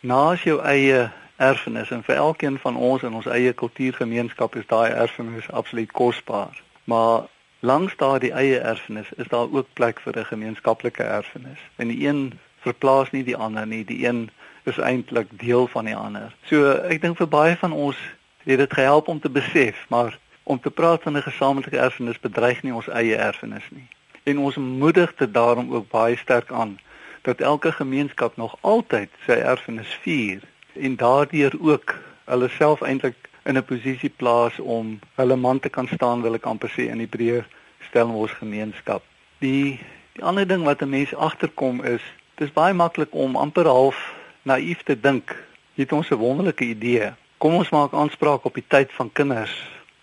na 0.00 0.34
jou 0.34 0.60
eie 0.62 1.10
erfenis 1.36 1.90
en 1.90 2.02
vir 2.02 2.14
elkeen 2.14 2.58
van 2.58 2.76
ons 2.76 3.02
in 3.02 3.14
ons 3.14 3.26
eie 3.26 3.52
kultuurgemeenskap 3.52 4.56
is 4.56 4.66
daai 4.66 4.90
erfenis 4.90 5.50
absoluut 5.50 5.92
kosbaar. 5.92 6.62
Maar 6.84 7.22
Langs 7.60 7.96
daardie 7.96 8.32
eie 8.32 8.58
erfenis 8.58 9.12
is 9.16 9.28
daar 9.28 9.48
ook 9.52 9.66
plek 9.72 10.00
vir 10.00 10.18
'n 10.18 10.24
gemeenskaplike 10.24 11.02
erfenis. 11.02 11.58
En 11.76 11.88
die 11.88 12.06
een 12.06 12.38
verplaas 12.60 13.10
nie 13.10 13.24
die 13.24 13.36
ander 13.36 13.66
nie, 13.66 13.84
die 13.84 14.06
een 14.06 14.30
is 14.62 14.78
eintlik 14.78 15.28
deel 15.30 15.66
van 15.66 15.84
die 15.84 15.96
ander. 15.96 16.34
So 16.44 16.70
ek 16.70 17.00
dink 17.00 17.16
vir 17.16 17.28
baie 17.28 17.56
van 17.56 17.72
ons 17.72 17.96
het 18.44 18.58
dit 18.58 18.72
gehelp 18.72 19.08
om 19.08 19.20
te 19.20 19.30
besef, 19.30 19.84
maar 19.88 20.18
om 20.42 20.60
te 20.60 20.70
praat 20.70 21.02
van 21.02 21.16
'n 21.16 21.22
gesamentlike 21.22 21.78
erfenis 21.78 22.20
bedreig 22.20 22.62
nie 22.62 22.74
ons 22.74 22.88
eie 22.88 23.16
erfenis 23.16 23.68
nie. 23.70 23.88
En 24.22 24.38
ons 24.38 24.56
moedig 24.56 25.14
dit 25.14 25.34
daarom 25.34 25.74
ook 25.74 25.88
baie 25.88 26.16
sterk 26.16 26.52
aan 26.52 26.78
dat 27.22 27.40
elke 27.40 27.72
gemeenskap 27.72 28.36
nog 28.36 28.56
altyd 28.60 29.10
sy 29.26 29.32
erfenis 29.32 29.98
vier 30.02 30.40
en 30.72 30.96
daardeur 30.96 31.52
ook 31.60 31.94
hulle 32.24 32.48
self 32.48 32.80
eintlik 32.80 33.16
in 33.46 33.56
'n 33.56 33.64
posisie 33.64 34.10
plaas 34.10 34.58
om 34.58 34.98
hulle 35.14 35.36
man 35.36 35.60
te 35.60 35.68
kan 35.68 35.88
staan 35.88 36.22
wil 36.22 36.34
ek 36.34 36.46
amper 36.46 36.70
sê 36.70 36.90
in 36.90 36.98
die 36.98 37.12
breë 37.16 37.44
Stellenbosch 37.88 38.38
gemeenskap. 38.38 39.02
Die 39.38 39.78
die 40.16 40.24
ander 40.24 40.46
ding 40.48 40.64
wat 40.64 40.82
'n 40.82 40.88
mens 40.88 41.14
agterkom 41.14 41.84
is, 41.84 42.02
dis 42.34 42.52
baie 42.52 42.74
maklik 42.74 43.14
om 43.14 43.36
amper 43.36 43.64
half 43.64 44.14
naïef 44.42 44.82
te 44.82 45.00
dink. 45.00 45.36
Het 45.74 45.92
ons 45.92 46.10
'n 46.10 46.14
wonderlike 46.14 46.64
idee. 46.64 47.12
Kom 47.38 47.54
ons 47.54 47.70
maak 47.70 47.92
aanspraak 47.92 48.44
op 48.44 48.54
die 48.54 48.68
tyd 48.68 48.92
van 48.92 49.12
kinders 49.12 49.54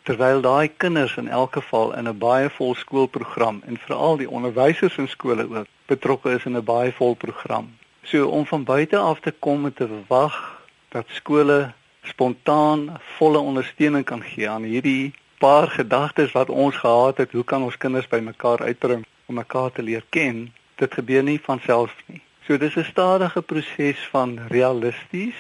terwyl 0.04 0.42
daai 0.42 0.68
kinders 0.78 1.16
in 1.18 1.28
elk 1.28 1.54
geval 1.54 1.94
in 1.98 2.08
'n 2.08 2.18
baie 2.18 2.50
vol 2.50 2.76
skoolprogram 2.76 3.62
en 3.66 3.78
veral 3.78 4.18
die 4.18 4.30
onderwysers 4.30 4.98
in 4.98 5.08
skole 5.08 5.44
ook 5.50 5.68
betrokke 5.86 6.30
is 6.32 6.46
in 6.46 6.58
'n 6.58 6.64
baie 6.64 6.92
vol 6.92 7.16
program. 7.16 7.78
So 8.04 8.28
om 8.28 8.46
van 8.46 8.64
buite 8.64 8.98
af 8.98 9.20
te 9.20 9.32
kom 9.32 9.62
met 9.62 9.76
te 9.76 9.88
verwag 9.88 10.62
dat 10.90 11.06
skole 11.08 11.74
spontaan 12.04 13.00
volle 13.18 13.38
ondersteuning 13.38 14.06
kan 14.06 14.24
gee 14.24 14.50
aan 14.50 14.64
hierdie 14.64 15.14
paar 15.40 15.68
gedagtes 15.68 16.32
wat 16.32 16.50
ons 16.50 16.76
gehad 16.76 17.18
het, 17.18 17.32
hoe 17.32 17.44
kan 17.44 17.64
ons 17.64 17.78
kinders 17.78 18.08
bymekaar 18.08 18.62
uitbring 18.62 19.06
om 19.26 19.36
mekaar 19.36 19.72
te 19.72 19.84
leer 19.84 20.06
ken? 20.10 20.54
Dit 20.76 20.94
gebeur 20.94 21.24
nie 21.24 21.40
van 21.44 21.60
self 21.66 21.96
nie. 22.06 22.22
So 22.48 22.58
dis 22.58 22.76
'n 22.76 22.84
stadige 22.84 23.42
proses 23.42 24.08
van 24.12 24.40
realisties, 24.48 25.36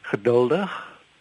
geduldig, 0.00 0.70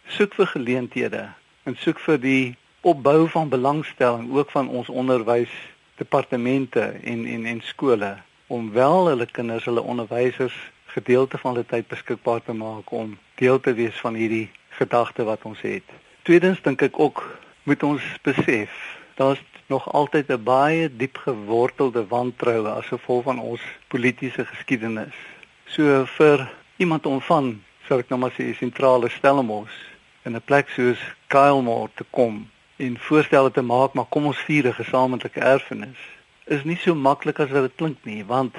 soek 0.07 0.33
vir 0.33 0.47
geleenthede 0.47 1.29
en 1.63 1.75
soek 1.75 1.99
vir 1.99 2.17
die 2.19 2.55
opbou 2.81 3.27
van 3.29 3.49
belangstelling 3.49 4.31
ook 4.33 4.51
van 4.51 4.67
ons 4.67 4.89
onderwysdepartemente 4.89 6.81
en 7.03 7.25
en 7.25 7.45
en 7.45 7.61
skole 7.61 8.17
om 8.47 8.71
wel 8.71 9.07
hulle 9.07 9.25
kinders, 9.25 9.65
hulle 9.65 9.81
onderwysers 9.81 10.55
gedeelte 10.85 11.37
van 11.37 11.53
hulle 11.53 11.65
tyd 11.65 11.87
beskikbaar 11.87 12.41
te 12.43 12.53
maak 12.53 12.91
om 12.91 13.17
deel 13.35 13.59
te 13.59 13.73
wees 13.73 13.99
van 13.99 14.13
hierdie 14.13 14.49
gedagte 14.81 15.23
wat 15.23 15.45
ons 15.45 15.61
het. 15.61 15.85
Tweedens 16.27 16.61
dink 16.65 16.81
ek 16.81 16.99
ook 16.99 17.21
moet 17.69 17.83
ons 17.83 18.03
besef 18.25 18.73
daar's 19.19 19.41
nog 19.67 19.91
altyd 19.93 20.27
'n 20.29 20.43
baie 20.43 20.95
diep 21.01 21.17
gewortelde 21.17 22.07
wantroue 22.07 22.69
as 22.69 22.85
gevolg 22.85 23.23
van 23.23 23.39
ons 23.39 23.61
politieke 23.87 24.45
geskiedenis. 24.45 25.17
So 25.65 26.05
vir 26.05 26.51
iemand 26.77 27.05
om 27.05 27.21
van, 27.21 27.61
sou 27.87 27.99
ek 27.99 28.09
nou 28.09 28.19
maar 28.19 28.33
sê, 28.37 28.55
sentrale 28.55 29.09
Stellenbosch 29.09 29.77
in 30.25 30.35
'n 30.35 30.41
plek 30.45 30.69
soos 30.69 30.99
Kylemore 31.27 31.89
te 31.95 32.05
kom 32.09 32.49
en 32.77 32.97
voorstelle 32.97 33.51
te 33.51 33.61
maak, 33.61 33.93
maar 33.93 34.09
kom 34.09 34.25
ons 34.25 34.37
vier 34.37 34.67
'n 34.67 34.73
gesamentlike 34.73 35.39
erfenis. 35.39 35.99
Is 36.45 36.63
nie 36.63 36.77
so 36.77 36.95
maklik 36.95 37.39
as 37.39 37.49
wat 37.49 37.61
dit 37.61 37.75
klink 37.75 37.97
nie, 38.03 38.25
want 38.25 38.55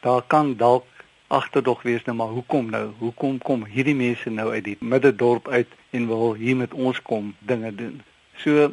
daar 0.00 0.22
kan 0.22 0.56
dalk 0.56 0.84
agterdog 1.32 1.82
wees 1.82 2.04
nou 2.04 2.16
maar 2.16 2.34
hoekom 2.36 2.70
nou? 2.70 2.86
Hoekom 2.98 3.38
kom 3.38 3.64
hierdie 3.64 3.96
mense 3.96 4.30
nou 4.30 4.50
uit 4.52 4.64
die 4.64 4.76
middedorp 4.80 5.48
uit 5.48 5.68
en 5.90 6.06
wil 6.06 6.34
hier 6.34 6.56
met 6.56 6.74
ons 6.74 7.02
kom 7.02 7.34
dinge 7.38 7.74
doen? 7.74 8.00
So 8.44 8.72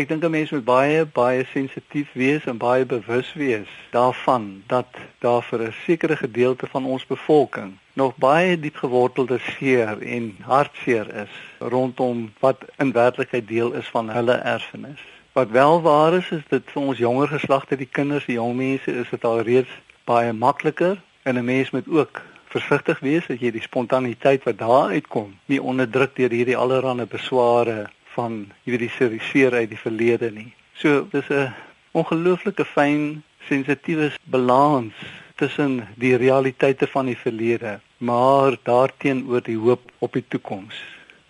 ek 0.00 0.08
dink 0.08 0.24
'n 0.24 0.30
mens 0.30 0.50
moet 0.50 0.64
baie 0.64 1.04
baie 1.04 1.44
sensitief 1.52 2.12
wees 2.12 2.46
en 2.46 2.58
baie 2.58 2.84
bewus 2.84 3.32
wees 3.34 3.70
daarvan 3.90 4.62
dat 4.66 4.86
daar 5.18 5.42
vir 5.42 5.62
'n 5.68 5.74
sekere 5.84 6.16
gedeelte 6.16 6.66
van 6.66 6.84
ons 6.84 7.06
bevolking 7.06 7.78
nog 7.92 8.16
baie 8.16 8.60
diep 8.60 8.76
gewortelde 8.76 9.38
seer 9.38 10.02
en 10.02 10.36
hartseer 10.40 11.14
is 11.14 11.34
rondom 11.58 12.32
wat 12.40 12.64
in 12.78 12.92
werklikheid 12.92 13.48
deel 13.48 13.72
is 13.72 13.88
van 13.88 14.10
hulle 14.10 14.32
erfenis. 14.32 15.02
Wat 15.32 15.50
wel 15.50 15.82
waar 15.82 16.14
is 16.14 16.30
is 16.30 16.46
dit 16.48 16.70
vir 16.72 16.82
ons 16.82 16.98
jonger 16.98 17.28
geslagte, 17.28 17.76
die 17.76 17.92
kinders, 17.98 18.24
die 18.24 18.34
jong 18.34 18.56
mense 18.56 18.92
is 18.92 19.10
dit 19.10 19.24
al 19.24 19.40
reeds 19.40 19.70
baie 20.04 20.32
makliker 20.32 20.96
en 21.22 21.38
'n 21.38 21.44
mens 21.44 21.70
moet 21.70 21.88
ook 21.88 22.22
versigtig 22.44 22.98
wees 22.98 23.26
dat 23.26 23.40
jy 23.40 23.50
die 23.50 23.62
spontaniteit 23.62 24.44
wat 24.44 24.58
daar 24.58 24.90
uitkom 24.90 25.34
nie 25.46 25.62
onderdruk 25.62 26.16
deur 26.16 26.30
hierdie 26.30 26.56
allerlei 26.56 27.06
besware 27.06 27.90
van 28.14 28.52
hierdie 28.64 28.90
seer 29.30 29.54
uit 29.54 29.68
die 29.70 29.78
verlede 29.78 30.30
nie. 30.30 30.52
So 30.74 31.06
dis 31.10 31.28
'n 31.28 31.52
ongelooflike 31.92 32.64
fyn 32.64 33.22
sensitiewe 33.48 34.10
balans 34.24 34.94
tussen 35.34 35.88
die 35.96 36.16
realiteite 36.16 36.86
van 36.86 37.06
die 37.06 37.16
verlede, 37.16 37.80
maar 37.98 38.56
daarteenoor 38.62 39.42
die 39.42 39.56
hoop 39.56 39.92
op 39.98 40.12
die 40.12 40.24
toekoms. 40.28 40.82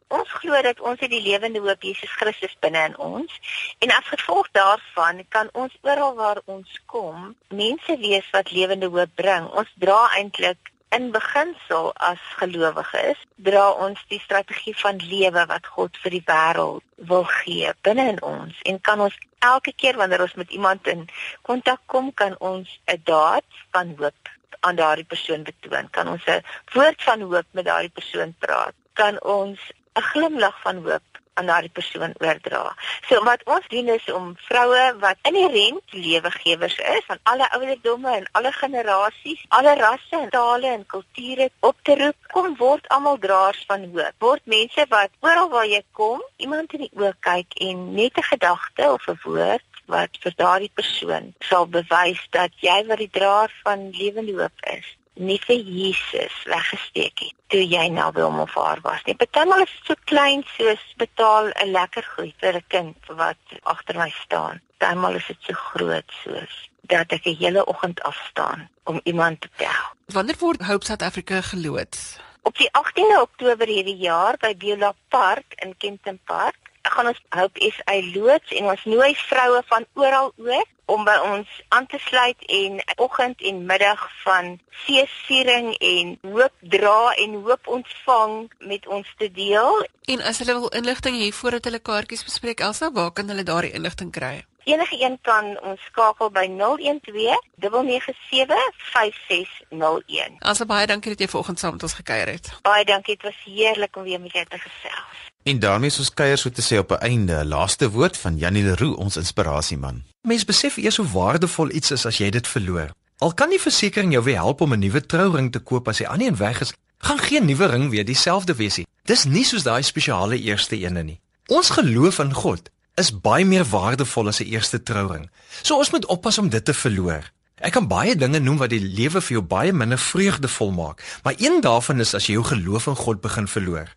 Ons 0.08 0.30
glo 0.40 0.62
dat 0.62 0.80
ons 0.80 1.00
het 1.00 1.10
die 1.10 1.22
lewende 1.22 1.60
hoop 1.60 1.82
Jesus 1.82 2.10
Christus 2.10 2.56
binne 2.60 2.84
in 2.88 2.96
ons 2.96 3.32
en 3.78 3.90
as 3.92 4.06
gevolg 4.08 4.48
daarvan 4.52 5.20
kan 5.28 5.48
ons 5.52 5.74
oral 5.82 6.14
waar 6.14 6.40
ons 6.44 6.80
kom 6.86 7.36
mense 7.48 7.96
wees 7.98 8.30
wat 8.32 8.50
lewende 8.50 8.86
hoop 8.86 9.10
bring. 9.14 9.50
Ons 9.52 9.68
dra 9.76 10.08
eintlik 10.16 10.72
in 10.96 11.10
beginsel 11.12 11.90
as 11.94 12.20
gelowiges 12.40 13.20
dra 13.48 13.64
ons 13.86 14.00
die 14.12 14.20
strategie 14.20 14.74
van 14.76 15.00
lewe 15.10 15.44
wat 15.50 15.66
God 15.74 15.98
vir 16.02 16.16
die 16.16 16.24
wêreld 16.30 16.84
wil 17.10 17.26
gee 17.40 17.72
binne 17.86 18.08
in 18.14 18.22
ons. 18.22 18.56
En 18.70 18.80
kan 18.80 19.00
ons 19.00 19.18
elke 19.44 19.72
keer 19.76 19.96
wanneer 20.00 20.24
ons 20.24 20.34
met 20.40 20.50
iemand 20.50 20.86
in 20.86 21.06
kontak 21.42 21.80
kom 21.86 22.12
kan 22.14 22.34
ons 22.38 22.80
'n 22.86 23.00
daad 23.04 23.44
van 23.72 23.94
hoop 23.98 24.32
aan 24.60 24.76
daardie 24.76 25.04
persoon 25.04 25.42
betoon. 25.42 25.90
Kan 25.90 26.08
ons 26.08 26.24
'n 26.26 26.44
woord 26.72 27.02
van 27.02 27.20
hoop 27.20 27.46
met 27.50 27.64
daardie 27.64 27.96
persoon 28.00 28.34
praat. 28.38 28.74
Kan 28.92 29.22
ons 29.22 29.58
'n 29.94 30.02
glimlag 30.12 30.60
van 30.62 30.76
hoop 30.84 31.17
aan 31.38 31.50
daardie 31.50 31.72
persoon 31.78 32.14
oordra. 32.18 32.62
So 33.08 33.22
wat 33.26 33.44
ons 33.46 33.68
doen 33.72 33.88
is 33.94 34.06
om 34.12 34.32
vroue 34.48 34.84
wat 35.02 35.30
inherënt 35.30 35.94
lewegewers 35.94 36.78
is 36.94 37.06
van 37.06 37.22
alle 37.32 37.46
ouderdomme 37.58 38.16
en 38.16 38.26
alle 38.40 38.52
generasies, 38.52 39.44
alle 39.48 39.74
rasse 39.78 40.18
en 40.18 40.30
tale 40.34 40.72
en 40.72 40.86
kulture 40.86 41.50
op 41.70 41.78
te 41.82 41.96
roep, 42.02 42.18
kom 42.34 42.56
word 42.58 42.88
almal 42.94 43.18
draers 43.22 43.62
van 43.70 43.86
hoop. 43.92 44.18
Word 44.18 44.44
mense 44.44 44.86
wat 44.90 45.14
oral 45.20 45.50
waar 45.54 45.70
jy 45.70 45.82
kom, 45.92 46.22
iemand 46.36 46.74
in 46.74 46.86
die 46.86 46.94
oë 46.98 47.14
kyk 47.30 47.58
en 47.70 47.88
net 47.94 48.18
'n 48.18 48.30
gedagte 48.34 48.92
of 48.92 49.08
'n 49.08 49.20
woord 49.24 49.64
wat 49.86 50.20
vir 50.22 50.34
daardie 50.36 50.74
persoon 50.74 51.34
sal 51.50 51.66
bewys 51.66 52.20
dat 52.30 52.52
jy 52.60 52.78
wat 52.88 52.98
die 52.98 53.12
draer 53.18 53.52
van 53.64 53.90
lewende 53.90 54.34
hoop 54.40 54.66
is 54.76 54.97
nie 55.18 55.38
vir 55.46 55.56
Jesus 55.56 56.34
weggesteek 56.46 57.18
het 57.24 57.34
toe 57.52 57.62
jy 57.64 57.88
nou 57.92 58.08
wil 58.16 58.28
hom 58.30 58.40
of 58.44 58.54
haar 58.54 58.80
was 58.84 59.02
nie. 59.06 59.16
Partymal 59.18 59.64
is 59.64 59.74
dit 59.76 59.90
so 59.90 60.08
klein 60.10 60.44
soos 60.56 60.84
betaal 61.02 61.50
'n 61.50 61.72
lekker 61.72 62.04
goed 62.14 62.34
vir 62.40 62.56
'n 62.56 62.64
kind 62.68 62.96
wat 63.06 63.42
agter 63.62 63.96
my 63.96 64.10
staan. 64.24 64.60
Partymal 64.78 65.14
is 65.14 65.26
dit 65.26 65.42
so 65.42 65.52
groot 65.54 66.10
soos 66.22 66.54
dat 66.82 67.12
ek 67.12 67.26
'n 67.26 67.36
hele 67.36 67.64
oggend 67.66 68.02
afstaan 68.02 68.68
om 68.84 69.00
iemand 69.04 69.40
te 69.40 69.48
bel. 69.56 69.84
Wanneer 70.06 70.38
word 70.38 70.62
Hope 70.62 70.84
South 70.84 71.02
Africa 71.02 71.40
geloods? 71.40 72.18
Op 72.42 72.56
die 72.56 72.70
18de 72.72 73.20
Oktober 73.20 73.66
hierdie 73.66 73.96
jaar 73.96 74.36
by 74.40 74.56
Beulah 74.56 74.94
Park 75.08 75.46
in 75.56 75.76
Kenton 75.76 76.20
Park 76.24 76.56
gaan 76.82 77.06
ons 77.06 77.22
Hope 77.28 77.72
SA 77.76 77.94
loods 78.14 78.52
en 78.52 78.64
ons 78.64 78.84
nooi 78.84 79.14
vroue 79.14 79.62
van 79.66 79.86
oral 79.94 80.32
oor 80.36 80.64
om 80.88 81.04
by 81.04 81.16
ons 81.24 81.48
aan 81.68 81.86
te 81.86 81.98
sluit 82.00 82.44
en 82.58 82.80
oggend 82.96 83.42
en 83.50 83.64
middag 83.68 84.04
van 84.24 84.54
feesviering 84.86 85.74
en 85.78 86.14
hoop 86.32 86.54
dra 86.74 87.12
en 87.24 87.34
hoop 87.44 87.68
ontvang 87.78 88.36
met 88.58 88.86
ons 88.86 89.14
te 89.20 89.30
deel. 89.30 89.84
En 90.08 90.24
as 90.30 90.40
hulle 90.40 90.56
wil 90.60 90.72
inligting 90.80 91.20
hê 91.20 91.28
voordat 91.40 91.68
hulle 91.68 91.82
kaartjies 91.90 92.24
bespreek, 92.24 92.64
Elsa, 92.64 92.92
waar 92.92 93.12
kan 93.12 93.28
hulle 93.28 93.44
daardie 93.44 93.74
inligting 93.76 94.12
kry? 94.12 94.38
Enige 94.68 94.96
een 95.00 95.18
kan 95.22 95.54
ons 95.64 95.84
skakel 95.90 96.30
by 96.30 96.46
012 96.56 97.44
997 97.60 98.56
5601. 98.92 100.36
Elsa, 100.38 100.68
baie 100.68 100.86
dankie 100.86 101.14
dat 101.14 101.24
jy 101.24 101.32
vanoggend 101.32 101.60
saam 101.60 101.76
met 101.76 101.88
ons 101.88 102.00
gekuier 102.00 102.36
het. 102.36 102.52
Baie 102.68 102.84
dankie, 102.84 103.16
dit 103.16 103.28
was 103.28 103.40
heerlik 103.44 103.96
om 103.96 104.08
weer 104.08 104.20
met 104.20 104.32
jou 104.32 104.44
te 104.44 104.60
gesels. 104.60 105.27
En 105.48 105.58
daarmee 105.58 105.88
is 105.88 105.98
ons 105.98 106.10
kuier 106.12 106.36
so 106.36 106.50
te 106.52 106.62
sê 106.62 106.76
op 106.78 106.90
'n 106.92 107.04
einde. 107.10 107.44
Laaste 107.44 107.90
woord 107.90 108.16
van 108.16 108.36
Janie 108.36 108.62
Leroux, 108.62 108.96
ons 108.96 109.16
inspirasieman. 109.16 110.04
Mens 110.20 110.44
besef 110.44 110.76
eers 110.76 110.96
hoe 110.96 111.06
waardevol 111.12 111.70
iets 111.70 111.90
is 111.90 112.06
as 112.06 112.16
jy 112.16 112.30
dit 112.30 112.48
verloor. 112.48 112.90
Al 113.18 113.34
kan 113.34 113.48
die 113.48 113.60
versekerings 113.60 114.12
jou 114.12 114.24
weer 114.24 114.36
help 114.36 114.60
om 114.60 114.72
'n 114.72 114.78
nuwe 114.78 115.06
trouring 115.06 115.52
te 115.52 115.58
koop 115.58 115.88
as 115.88 115.98
hy 115.98 116.04
aan 116.06 116.20
een 116.20 116.36
weg 116.36 116.60
is, 116.60 116.72
gaan 116.98 117.18
geen 117.18 117.44
nuwe 117.44 117.66
ring 117.66 117.90
weer 117.90 118.04
dieselfde 118.04 118.54
wees 118.54 118.76
nie. 118.76 118.86
Dis 119.04 119.24
nie 119.24 119.44
soos 119.44 119.62
daai 119.62 119.82
spesiale 119.82 120.38
eerste 120.38 120.76
ene 120.76 121.02
nie. 121.02 121.20
Ons 121.46 121.70
geloof 121.70 122.18
in 122.18 122.34
God 122.34 122.70
is 122.94 123.20
baie 123.20 123.44
meer 123.44 123.64
waardevol 123.64 124.28
as 124.28 124.40
'n 124.40 124.44
eerste 124.44 124.82
trouring. 124.82 125.30
So 125.62 125.76
ons 125.76 125.90
moet 125.90 126.06
oppas 126.06 126.38
om 126.38 126.48
dit 126.48 126.64
te 126.64 126.74
verloor. 126.74 127.32
Ek 127.54 127.72
kan 127.72 127.88
baie 127.88 128.16
dinge 128.16 128.38
noem 128.38 128.56
wat 128.56 128.70
die 128.70 128.80
lewe 128.80 129.20
vir 129.20 129.32
jou 129.32 129.42
baie 129.42 129.72
minder 129.72 129.98
vreugdevol 129.98 130.70
maak, 130.70 131.02
maar 131.22 131.34
een 131.36 131.60
daarvan 131.60 132.00
is 132.00 132.14
as 132.14 132.26
jy 132.26 132.32
jou 132.32 132.44
geloof 132.44 132.86
in 132.86 132.96
God 132.96 133.20
begin 133.20 133.48
verloor. 133.48 133.88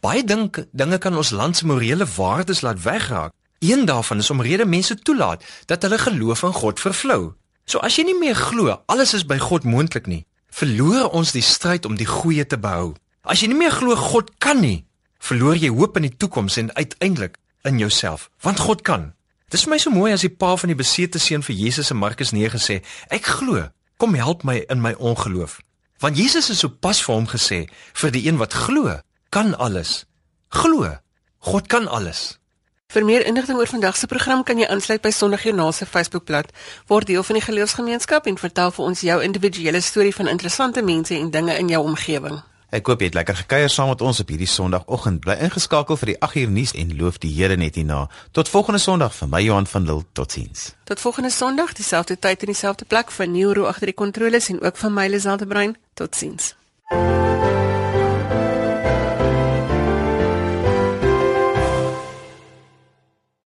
Baie 0.00 0.24
dink 0.24 0.62
dinge 0.72 0.96
kan 0.98 1.16
ons 1.16 1.30
land 1.30 1.56
se 1.56 1.66
morele 1.68 2.06
waardes 2.16 2.62
laat 2.64 2.82
wegraak. 2.82 3.32
Een 3.58 3.84
daarvan 3.84 4.18
is 4.18 4.30
omrede 4.30 4.64
mense 4.64 4.94
toelaat 4.96 5.44
dat 5.66 5.82
hulle 5.82 5.98
geloof 5.98 6.42
in 6.42 6.52
God 6.52 6.80
vervlou. 6.80 7.34
So 7.68 7.78
as 7.84 7.98
jy 7.98 8.06
nie 8.08 8.16
meer 8.18 8.34
glo 8.34 8.78
alles 8.86 9.12
is 9.14 9.26
by 9.28 9.36
God 9.38 9.68
moontlik 9.68 10.08
nie, 10.08 10.24
verloor 10.48 11.10
ons 11.12 11.34
die 11.36 11.44
stryd 11.44 11.84
om 11.84 11.98
die 12.00 12.08
goeie 12.08 12.46
te 12.46 12.56
behou. 12.56 12.94
As 13.28 13.44
jy 13.44 13.50
nie 13.52 13.60
meer 13.60 13.76
glo 13.76 13.96
God 13.96 14.32
kan 14.40 14.62
nie, 14.64 14.86
verloor 15.20 15.60
jy 15.60 15.68
hoop 15.68 16.00
in 16.00 16.08
die 16.08 16.16
toekoms 16.16 16.56
en 16.56 16.72
uiteindelik 16.74 17.36
in 17.68 17.78
jouself, 17.78 18.30
want 18.40 18.64
God 18.64 18.80
kan. 18.82 19.10
Dis 19.52 19.66
vir 19.66 19.74
my 19.74 19.80
so 19.82 19.92
mooi 19.92 20.14
as 20.14 20.24
die 20.24 20.32
pa 20.32 20.54
van 20.56 20.72
die 20.72 20.78
besete 20.78 21.20
seun 21.20 21.44
vir 21.44 21.60
Jesus 21.60 21.92
in 21.92 22.00
Markus 22.00 22.32
9 22.32 22.56
sê, 22.56 22.80
ek 23.12 23.28
glo, 23.36 23.68
kom 24.00 24.16
help 24.16 24.48
my 24.48 24.62
in 24.72 24.80
my 24.80 24.94
ongeloof. 24.96 25.60
Want 26.00 26.16
Jesus 26.16 26.48
het 26.48 26.56
sopas 26.56 27.04
vir 27.04 27.18
hom 27.18 27.28
gesê, 27.28 27.66
vir 28.00 28.16
die 28.16 28.24
een 28.24 28.40
wat 28.40 28.56
glo, 28.56 28.96
kan 29.30 29.58
alles. 29.58 30.04
Glo, 30.48 30.96
God 31.38 31.66
kan 31.66 31.88
alles. 31.88 32.38
Vir 32.90 33.04
meer 33.06 33.26
inligting 33.26 33.58
oor 33.58 33.70
vandag 33.70 33.96
se 33.96 34.06
program 34.10 34.42
kan 34.42 34.58
jy 34.58 34.66
aansluit 34.66 35.02
by 35.02 35.12
Sondagjoernaal 35.14 35.70
se 35.72 35.86
Facebookblad. 35.86 36.50
Word 36.90 37.06
deel 37.06 37.22
van 37.22 37.38
die 37.38 37.44
geloofsgemeenskap 37.44 38.26
en 38.26 38.38
vertel 38.38 38.72
vir 38.74 38.84
ons 38.84 39.02
jou 39.06 39.18
individuele 39.22 39.80
storie 39.80 40.14
van 40.14 40.26
interessante 40.32 40.82
mense 40.82 41.14
en 41.14 41.30
dinge 41.30 41.54
in 41.58 41.70
jou 41.70 41.84
omgewing. 41.86 42.40
Ek 42.74 42.82
koop 42.86 43.02
jy 43.02 43.10
het 43.10 43.18
lekker 43.18 43.38
gekuier 43.44 43.70
saam 43.70 43.90
met 43.90 44.02
ons 44.02 44.20
op 44.22 44.28
hierdie 44.30 44.50
Sondagoggend. 44.50 45.22
Bly 45.22 45.38
ingeskakel 45.46 45.98
vir 46.02 46.12
die 46.12 46.18
8 46.26 46.42
uur 46.42 46.50
nuus 46.58 46.74
en 46.74 46.92
loof 46.98 47.22
die 47.22 47.30
Here 47.34 47.56
net 47.56 47.78
hierna. 47.78 48.08
Tot 48.34 48.50
volgende 48.50 48.82
Sondag 48.82 49.14
vir 49.14 49.30
my 49.30 49.42
Johan 49.46 49.70
van 49.70 49.86
Lille. 49.86 50.06
Totsiens. 50.12 50.72
Tot 50.90 51.00
volgende 51.00 51.30
Sondag, 51.30 51.74
dieselfde 51.78 52.18
tyd 52.18 52.42
en 52.42 52.54
dieselfde 52.54 52.84
plek 52.84 53.14
vir 53.14 53.30
Neuro 53.30 53.70
agter 53.70 53.94
die 53.94 53.98
kontroles 54.02 54.50
en 54.50 54.62
ook 54.62 54.76
van 54.76 54.94
my 54.94 55.06
Liselde 55.06 55.46
Brein. 55.46 55.78
Totsiens. 55.94 56.54
thank 56.90 57.44
you 57.44 57.59